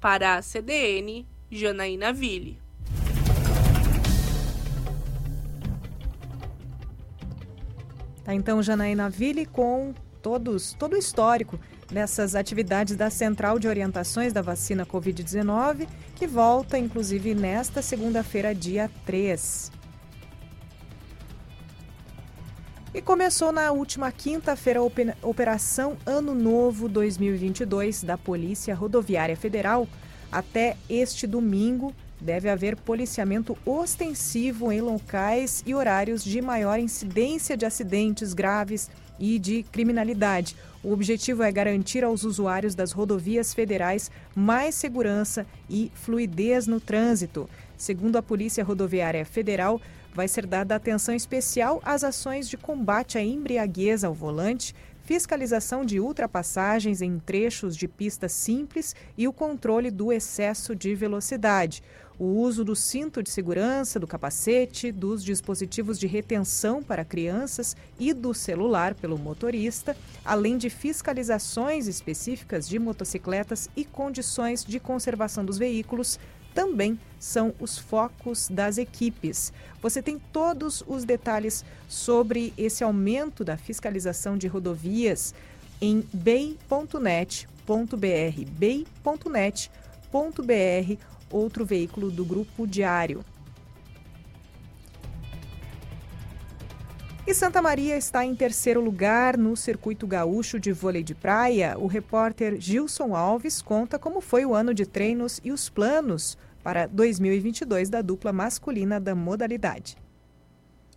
Para 0.00 0.36
a 0.36 0.42
CDN, 0.42 1.26
Janaína 1.50 2.12
Ville. 2.12 2.58
Tá, 8.28 8.34
então, 8.34 8.62
Janaína 8.62 9.08
Ville 9.08 9.46
com 9.46 9.94
todos, 10.20 10.74
todo 10.74 10.92
o 10.92 10.98
histórico 10.98 11.58
dessas 11.90 12.34
atividades 12.34 12.94
da 12.94 13.08
Central 13.08 13.58
de 13.58 13.66
Orientações 13.66 14.34
da 14.34 14.42
Vacina 14.42 14.84
Covid-19, 14.84 15.88
que 16.14 16.26
volta, 16.26 16.76
inclusive, 16.76 17.34
nesta 17.34 17.80
segunda-feira, 17.80 18.54
dia 18.54 18.90
3. 19.06 19.72
E 22.92 23.00
começou 23.00 23.50
na 23.50 23.72
última 23.72 24.12
quinta-feira 24.12 24.78
a 24.78 25.26
Operação 25.26 25.96
Ano 26.04 26.34
Novo 26.34 26.86
2022 26.86 28.02
da 28.02 28.18
Polícia 28.18 28.74
Rodoviária 28.74 29.38
Federal. 29.38 29.88
Até 30.30 30.76
este 30.86 31.26
domingo, 31.26 31.94
deve 32.20 32.48
haver 32.48 32.76
policiamento 32.76 33.56
ostensivo 33.64 34.72
em 34.72 34.80
locais 34.80 35.62
e 35.66 35.74
horários 35.74 36.22
de 36.24 36.40
maior 36.40 36.78
incidência 36.78 37.56
de 37.56 37.64
acidentes 37.64 38.34
graves 38.34 38.90
e 39.18 39.38
de 39.38 39.62
criminalidade. 39.64 40.56
O 40.82 40.92
objetivo 40.92 41.42
é 41.42 41.50
garantir 41.50 42.04
aos 42.04 42.24
usuários 42.24 42.74
das 42.74 42.92
rodovias 42.92 43.52
federais 43.52 44.10
mais 44.34 44.74
segurança 44.74 45.46
e 45.68 45.90
fluidez 45.94 46.66
no 46.66 46.80
trânsito. 46.80 47.48
Segundo 47.76 48.16
a 48.16 48.22
Polícia 48.22 48.64
Rodoviária 48.64 49.24
Federal, 49.24 49.80
vai 50.14 50.26
ser 50.26 50.46
dada 50.46 50.74
atenção 50.74 51.14
especial 51.14 51.80
às 51.84 52.02
ações 52.02 52.48
de 52.48 52.56
combate 52.56 53.18
à 53.18 53.22
embriaguez 53.22 54.02
ao 54.02 54.14
volante, 54.14 54.74
fiscalização 55.02 55.84
de 55.84 55.98
ultrapassagens 55.98 57.00
em 57.00 57.18
trechos 57.18 57.76
de 57.76 57.88
pista 57.88 58.28
simples 58.28 58.94
e 59.16 59.26
o 59.26 59.32
controle 59.32 59.90
do 59.90 60.12
excesso 60.12 60.74
de 60.74 60.94
velocidade. 60.94 61.82
O 62.18 62.24
uso 62.24 62.64
do 62.64 62.74
cinto 62.74 63.22
de 63.22 63.30
segurança, 63.30 64.00
do 64.00 64.06
capacete, 64.06 64.90
dos 64.90 65.22
dispositivos 65.22 66.00
de 66.00 66.08
retenção 66.08 66.82
para 66.82 67.04
crianças 67.04 67.76
e 67.96 68.12
do 68.12 68.34
celular 68.34 68.92
pelo 68.96 69.16
motorista, 69.16 69.96
além 70.24 70.58
de 70.58 70.68
fiscalizações 70.68 71.86
específicas 71.86 72.68
de 72.68 72.76
motocicletas 72.76 73.70
e 73.76 73.84
condições 73.84 74.64
de 74.64 74.80
conservação 74.80 75.44
dos 75.44 75.58
veículos, 75.58 76.18
também 76.52 76.98
são 77.20 77.54
os 77.60 77.78
focos 77.78 78.48
das 78.48 78.78
equipes. 78.78 79.52
Você 79.80 80.02
tem 80.02 80.20
todos 80.32 80.82
os 80.88 81.04
detalhes 81.04 81.64
sobre 81.88 82.52
esse 82.58 82.82
aumento 82.82 83.44
da 83.44 83.56
fiscalização 83.56 84.36
de 84.36 84.48
rodovias 84.48 85.32
em 85.80 86.04
bei.net.br, 86.12 87.36
bei.net.br, 88.58 89.68
outro 91.30 91.64
veículo 91.64 92.10
do 92.10 92.24
Grupo 92.24 92.66
Diário. 92.66 93.24
E 97.26 97.34
Santa 97.34 97.60
Maria 97.60 97.94
está 97.94 98.24
em 98.24 98.34
terceiro 98.34 98.80
lugar 98.80 99.36
no 99.36 99.54
circuito 99.54 100.06
gaúcho 100.06 100.58
de 100.58 100.72
vôlei 100.72 101.02
de 101.02 101.14
praia. 101.14 101.76
O 101.78 101.86
repórter 101.86 102.58
Gilson 102.58 103.14
Alves 103.14 103.60
conta 103.60 103.98
como 103.98 104.22
foi 104.22 104.46
o 104.46 104.54
ano 104.54 104.72
de 104.72 104.86
treinos 104.86 105.38
e 105.44 105.52
os 105.52 105.68
planos 105.68 106.38
para 106.62 106.86
2022 106.86 107.90
da 107.90 108.00
dupla 108.00 108.32
masculina 108.32 108.98
da 108.98 109.14
modalidade. 109.14 110.07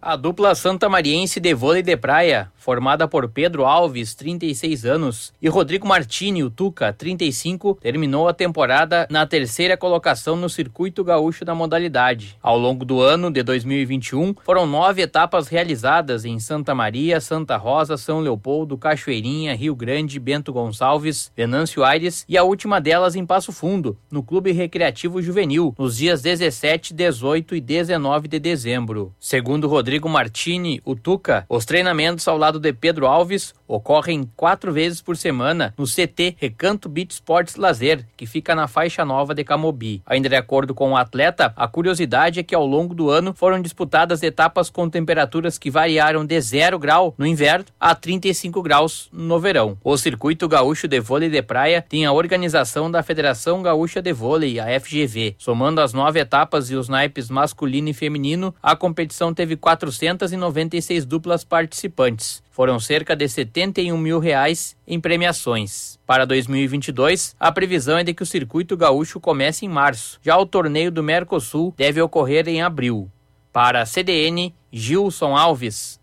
A 0.04 0.16
dupla 0.16 0.56
Santa 0.56 0.90
Mariense 0.90 1.40
de 1.40 1.54
vôlei 1.54 1.84
de 1.84 1.96
praia, 1.96 2.52
formada 2.56 3.08
por 3.08 3.30
Pedro 3.30 3.66
Alves, 3.66 4.16
36 4.16 4.84
anos, 4.84 5.32
e 5.40 5.48
Rodrigo 5.48 5.88
Martini, 5.88 6.44
o 6.44 6.50
Tuca, 6.50 6.92
35, 6.92 7.78
terminou 7.80 8.28
a 8.28 8.34
temporada 8.34 9.08
na 9.12 9.28
terceira 9.28 9.78
colocação 9.78 10.36
no 10.36 10.50
circuito 10.50 11.04
gaúcho 11.04 11.46
da 11.46 11.54
modalidade. 11.54 12.36
Ao 12.42 12.58
longo 12.58 12.84
do 12.84 13.00
ano 13.00 13.30
de 13.30 13.44
2021, 13.44 14.34
foram 14.44 14.66
nove 14.66 15.04
etapas 15.04 15.48
realizadas 15.48 16.26
em 16.26 16.40
Santa 16.40 16.74
Maria, 16.74 17.22
Santa 17.22 17.56
Rosa, 17.56 17.96
São 17.96 18.22
Leopoldo, 18.22 18.80
Cachoeirinha, 18.80 19.54
Rio 19.54 19.76
Grande, 19.76 20.20
Bento 20.20 20.52
Gonçalves, 20.52 21.32
Venâncio 21.38 21.84
Aires 21.84 22.26
e 22.28 22.40
a 22.40 22.44
última 22.44 22.82
delas 22.82 23.16
em 23.16 23.24
Passo 23.24 23.52
Fundo, 23.52 23.96
no 24.10 24.24
Clube 24.24 24.52
Recreativo 24.52 25.22
Juvenil, 25.22 25.76
nos 25.78 25.98
dias 25.98 26.24
17, 26.24 26.92
18 26.92 27.56
e 27.56 27.62
19 27.62 28.28
de 28.28 28.40
dezembro. 28.40 29.14
Segundo 29.20 29.68
Rodrigo 29.68 29.91
Rodrigo 29.92 30.08
Martini, 30.08 30.82
o 30.86 30.96
Tuca, 30.96 31.46
os 31.50 31.66
treinamentos 31.66 32.26
ao 32.26 32.38
lado 32.38 32.62
de 32.62 32.72
Pedro 32.72 33.08
Alves 33.08 33.54
ocorrem 33.68 34.30
quatro 34.38 34.72
vezes 34.72 35.02
por 35.02 35.18
semana 35.18 35.74
no 35.78 35.86
CT 35.86 36.36
Recanto 36.38 36.88
Beach 36.88 37.14
Sports 37.14 37.56
Lazer, 37.56 38.06
que 38.16 38.26
fica 38.26 38.56
na 38.56 38.68
faixa 38.68 39.04
nova 39.04 39.34
de 39.34 39.44
Camobi. 39.44 40.02
Ainda 40.06 40.30
de 40.30 40.36
acordo 40.36 40.74
com 40.74 40.92
o 40.92 40.98
atleta, 40.98 41.54
a 41.58 41.68
curiosidade 41.68 42.40
é 42.40 42.44
que 42.44 42.56
ao 42.56 42.66
longo 42.66 42.94
do 42.94 43.10
ano 43.10 43.34
foram 43.34 43.62
disputadas 43.62 44.24
etapas 44.24 44.70
com 44.70 44.90
temperaturas 44.90 45.58
que 45.58 45.70
variaram 45.70 46.26
de 46.26 46.40
0 46.40 46.80
grau 46.80 47.14
no 47.18 47.26
inverno 47.26 47.66
a 47.78 47.94
35 47.94 48.62
graus 48.62 49.10
no 49.12 49.40
verão. 49.42 49.78
O 49.84 49.98
Circuito 49.98 50.48
Gaúcho 50.48 50.88
de 50.88 51.02
Vôlei 51.02 51.30
de 51.30 51.42
Praia 51.42 51.82
tem 51.82 52.06
a 52.06 52.14
organização 52.14 52.90
da 52.90 53.04
Federação 53.04 53.62
Gaúcha 53.62 54.02
de 54.02 54.14
Vôlei, 54.14 54.58
a 54.58 54.80
FGV. 54.80 55.36
Somando 55.38 55.82
as 55.82 55.94
nove 55.94 56.20
etapas 56.20 56.70
e 56.70 56.76
os 56.76 56.88
naipes 56.88 57.30
masculino 57.30 57.90
e 57.90 57.94
feminino, 57.94 58.56
a 58.64 58.74
competição 58.74 59.34
teve 59.34 59.56
quatro 59.56 59.81
496 59.82 61.06
duplas 61.06 61.44
participantes. 61.44 62.44
Foram 62.52 62.80
cerca 62.80 63.16
de 63.16 63.28
71 63.28 63.98
mil 63.98 64.20
reais 64.20 64.76
em 64.86 65.00
premiações. 65.00 65.98
Para 66.06 66.26
2022, 66.26 67.36
a 67.40 67.52
previsão 67.52 67.98
é 67.98 68.04
de 68.04 68.14
que 68.14 68.22
o 68.22 68.26
circuito 68.26 68.78
gaúcho 68.78 69.20
comece 69.20 69.66
em 69.66 69.70
março. 69.70 70.20
Já 70.22 70.38
o 70.38 70.46
torneio 70.46 70.92
do 70.92 71.02
Mercosul 71.02 71.74
deve 71.76 72.02
ocorrer 72.02 72.48
em 72.48 72.62
abril. 72.62 73.10
Para 73.52 73.82
a 73.82 73.86
CDN, 73.86 74.54
Gilson 74.72 75.36
Alves. 75.36 76.00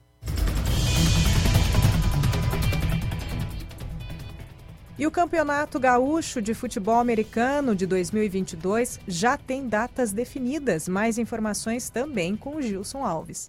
E 4.99 5.07
o 5.07 5.13
Campeonato 5.13 5.79
Gaúcho 5.79 6.43
de 6.43 6.53
Futebol 6.55 6.99
Americano 6.99 7.73
de 7.73 7.87
2022 7.87 8.99
já 9.07 9.37
tem 9.37 9.69
datas 9.69 10.11
definidas. 10.11 10.89
Mais 10.89 11.19
informações 11.19 11.89
também 11.89 12.35
com 12.35 12.57
o 12.57 12.63
Gilson 12.63 13.05
Alves. 13.05 13.49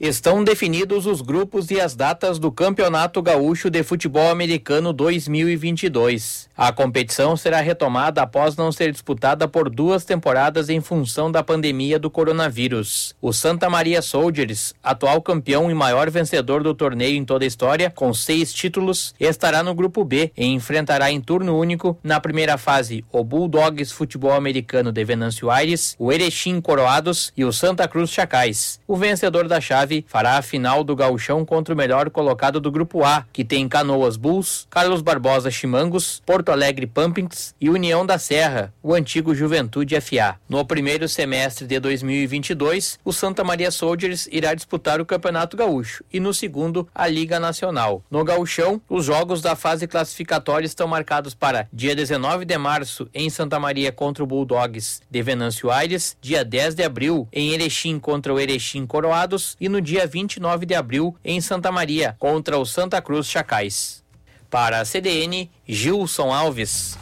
Estão 0.00 0.42
definidos 0.42 1.04
os 1.04 1.20
grupos 1.20 1.70
e 1.70 1.78
as 1.78 1.94
datas 1.94 2.38
do 2.38 2.50
Campeonato 2.50 3.20
Gaúcho 3.20 3.68
de 3.68 3.82
Futebol 3.82 4.30
Americano 4.30 4.94
2022. 4.94 6.48
A 6.56 6.72
competição 6.72 7.36
será 7.36 7.60
retomada 7.60 8.22
após 8.22 8.56
não 8.56 8.72
ser 8.72 8.92
disputada 8.92 9.46
por 9.46 9.68
duas 9.68 10.02
temporadas 10.02 10.70
em 10.70 10.80
função 10.80 11.30
da 11.30 11.42
pandemia 11.42 11.98
do 11.98 12.08
coronavírus. 12.08 13.14
O 13.20 13.30
Santa 13.30 13.68
Maria 13.68 14.00
Soldiers, 14.00 14.74
atual 14.82 15.20
campeão 15.20 15.70
e 15.70 15.74
maior 15.74 16.08
vencedor 16.08 16.62
do 16.62 16.74
torneio 16.74 17.18
em 17.18 17.24
toda 17.26 17.44
a 17.44 17.46
história, 17.46 17.90
com 17.90 18.14
seis 18.14 18.54
títulos, 18.54 19.14
estará 19.20 19.62
no 19.62 19.74
grupo 19.74 20.02
B 20.02 20.32
e 20.34 20.46
enfrentará 20.46 21.12
em 21.12 21.20
turno 21.20 21.58
único, 21.58 21.98
na 22.02 22.18
primeira 22.18 22.56
fase, 22.56 23.04
o 23.12 23.22
Bulldogs 23.22 23.92
Futebol 23.92 24.32
Americano 24.32 24.92
de 24.92 25.04
Venâncio 25.04 25.50
Aires, 25.50 25.94
o 25.98 26.10
Erechim 26.10 26.58
Coroados 26.58 27.34
e 27.36 27.44
o 27.44 27.52
Santa 27.52 27.86
Cruz 27.86 28.08
Chacais. 28.08 28.80
O 28.88 28.96
vencedor 28.96 29.46
da 29.46 29.60
chave 29.60 29.89
fará 30.06 30.38
a 30.38 30.42
final 30.42 30.82
do 30.82 30.96
gauchão 30.96 31.44
contra 31.44 31.74
o 31.74 31.76
melhor 31.76 32.10
colocado 32.10 32.60
do 32.60 32.70
Grupo 32.70 33.04
A, 33.04 33.26
que 33.32 33.44
tem 33.44 33.68
Canoas 33.68 34.16
Bulls, 34.16 34.66
Carlos 34.70 35.02
Barbosa 35.02 35.50
Chimangos, 35.50 36.22
Porto 36.24 36.50
Alegre 36.50 36.86
Pumpkins 36.86 37.54
e 37.60 37.70
União 37.70 38.04
da 38.04 38.18
Serra, 38.18 38.72
o 38.82 38.94
antigo 38.94 39.34
Juventude 39.34 40.00
FA. 40.00 40.36
No 40.48 40.64
primeiro 40.64 41.08
semestre 41.08 41.66
de 41.66 41.78
2022, 41.80 42.98
o 43.04 43.12
Santa 43.12 43.42
Maria 43.44 43.70
Soldiers 43.70 44.28
irá 44.30 44.54
disputar 44.54 45.00
o 45.00 45.06
Campeonato 45.06 45.56
Gaúcho 45.56 46.04
e 46.12 46.20
no 46.20 46.32
segundo, 46.32 46.88
a 46.94 47.06
Liga 47.06 47.40
Nacional. 47.40 48.02
No 48.10 48.24
gauchão, 48.24 48.80
os 48.88 49.04
jogos 49.04 49.40
da 49.40 49.56
fase 49.56 49.86
classificatória 49.86 50.66
estão 50.66 50.86
marcados 50.86 51.34
para 51.34 51.68
dia 51.72 51.94
19 51.94 52.44
de 52.44 52.58
março 52.58 53.08
em 53.14 53.30
Santa 53.30 53.58
Maria 53.58 53.92
contra 53.92 54.22
o 54.22 54.26
Bulldogs 54.26 55.00
de 55.10 55.22
Venâncio 55.22 55.70
Aires, 55.70 56.16
dia 56.20 56.44
10 56.44 56.74
de 56.74 56.82
abril 56.82 57.28
em 57.32 57.52
Erechim 57.52 57.98
contra 57.98 58.32
o 58.32 58.38
Erechim 58.38 58.86
Coroados 58.86 59.56
e 59.60 59.68
no 59.68 59.79
dia 59.80 60.06
29 60.06 60.66
de 60.66 60.74
abril 60.74 61.16
em 61.24 61.40
Santa 61.40 61.72
Maria 61.72 62.16
contra 62.18 62.58
o 62.58 62.64
Santa 62.64 63.00
Cruz 63.00 63.26
Chacais. 63.26 64.04
Para 64.48 64.80
a 64.80 64.84
CDN, 64.84 65.50
Gilson 65.66 66.32
Alves. 66.32 66.98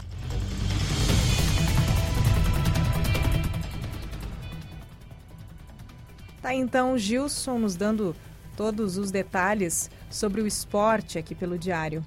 Tá 6.40 6.54
então 6.54 6.96
Gilson 6.96 7.58
nos 7.58 7.76
dando 7.76 8.14
todos 8.56 8.96
os 8.96 9.10
detalhes 9.10 9.90
sobre 10.10 10.40
o 10.40 10.46
esporte 10.46 11.18
aqui 11.18 11.34
pelo 11.34 11.58
Diário. 11.58 12.04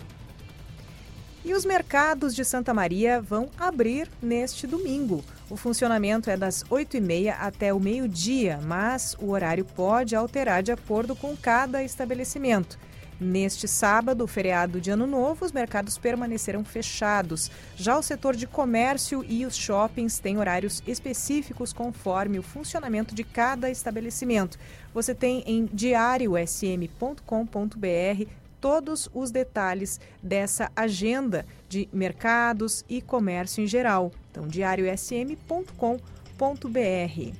E 1.43 1.53
os 1.53 1.65
mercados 1.65 2.35
de 2.35 2.45
Santa 2.45 2.73
Maria 2.73 3.21
vão 3.21 3.49
abrir 3.57 4.09
neste 4.21 4.67
domingo. 4.67 5.23
O 5.51 5.57
funcionamento 5.57 6.29
é 6.29 6.37
das 6.37 6.63
8h30 6.63 7.35
até 7.37 7.73
o 7.73 7.79
meio-dia, 7.79 8.57
mas 8.63 9.17
o 9.19 9.31
horário 9.31 9.65
pode 9.65 10.15
alterar 10.15 10.63
de 10.63 10.71
acordo 10.71 11.13
com 11.13 11.35
cada 11.35 11.83
estabelecimento. 11.83 12.79
Neste 13.19 13.67
sábado, 13.67 14.25
feriado 14.27 14.79
de 14.79 14.91
Ano 14.91 15.05
Novo, 15.05 15.43
os 15.43 15.51
mercados 15.51 15.97
permanecerão 15.97 16.63
fechados. 16.63 17.51
Já 17.75 17.97
o 17.97 18.01
setor 18.01 18.33
de 18.33 18.47
comércio 18.47 19.25
e 19.27 19.45
os 19.45 19.57
shoppings 19.57 20.19
têm 20.19 20.37
horários 20.37 20.81
específicos 20.87 21.73
conforme 21.73 22.39
o 22.39 22.43
funcionamento 22.43 23.13
de 23.13 23.25
cada 23.25 23.69
estabelecimento. 23.69 24.57
Você 24.93 25.13
tem 25.13 25.43
em 25.45 25.65
diariosm.com.br 25.65 28.25
todos 28.61 29.09
os 29.13 29.31
detalhes 29.31 29.99
dessa 30.23 30.71
agenda 30.73 31.45
de 31.67 31.89
mercados 31.91 32.85
e 32.87 33.01
comércio 33.01 33.61
em 33.61 33.67
geral. 33.67 34.13
Então, 34.31 34.47
diariosm.com.br. 34.47 37.35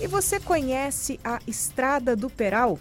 E 0.00 0.06
você 0.08 0.40
conhece 0.40 1.20
a 1.22 1.38
Estrada 1.46 2.16
do 2.16 2.28
Peral? 2.28 2.78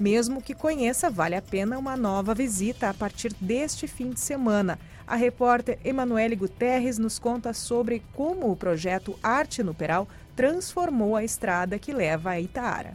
Mesmo 0.00 0.42
que 0.42 0.54
conheça, 0.54 1.10
vale 1.10 1.34
a 1.34 1.42
pena 1.42 1.78
uma 1.78 1.96
nova 1.96 2.34
visita 2.34 2.88
a 2.88 2.94
partir 2.94 3.32
deste 3.40 3.86
fim 3.86 4.10
de 4.10 4.20
semana. 4.20 4.78
A 5.06 5.16
repórter 5.16 5.78
Emanuele 5.84 6.34
Guterres 6.34 6.98
nos 6.98 7.18
conta 7.18 7.52
sobre 7.52 8.02
como 8.14 8.50
o 8.50 8.56
projeto 8.56 9.18
Arte 9.22 9.62
no 9.62 9.74
Peral 9.74 10.08
transformou 10.34 11.14
a 11.14 11.22
estrada 11.22 11.78
que 11.78 11.92
leva 11.92 12.30
a 12.30 12.40
Itaara. 12.40 12.94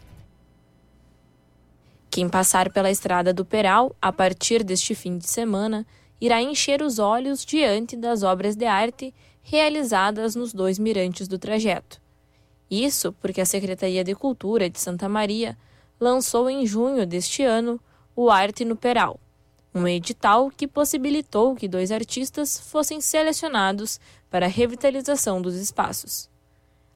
Quem 2.10 2.28
passar 2.28 2.72
pela 2.72 2.92
estrada 2.92 3.34
do 3.34 3.46
Peral 3.46 3.96
a 4.02 4.12
partir 4.12 4.64
deste 4.64 4.94
fim 4.94 5.18
de 5.18 5.28
semana 5.28 5.86
irá 6.22 6.40
encher 6.40 6.84
os 6.84 7.00
olhos 7.00 7.44
diante 7.44 7.98
das 7.98 8.22
obras 8.22 8.56
de 8.56 8.66
arte 8.66 9.12
realizadas 9.42 10.36
nos 10.36 10.54
dois 10.54 10.78
mirantes 10.78 11.28
do 11.28 11.40
trajeto. 11.40 12.00
Isso 12.70 13.12
porque 13.14 13.42
a 13.42 13.46
Secretaria 13.46 14.04
de 14.04 14.14
Cultura 14.14 14.70
de 14.70 14.80
Santa 14.80 15.10
Maria 15.10 15.58
lançou 16.00 16.50
em 16.50 16.66
junho 16.66 17.06
deste 17.08 17.44
ano 17.44 17.82
o 18.16 18.30
Arte 18.30 18.64
no 18.64 18.76
Peral, 18.76 19.20
um 19.74 19.88
edital 19.88 20.52
que 20.52 20.68
possibilitou 20.68 21.56
que 21.56 21.68
dois 21.68 21.92
artistas 21.92 22.60
fossem 22.60 23.02
selecionados 23.02 24.00
para 24.30 24.46
a 24.46 24.50
revitalização 24.50 25.42
dos 25.42 25.56
espaços. 25.56 26.30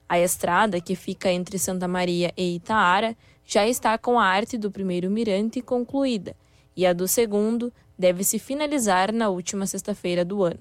A 0.08 0.20
estrada, 0.20 0.80
que 0.80 0.96
fica 0.96 1.32
entre 1.32 1.58
Santa 1.58 1.88
Maria 1.88 2.32
e 2.38 2.56
Itaara, 2.56 3.18
já 3.44 3.68
está 3.68 3.98
com 3.98 4.20
a 4.20 4.26
arte 4.26 4.58
do 4.58 4.70
primeiro 4.70 5.10
mirante 5.10 5.62
concluída 5.62 6.36
e 6.76 6.86
a 6.86 6.94
do 6.94 7.08
segundo 7.08 7.72
deve 7.98 8.24
se 8.24 8.40
finalizar 8.40 9.12
na 9.12 9.30
última 9.30 9.66
sexta-feira 9.66 10.26
do 10.26 10.44
ano. 10.44 10.60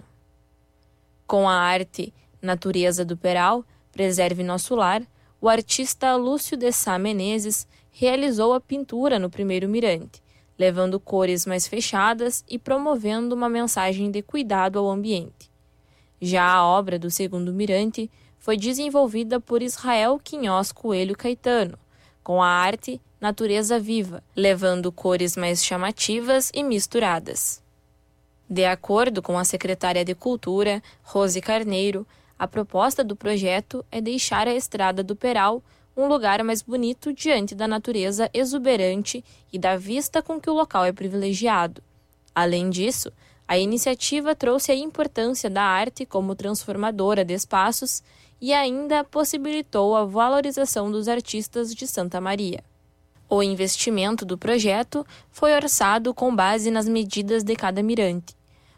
Com 1.27 1.49
a 1.49 1.55
arte 1.55 2.13
Natureza 2.41 3.05
do 3.05 3.17
Peral, 3.17 3.65
Preserve 3.91 4.43
Nosso 4.43 4.75
Lar, 4.75 5.03
o 5.41 5.49
artista 5.49 6.15
Lúcio 6.17 6.57
de 6.57 6.71
Sá 6.73 6.99
Menezes 6.99 7.67
realizou 7.91 8.53
a 8.53 8.61
pintura 8.61 9.19
no 9.19 9.31
primeiro 9.31 9.69
mirante, 9.69 10.23
levando 10.59 11.01
cores 11.01 11.47
mais 11.47 11.67
fechadas 11.67 12.45
e 12.49 12.59
promovendo 12.59 13.35
uma 13.35 13.49
mensagem 13.49 14.11
de 14.11 14.23
cuidado 14.23 14.79
ao 14.79 14.91
ambiente. 14.91 15.51
Já 16.21 16.53
a 16.53 16.65
obra 16.65 16.99
do 16.99 17.11
segundo 17.11 17.53
mirante 17.53 18.11
foi 18.39 18.57
desenvolvida 18.57 19.41
por 19.41 19.63
Israel 19.63 20.21
Quinhós 20.23 20.73
Coelho 20.73 21.17
Caetano, 21.17 21.79
com 22.23 22.43
a 22.43 22.49
arte 22.49 23.01
Natureza 23.25 23.81
Viva, 23.81 24.23
levando 24.37 24.93
cores 24.93 25.35
mais 25.35 25.65
chamativas 25.65 26.51
e 26.53 26.63
misturadas. 26.63 27.63
De 28.47 28.67
acordo 28.67 29.23
com 29.23 29.39
a 29.39 29.45
secretária 29.47 30.05
de 30.05 30.15
Cultura, 30.15 30.83
Rose 31.03 31.41
Carneiro, 31.41 32.07
a 32.39 32.47
proposta 32.47 33.03
do 33.03 33.17
projeto 33.17 33.83
é 33.91 33.99
deixar 33.99 34.47
a 34.47 34.55
Estrada 34.55 35.03
do 35.03 35.17
Peral 35.17 35.63
um 35.97 36.07
lugar 36.07 36.45
mais 36.45 36.61
bonito 36.61 37.15
diante 37.15 37.55
da 37.55 37.67
natureza 37.67 38.29
exuberante 38.35 39.25
e 39.51 39.59
da 39.59 39.75
vista 39.75 40.21
com 40.21 40.39
que 40.39 40.51
o 40.51 40.55
local 40.55 40.85
é 40.85 40.93
privilegiado. 40.93 41.83
Além 42.35 42.69
disso, 42.69 43.11
a 43.49 43.57
iniciativa 43.57 44.35
trouxe 44.35 44.71
a 44.71 44.75
importância 44.75 45.49
da 45.49 45.63
arte 45.63 46.05
como 46.05 46.35
transformadora 46.35 47.25
de 47.25 47.33
espaços 47.33 48.03
e 48.39 48.53
ainda 48.53 49.03
possibilitou 49.03 49.97
a 49.97 50.05
valorização 50.05 50.93
dos 50.93 51.09
artistas 51.09 51.75
de 51.75 51.87
Santa 51.87 52.21
Maria. 52.21 52.63
O 53.29 53.43
investimento 53.43 54.25
do 54.25 54.39
projeto 54.39 55.05
foi 55.31 55.55
orçado 55.55 56.15
com 56.15 56.35
base 56.35 56.71
nas 56.71 56.89
medidas 56.89 57.43
de 57.43 57.57
cada 57.57 57.83
mirante. 57.83 58.35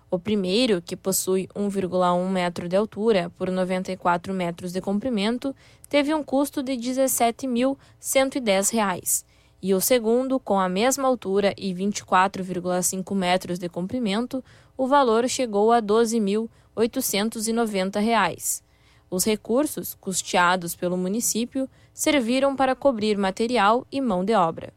O 0.08 0.18
primeiro, 0.18 0.80
que 0.80 0.96
possui 0.96 1.48
1,1 1.48 2.30
metro 2.30 2.66
de 2.68 2.76
altura 2.76 3.30
por 3.36 3.50
94 3.50 4.32
metros 4.32 4.72
de 4.72 4.80
comprimento, 4.80 5.52
teve 5.88 6.14
um 6.14 6.22
custo 6.22 6.62
de 6.62 6.70
R$ 6.72 6.78
17.110, 6.78 9.24
e 9.60 9.74
o 9.74 9.80
segundo, 9.80 10.38
com 10.38 10.60
a 10.60 10.68
mesma 10.68 11.08
altura 11.08 11.52
e 11.56 11.74
24,5 11.74 13.16
metros 13.16 13.58
de 13.58 13.68
comprimento, 13.68 14.44
o 14.76 14.86
valor 14.86 15.28
chegou 15.28 15.72
a 15.72 15.76
R$ 15.76 15.82
12.890. 15.82 18.62
Os 19.10 19.24
recursos, 19.24 19.96
custeados 20.00 20.76
pelo 20.76 20.96
município, 20.96 21.68
serviram 21.96 22.54
para 22.54 22.76
cobrir 22.76 23.16
material 23.16 23.86
e 23.90 24.02
mão 24.02 24.22
de 24.22 24.34
obra. 24.34 24.70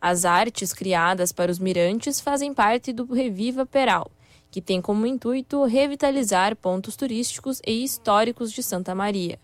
As 0.00 0.24
artes 0.24 0.72
criadas 0.72 1.30
para 1.30 1.52
os 1.52 1.60
mirantes 1.60 2.20
fazem 2.20 2.52
parte 2.52 2.92
do 2.92 3.04
Reviva 3.04 3.64
Peral, 3.64 4.10
que 4.50 4.60
tem 4.60 4.82
como 4.82 5.06
intuito 5.06 5.62
revitalizar 5.62 6.56
pontos 6.56 6.96
turísticos 6.96 7.62
e 7.64 7.84
históricos 7.84 8.50
de 8.50 8.60
Santa 8.60 8.92
Maria. 8.92 9.38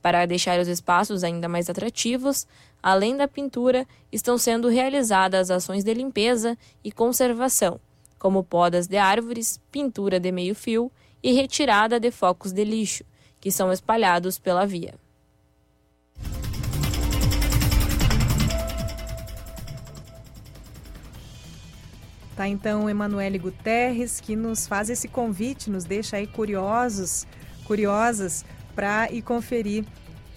Para 0.00 0.24
deixar 0.24 0.58
os 0.58 0.66
espaços 0.66 1.22
ainda 1.22 1.46
mais 1.46 1.68
atrativos, 1.68 2.46
além 2.82 3.14
da 3.18 3.28
pintura, 3.28 3.86
estão 4.10 4.38
sendo 4.38 4.68
realizadas 4.68 5.50
ações 5.50 5.84
de 5.84 5.92
limpeza 5.92 6.56
e 6.82 6.90
conservação, 6.90 7.78
como 8.18 8.42
podas 8.42 8.86
de 8.86 8.96
árvores, 8.96 9.60
pintura 9.70 10.18
de 10.18 10.32
meio-fio 10.32 10.90
e 11.22 11.32
retirada 11.34 12.00
de 12.00 12.10
focos 12.10 12.50
de 12.50 12.64
lixo, 12.64 13.04
que 13.38 13.52
são 13.52 13.70
espalhados 13.70 14.38
pela 14.38 14.64
via. 14.64 14.94
Tá 22.40 22.48
então 22.48 22.88
Emanuele 22.88 23.38
Guterres 23.38 24.18
que 24.18 24.34
nos 24.34 24.66
faz 24.66 24.88
esse 24.88 25.06
convite, 25.06 25.68
nos 25.68 25.84
deixa 25.84 26.16
aí 26.16 26.26
curiosos, 26.26 27.26
curiosas 27.66 28.46
para 28.74 29.12
ir 29.12 29.20
conferir. 29.20 29.84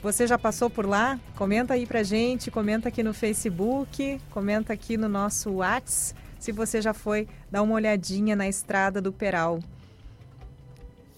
Você 0.01 0.27
já 0.27 0.37
passou 0.37 0.69
por 0.69 0.85
lá? 0.85 1.17
Comenta 1.37 1.75
aí 1.75 1.85
pra 1.85 2.03
gente, 2.03 2.51
comenta 2.51 2.89
aqui 2.89 3.01
no 3.03 3.13
Facebook, 3.13 4.19
comenta 4.31 4.73
aqui 4.73 4.97
no 4.97 5.07
nosso 5.07 5.49
WhatsApp 5.49 6.19
se 6.37 6.51
você 6.51 6.81
já 6.81 6.93
foi 6.93 7.25
dar 7.49 7.61
uma 7.61 7.75
olhadinha 7.75 8.35
na 8.35 8.49
estrada 8.49 9.01
do 9.01 9.13
Peral. 9.13 9.61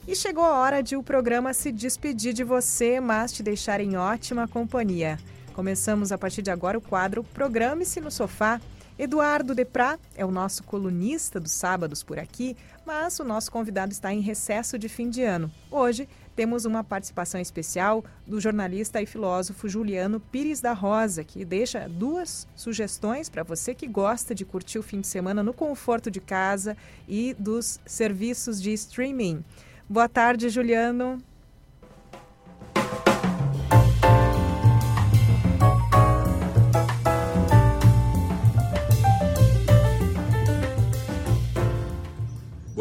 E 0.07 0.15
chegou 0.15 0.45
a 0.45 0.59
hora 0.59 0.83
de 0.83 0.95
o 0.95 1.01
programa 1.01 1.51
se 1.51 1.71
despedir 1.71 2.31
de 2.31 2.43
você, 2.43 2.99
mas 2.99 3.31
te 3.31 3.41
deixar 3.41 3.81
em 3.81 3.97
ótima 3.97 4.47
companhia. 4.47 5.17
Começamos 5.51 6.11
a 6.11 6.17
partir 6.19 6.43
de 6.43 6.51
agora 6.51 6.77
o 6.77 6.81
quadro 6.81 7.23
Programe-se 7.23 7.99
no 7.99 8.11
Sofá. 8.11 8.61
Eduardo 8.97 9.53
Deprá 9.53 9.99
é 10.15 10.23
o 10.23 10.31
nosso 10.31 10.63
colunista 10.63 11.37
dos 11.37 11.51
sábados 11.51 12.01
por 12.01 12.17
aqui, 12.17 12.55
mas 12.85 13.19
o 13.19 13.25
nosso 13.25 13.51
convidado 13.51 13.91
está 13.91 14.13
em 14.13 14.21
recesso 14.21 14.79
de 14.79 14.87
fim 14.87 15.09
de 15.09 15.21
ano. 15.21 15.51
Hoje 15.69 16.07
temos 16.33 16.63
uma 16.63 16.81
participação 16.81 17.41
especial 17.41 18.05
do 18.25 18.39
jornalista 18.39 19.01
e 19.01 19.05
filósofo 19.05 19.67
Juliano 19.67 20.21
Pires 20.21 20.61
da 20.61 20.71
Rosa, 20.71 21.25
que 21.25 21.43
deixa 21.43 21.89
duas 21.89 22.47
sugestões 22.55 23.27
para 23.27 23.43
você 23.43 23.75
que 23.75 23.85
gosta 23.85 24.33
de 24.33 24.45
curtir 24.45 24.79
o 24.79 24.83
fim 24.83 25.01
de 25.01 25.07
semana 25.07 25.43
no 25.43 25.53
conforto 25.53 26.09
de 26.09 26.21
casa 26.21 26.77
e 27.05 27.35
dos 27.37 27.81
serviços 27.85 28.61
de 28.61 28.71
streaming. 28.71 29.43
Boa 29.89 30.07
tarde, 30.07 30.47
Juliano. 30.47 31.21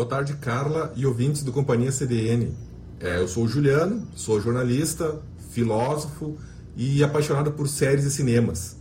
Boa 0.04 0.16
tarde, 0.16 0.34
Carla 0.34 0.92
e 0.94 1.06
ouvintes 1.06 1.42
do 1.42 1.50
Companhia 1.50 1.90
CDN. 1.90 2.52
É, 3.00 3.16
eu 3.16 3.26
sou 3.26 3.44
o 3.44 3.48
Juliano, 3.48 4.06
sou 4.14 4.38
jornalista, 4.38 5.18
filósofo 5.50 6.36
e 6.76 7.02
apaixonado 7.02 7.52
por 7.52 7.66
séries 7.66 8.04
e 8.04 8.10
cinemas. 8.10 8.76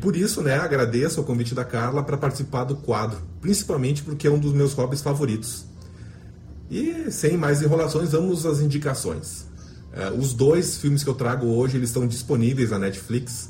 Por 0.00 0.16
isso, 0.16 0.42
né, 0.42 0.56
agradeço 0.56 1.20
o 1.20 1.24
convite 1.24 1.54
da 1.54 1.64
Carla 1.64 2.02
para 2.02 2.16
participar 2.16 2.64
do 2.64 2.74
quadro, 2.74 3.18
principalmente 3.40 4.02
porque 4.02 4.26
é 4.26 4.30
um 4.30 4.38
dos 4.38 4.52
meus 4.52 4.72
hobbies 4.72 5.00
favoritos. 5.00 5.64
E 6.68 7.08
sem 7.08 7.36
mais 7.36 7.62
enrolações, 7.62 8.10
vamos 8.10 8.44
às 8.44 8.58
indicações. 8.58 9.46
É, 9.92 10.10
os 10.10 10.34
dois 10.34 10.78
filmes 10.78 11.04
que 11.04 11.08
eu 11.08 11.14
trago 11.14 11.46
hoje 11.46 11.76
eles 11.76 11.90
estão 11.90 12.04
disponíveis 12.04 12.70
na 12.70 12.80
Netflix. 12.80 13.48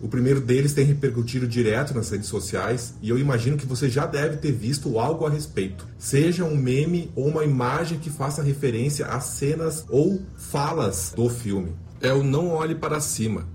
O 0.00 0.08
primeiro 0.08 0.42
deles 0.42 0.74
tem 0.74 0.84
repercutido 0.84 1.48
direto 1.48 1.94
nas 1.94 2.10
redes 2.10 2.28
sociais 2.28 2.94
e 3.00 3.08
eu 3.08 3.18
imagino 3.18 3.56
que 3.56 3.64
você 3.64 3.88
já 3.88 4.04
deve 4.04 4.36
ter 4.36 4.52
visto 4.52 4.98
algo 4.98 5.24
a 5.24 5.30
respeito. 5.30 5.86
Seja 5.98 6.44
um 6.44 6.54
meme 6.54 7.10
ou 7.16 7.28
uma 7.28 7.44
imagem 7.44 7.98
que 7.98 8.10
faça 8.10 8.42
referência 8.42 9.06
a 9.06 9.20
cenas 9.20 9.86
ou 9.88 10.20
falas 10.36 11.14
do 11.16 11.30
filme. 11.30 11.72
É 12.00 12.12
o 12.12 12.22
Não 12.22 12.50
Olhe 12.50 12.74
Para 12.74 13.00
Cima, 13.00 13.48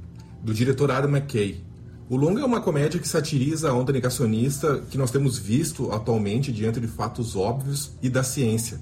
do 0.43 0.51
diretor 0.51 0.89
Adam 0.89 1.11
McKay. 1.11 1.63
O 2.09 2.17
longa 2.17 2.41
é 2.41 2.45
uma 2.45 2.59
comédia 2.59 2.99
que 2.99 3.07
satiriza 3.07 3.69
a 3.69 3.73
onda 3.73 3.93
negacionista 3.93 4.81
que 4.89 4.97
nós 4.97 5.11
temos 5.11 5.37
visto 5.37 5.91
atualmente 5.91 6.51
diante 6.51 6.79
de 6.79 6.87
fatos 6.87 7.35
óbvios 7.35 7.91
e 8.01 8.09
da 8.09 8.23
ciência. 8.23 8.79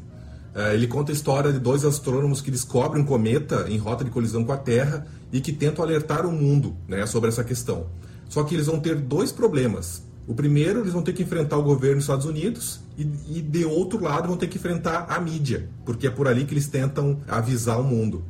É, 0.55 0.73
ele 0.73 0.87
conta 0.87 1.11
a 1.11 1.13
história 1.13 1.53
de 1.53 1.59
dois 1.59 1.85
astrônomos 1.85 2.41
que 2.41 2.49
descobrem 2.49 3.03
um 3.03 3.05
cometa 3.05 3.67
em 3.69 3.77
rota 3.77 4.03
de 4.03 4.09
colisão 4.09 4.43
com 4.43 4.51
a 4.51 4.57
Terra 4.57 5.05
e 5.31 5.39
que 5.41 5.51
tentam 5.51 5.83
alertar 5.83 6.25
o 6.25 6.31
mundo 6.31 6.75
né, 6.87 7.05
sobre 7.05 7.29
essa 7.29 7.43
questão. 7.43 7.87
Só 8.27 8.43
que 8.43 8.55
eles 8.55 8.67
vão 8.67 8.79
ter 8.79 8.95
dois 8.95 9.31
problemas. 9.31 10.03
O 10.27 10.35
primeiro, 10.35 10.81
eles 10.81 10.93
vão 10.93 11.01
ter 11.01 11.13
que 11.13 11.23
enfrentar 11.23 11.57
o 11.57 11.63
governo 11.63 11.95
dos 11.95 12.03
Estados 12.03 12.25
Unidos 12.25 12.79
e, 12.97 13.01
e 13.37 13.41
de 13.41 13.65
outro 13.65 14.03
lado 14.03 14.27
vão 14.27 14.37
ter 14.37 14.47
que 14.47 14.57
enfrentar 14.57 15.07
a 15.09 15.19
mídia, 15.19 15.67
porque 15.85 16.05
é 16.05 16.09
por 16.09 16.27
ali 16.27 16.45
que 16.45 16.53
eles 16.53 16.67
tentam 16.67 17.19
avisar 17.27 17.79
o 17.79 17.83
mundo. 17.83 18.23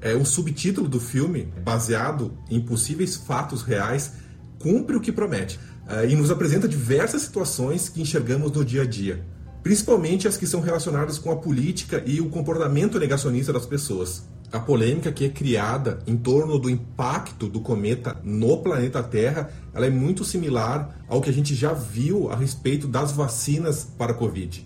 É, 0.00 0.14
o 0.14 0.24
subtítulo 0.24 0.86
do 0.86 1.00
filme, 1.00 1.48
baseado 1.64 2.36
em 2.50 2.60
possíveis 2.60 3.16
fatos 3.16 3.62
reais, 3.62 4.12
cumpre 4.58 4.96
o 4.96 5.00
que 5.00 5.10
promete 5.10 5.58
é, 5.88 6.06
e 6.06 6.14
nos 6.14 6.30
apresenta 6.30 6.68
diversas 6.68 7.22
situações 7.22 7.88
que 7.88 8.02
enxergamos 8.02 8.52
no 8.52 8.64
dia 8.64 8.82
a 8.82 8.86
dia 8.86 9.24
principalmente 9.66 10.28
as 10.28 10.36
que 10.36 10.46
são 10.46 10.60
relacionadas 10.60 11.18
com 11.18 11.28
a 11.28 11.34
política 11.34 12.00
e 12.06 12.20
o 12.20 12.28
comportamento 12.28 13.00
negacionista 13.00 13.52
das 13.52 13.66
pessoas. 13.66 14.22
A 14.52 14.60
polêmica 14.60 15.10
que 15.10 15.24
é 15.24 15.28
criada 15.28 15.98
em 16.06 16.16
torno 16.16 16.58
do 16.58 16.70
impacto 16.70 17.48
do 17.48 17.60
cometa 17.60 18.16
no 18.22 18.58
planeta 18.58 19.02
Terra, 19.02 19.50
ela 19.74 19.86
é 19.86 19.90
muito 19.90 20.24
similar 20.24 21.00
ao 21.08 21.20
que 21.20 21.28
a 21.28 21.32
gente 21.32 21.54
já 21.54 21.72
viu 21.72 22.30
a 22.30 22.36
respeito 22.36 22.86
das 22.86 23.10
vacinas 23.10 23.84
para 23.98 24.12
a 24.12 24.14
Covid. 24.14 24.64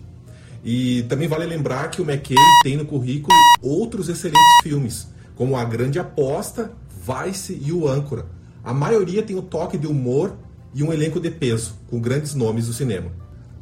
E 0.63 1.03
também 1.03 1.27
vale 1.27 1.45
lembrar 1.45 1.89
que 1.89 2.01
o 2.01 2.09
McKay 2.09 2.37
tem 2.63 2.77
no 2.77 2.85
currículo 2.85 3.35
outros 3.61 4.07
excelentes 4.07 4.61
filmes, 4.61 5.07
como 5.35 5.57
A 5.57 5.65
Grande 5.65 5.97
Aposta, 5.97 6.71
Vice 7.03 7.59
e 7.59 7.71
O 7.71 7.87
Âncora. 7.87 8.27
A 8.63 8.73
maioria 8.73 9.23
tem 9.23 9.35
o 9.35 9.39
um 9.39 9.43
toque 9.43 9.77
de 9.77 9.87
humor 9.87 10.37
e 10.75 10.83
um 10.83 10.93
elenco 10.93 11.19
de 11.19 11.31
peso, 11.31 11.75
com 11.89 11.99
grandes 11.99 12.35
nomes 12.35 12.67
do 12.67 12.73
cinema. 12.73 13.11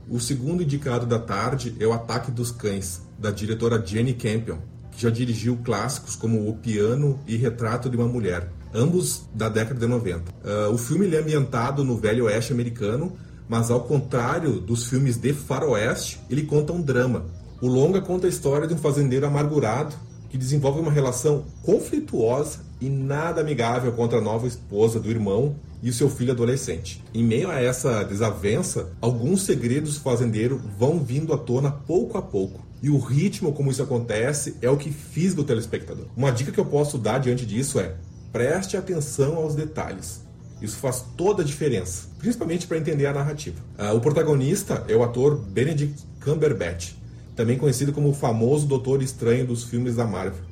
O 0.10 0.20
segundo 0.20 0.62
indicado 0.62 1.06
da 1.06 1.20
tarde 1.20 1.74
é 1.80 1.88
O 1.88 1.94
Ataque 1.94 2.30
dos 2.30 2.52
Cães, 2.52 3.02
da 3.18 3.32
diretora 3.32 3.82
Jenny 3.84 4.14
Campion, 4.14 4.58
já 5.00 5.10
dirigiu 5.10 5.58
clássicos 5.64 6.16
como 6.16 6.50
O 6.50 6.56
Piano 6.56 7.20
e 7.26 7.38
Retrato 7.38 7.90
de 7.90 7.96
uma 7.96 8.08
Mulher, 8.08 8.52
ambos 8.74 9.24
da 9.34 9.48
década 9.48 9.80
de 9.80 9.88
90. 9.88 10.20
Uh, 10.20 10.26
ah, 10.44 10.70
o 10.70 10.78
filme 10.78 11.10
é 11.16 11.20
ambientado 11.20 11.84
no 11.84 11.98
Velho 11.98 12.26
Oeste 12.26 12.52
americano, 12.52 13.14
mas 13.48 13.72
ao 13.72 13.82
contrário 13.82 14.60
dos 14.60 14.88
filmes 14.88 15.16
de 15.16 15.34
faroeste, 15.34 16.20
ele 16.30 16.44
conta 16.44 16.74
um 16.74 16.82
drama. 16.82 17.26
O 17.62 17.68
longa 17.68 18.02
conta 18.02 18.28
a 18.28 18.30
história 18.30 18.68
de 18.68 18.74
um 18.74 18.78
fazendeiro 18.78 19.26
amargurado 19.26 19.96
que 20.30 20.38
desenvolve 20.38 20.80
uma 20.80 20.92
relação 20.92 21.46
conflituosa 21.64 22.60
e 22.80 22.90
nada 22.90 23.42
amigável 23.42 23.92
contra 23.94 24.20
a 24.20 24.22
nova 24.22 24.48
esposa 24.48 25.00
do 25.00 25.10
irmão 25.10 25.56
e 25.82 25.90
o 25.90 25.94
seu 25.94 26.10
filho 26.10 26.32
adolescente. 26.32 27.04
Em 27.14 27.24
meio 27.24 27.50
a 27.50 27.60
essa 27.60 28.04
desavença, 28.04 28.92
alguns 29.02 29.44
segredos 29.44 29.96
do 29.96 30.02
fazendeiro 30.02 30.62
vão 30.78 31.00
vindo 31.00 31.34
à 31.34 31.38
tona 31.38 31.72
pouco 31.72 32.18
a 32.18 32.22
pouco. 32.22 32.69
E 32.82 32.90
o 32.90 32.98
ritmo 32.98 33.52
como 33.52 33.72
isso 33.72 33.84
acontece 33.84 34.56
é 34.62 34.70
o 34.70 34.78
que 34.78 34.92
fisga 34.92 35.42
o 35.42 35.44
telespectador. 35.44 36.06
Uma 36.16 36.32
dica 36.32 36.52
que 36.52 36.60
eu 36.60 36.66
posso 36.66 36.98
dar 36.98 37.20
diante 37.20 37.46
disso 37.46 37.80
é: 37.80 37.96
preste 38.32 38.78
atenção 38.78 39.36
aos 39.36 39.56
detalhes. 39.56 40.22
Isso 40.62 40.78
faz 40.78 41.06
toda 41.16 41.42
a 41.42 41.46
diferença, 41.46 42.08
principalmente 42.18 42.68
para 42.68 42.78
entender 42.78 43.06
a 43.06 43.14
narrativa. 43.14 43.58
Uh, 43.78 43.96
o 43.96 44.02
protagonista 44.02 44.84
é 44.88 44.96
o 44.96 45.04
ator 45.04 45.38
Benedict 45.38 46.04
Cumberbatch, 46.22 46.94
também 47.36 47.58
conhecido 47.58 47.94
como 47.94 48.10
o 48.10 48.14
famoso 48.14 48.68
Doutor 48.68 49.02
Estranho 49.02 49.48
dos 49.48 49.64
filmes 49.64 49.96
da 49.96 50.06
Marvel. 50.06 50.44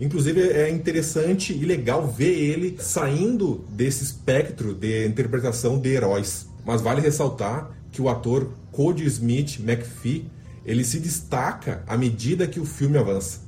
Inclusive 0.00 0.40
é 0.40 0.70
interessante 0.70 1.52
e 1.52 1.64
legal 1.64 2.06
ver 2.06 2.38
ele 2.38 2.76
saindo 2.78 3.64
desse 3.70 4.04
espectro 4.04 4.74
de 4.74 5.06
interpretação 5.06 5.78
de 5.78 5.88
heróis. 5.88 6.46
Mas 6.64 6.82
vale 6.82 7.00
ressaltar 7.00 7.70
que 7.90 8.02
o 8.02 8.08
ator 8.08 8.50
Cody 8.70 9.04
Smith 9.06 9.58
McPhee 9.58 10.30
ele 10.66 10.84
se 10.84 10.98
destaca 10.98 11.82
à 11.86 11.96
medida 11.96 12.46
que 12.46 12.58
o 12.58 12.66
filme 12.66 12.98
avança. 12.98 13.38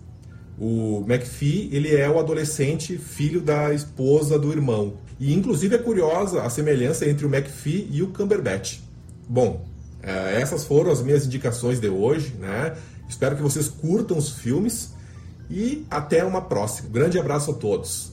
O 0.57 1.05
McPhee 1.07 1.69
ele 1.73 1.95
é 1.95 2.09
o 2.09 2.19
adolescente 2.19 2.97
filho 2.97 3.41
da 3.41 3.75
esposa 3.75 4.39
do 4.39 4.53
irmão 4.53 4.95
e 5.19 5.35
inclusive 5.35 5.75
é 5.75 5.79
curiosa 5.79 6.43
a 6.43 6.49
semelhança 6.49 7.09
entre 7.09 7.27
o 7.27 7.29
McPhee 7.29 7.89
e 7.91 8.03
o 8.03 8.09
Cumberbatch. 8.09 8.79
Bom, 9.29 9.67
é, 10.03 10.41
essas 10.41 10.65
foram 10.65 10.93
as 10.93 11.03
minhas 11.03 11.27
indicações 11.27 11.81
de 11.81 11.89
hoje, 11.89 12.35
né? 12.39 12.77
Espero 13.09 13.35
que 13.37 13.43
vocês 13.43 13.69
curtam 13.69 14.17
os 14.17 14.31
filmes 14.31 14.95
e 15.51 15.85
até 15.91 16.25
uma 16.25 16.41
próxima. 16.41 16.89
Grande 16.89 17.19
abraço 17.19 17.51
a 17.51 17.55
todos. 17.55 18.13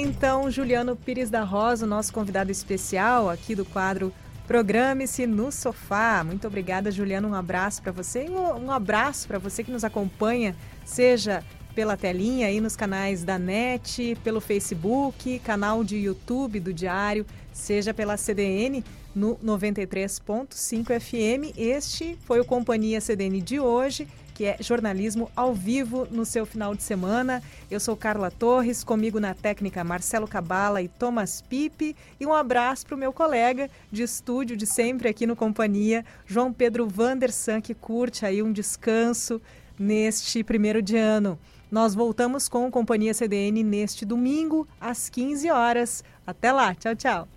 Então 0.00 0.48
Juliano 0.48 0.94
Pires 0.94 1.28
da 1.28 1.42
Rosa, 1.42 1.84
nosso 1.84 2.12
convidado 2.12 2.52
especial 2.52 3.28
aqui 3.28 3.56
do 3.56 3.64
quadro 3.64 4.12
Programe-se 4.46 5.26
no 5.26 5.52
sofá. 5.52 6.24
Muito 6.24 6.46
obrigada, 6.46 6.90
Juliano. 6.90 7.28
Um 7.28 7.34
abraço 7.34 7.82
para 7.82 7.92
você 7.92 8.24
e 8.24 8.30
um 8.30 8.70
abraço 8.70 9.28
para 9.28 9.38
você 9.38 9.62
que 9.62 9.70
nos 9.70 9.84
acompanha, 9.84 10.56
seja 10.86 11.44
pela 11.74 11.98
telinha 11.98 12.46
aí 12.46 12.58
nos 12.58 12.74
canais 12.74 13.22
da 13.24 13.38
NET, 13.38 14.16
pelo 14.24 14.40
Facebook, 14.40 15.38
canal 15.40 15.84
de 15.84 15.98
YouTube 15.98 16.60
do 16.60 16.72
Diário, 16.72 17.26
seja 17.52 17.92
pela 17.92 18.16
CDN 18.16 18.82
no 19.14 19.36
93.5 19.44 20.98
FM. 20.98 21.58
Este 21.58 22.16
foi 22.24 22.40
o 22.40 22.44
Companhia 22.44 23.02
CDN 23.02 23.42
de 23.42 23.60
hoje, 23.60 24.08
que 24.38 24.44
é 24.44 24.56
jornalismo 24.60 25.28
ao 25.34 25.52
vivo 25.52 26.06
no 26.12 26.24
seu 26.24 26.46
final 26.46 26.72
de 26.72 26.84
semana. 26.84 27.42
Eu 27.68 27.80
sou 27.80 27.96
Carla 27.96 28.30
Torres, 28.30 28.84
comigo 28.84 29.18
na 29.18 29.34
técnica 29.34 29.82
Marcelo 29.82 30.28
Cabala 30.28 30.80
e 30.80 30.86
Thomas 30.86 31.42
Pipe. 31.42 31.96
E 32.20 32.24
um 32.24 32.32
abraço 32.32 32.86
para 32.86 32.94
o 32.94 32.98
meu 32.98 33.12
colega 33.12 33.68
de 33.90 34.04
estúdio 34.04 34.56
de 34.56 34.64
sempre 34.64 35.08
aqui 35.08 35.26
no 35.26 35.34
Companhia, 35.34 36.04
João 36.24 36.52
Pedro 36.52 36.86
Vandersan, 36.86 37.60
que 37.60 37.74
curte 37.74 38.24
aí 38.24 38.40
um 38.40 38.52
descanso 38.52 39.42
neste 39.76 40.44
primeiro 40.44 40.80
de 40.80 40.96
ano. 40.96 41.36
Nós 41.68 41.92
voltamos 41.92 42.48
com 42.48 42.70
Companhia 42.70 43.12
CDN 43.12 43.64
neste 43.64 44.06
domingo, 44.06 44.68
às 44.80 45.08
15 45.08 45.50
horas. 45.50 46.04
Até 46.24 46.52
lá, 46.52 46.76
tchau, 46.76 46.94
tchau. 46.94 47.28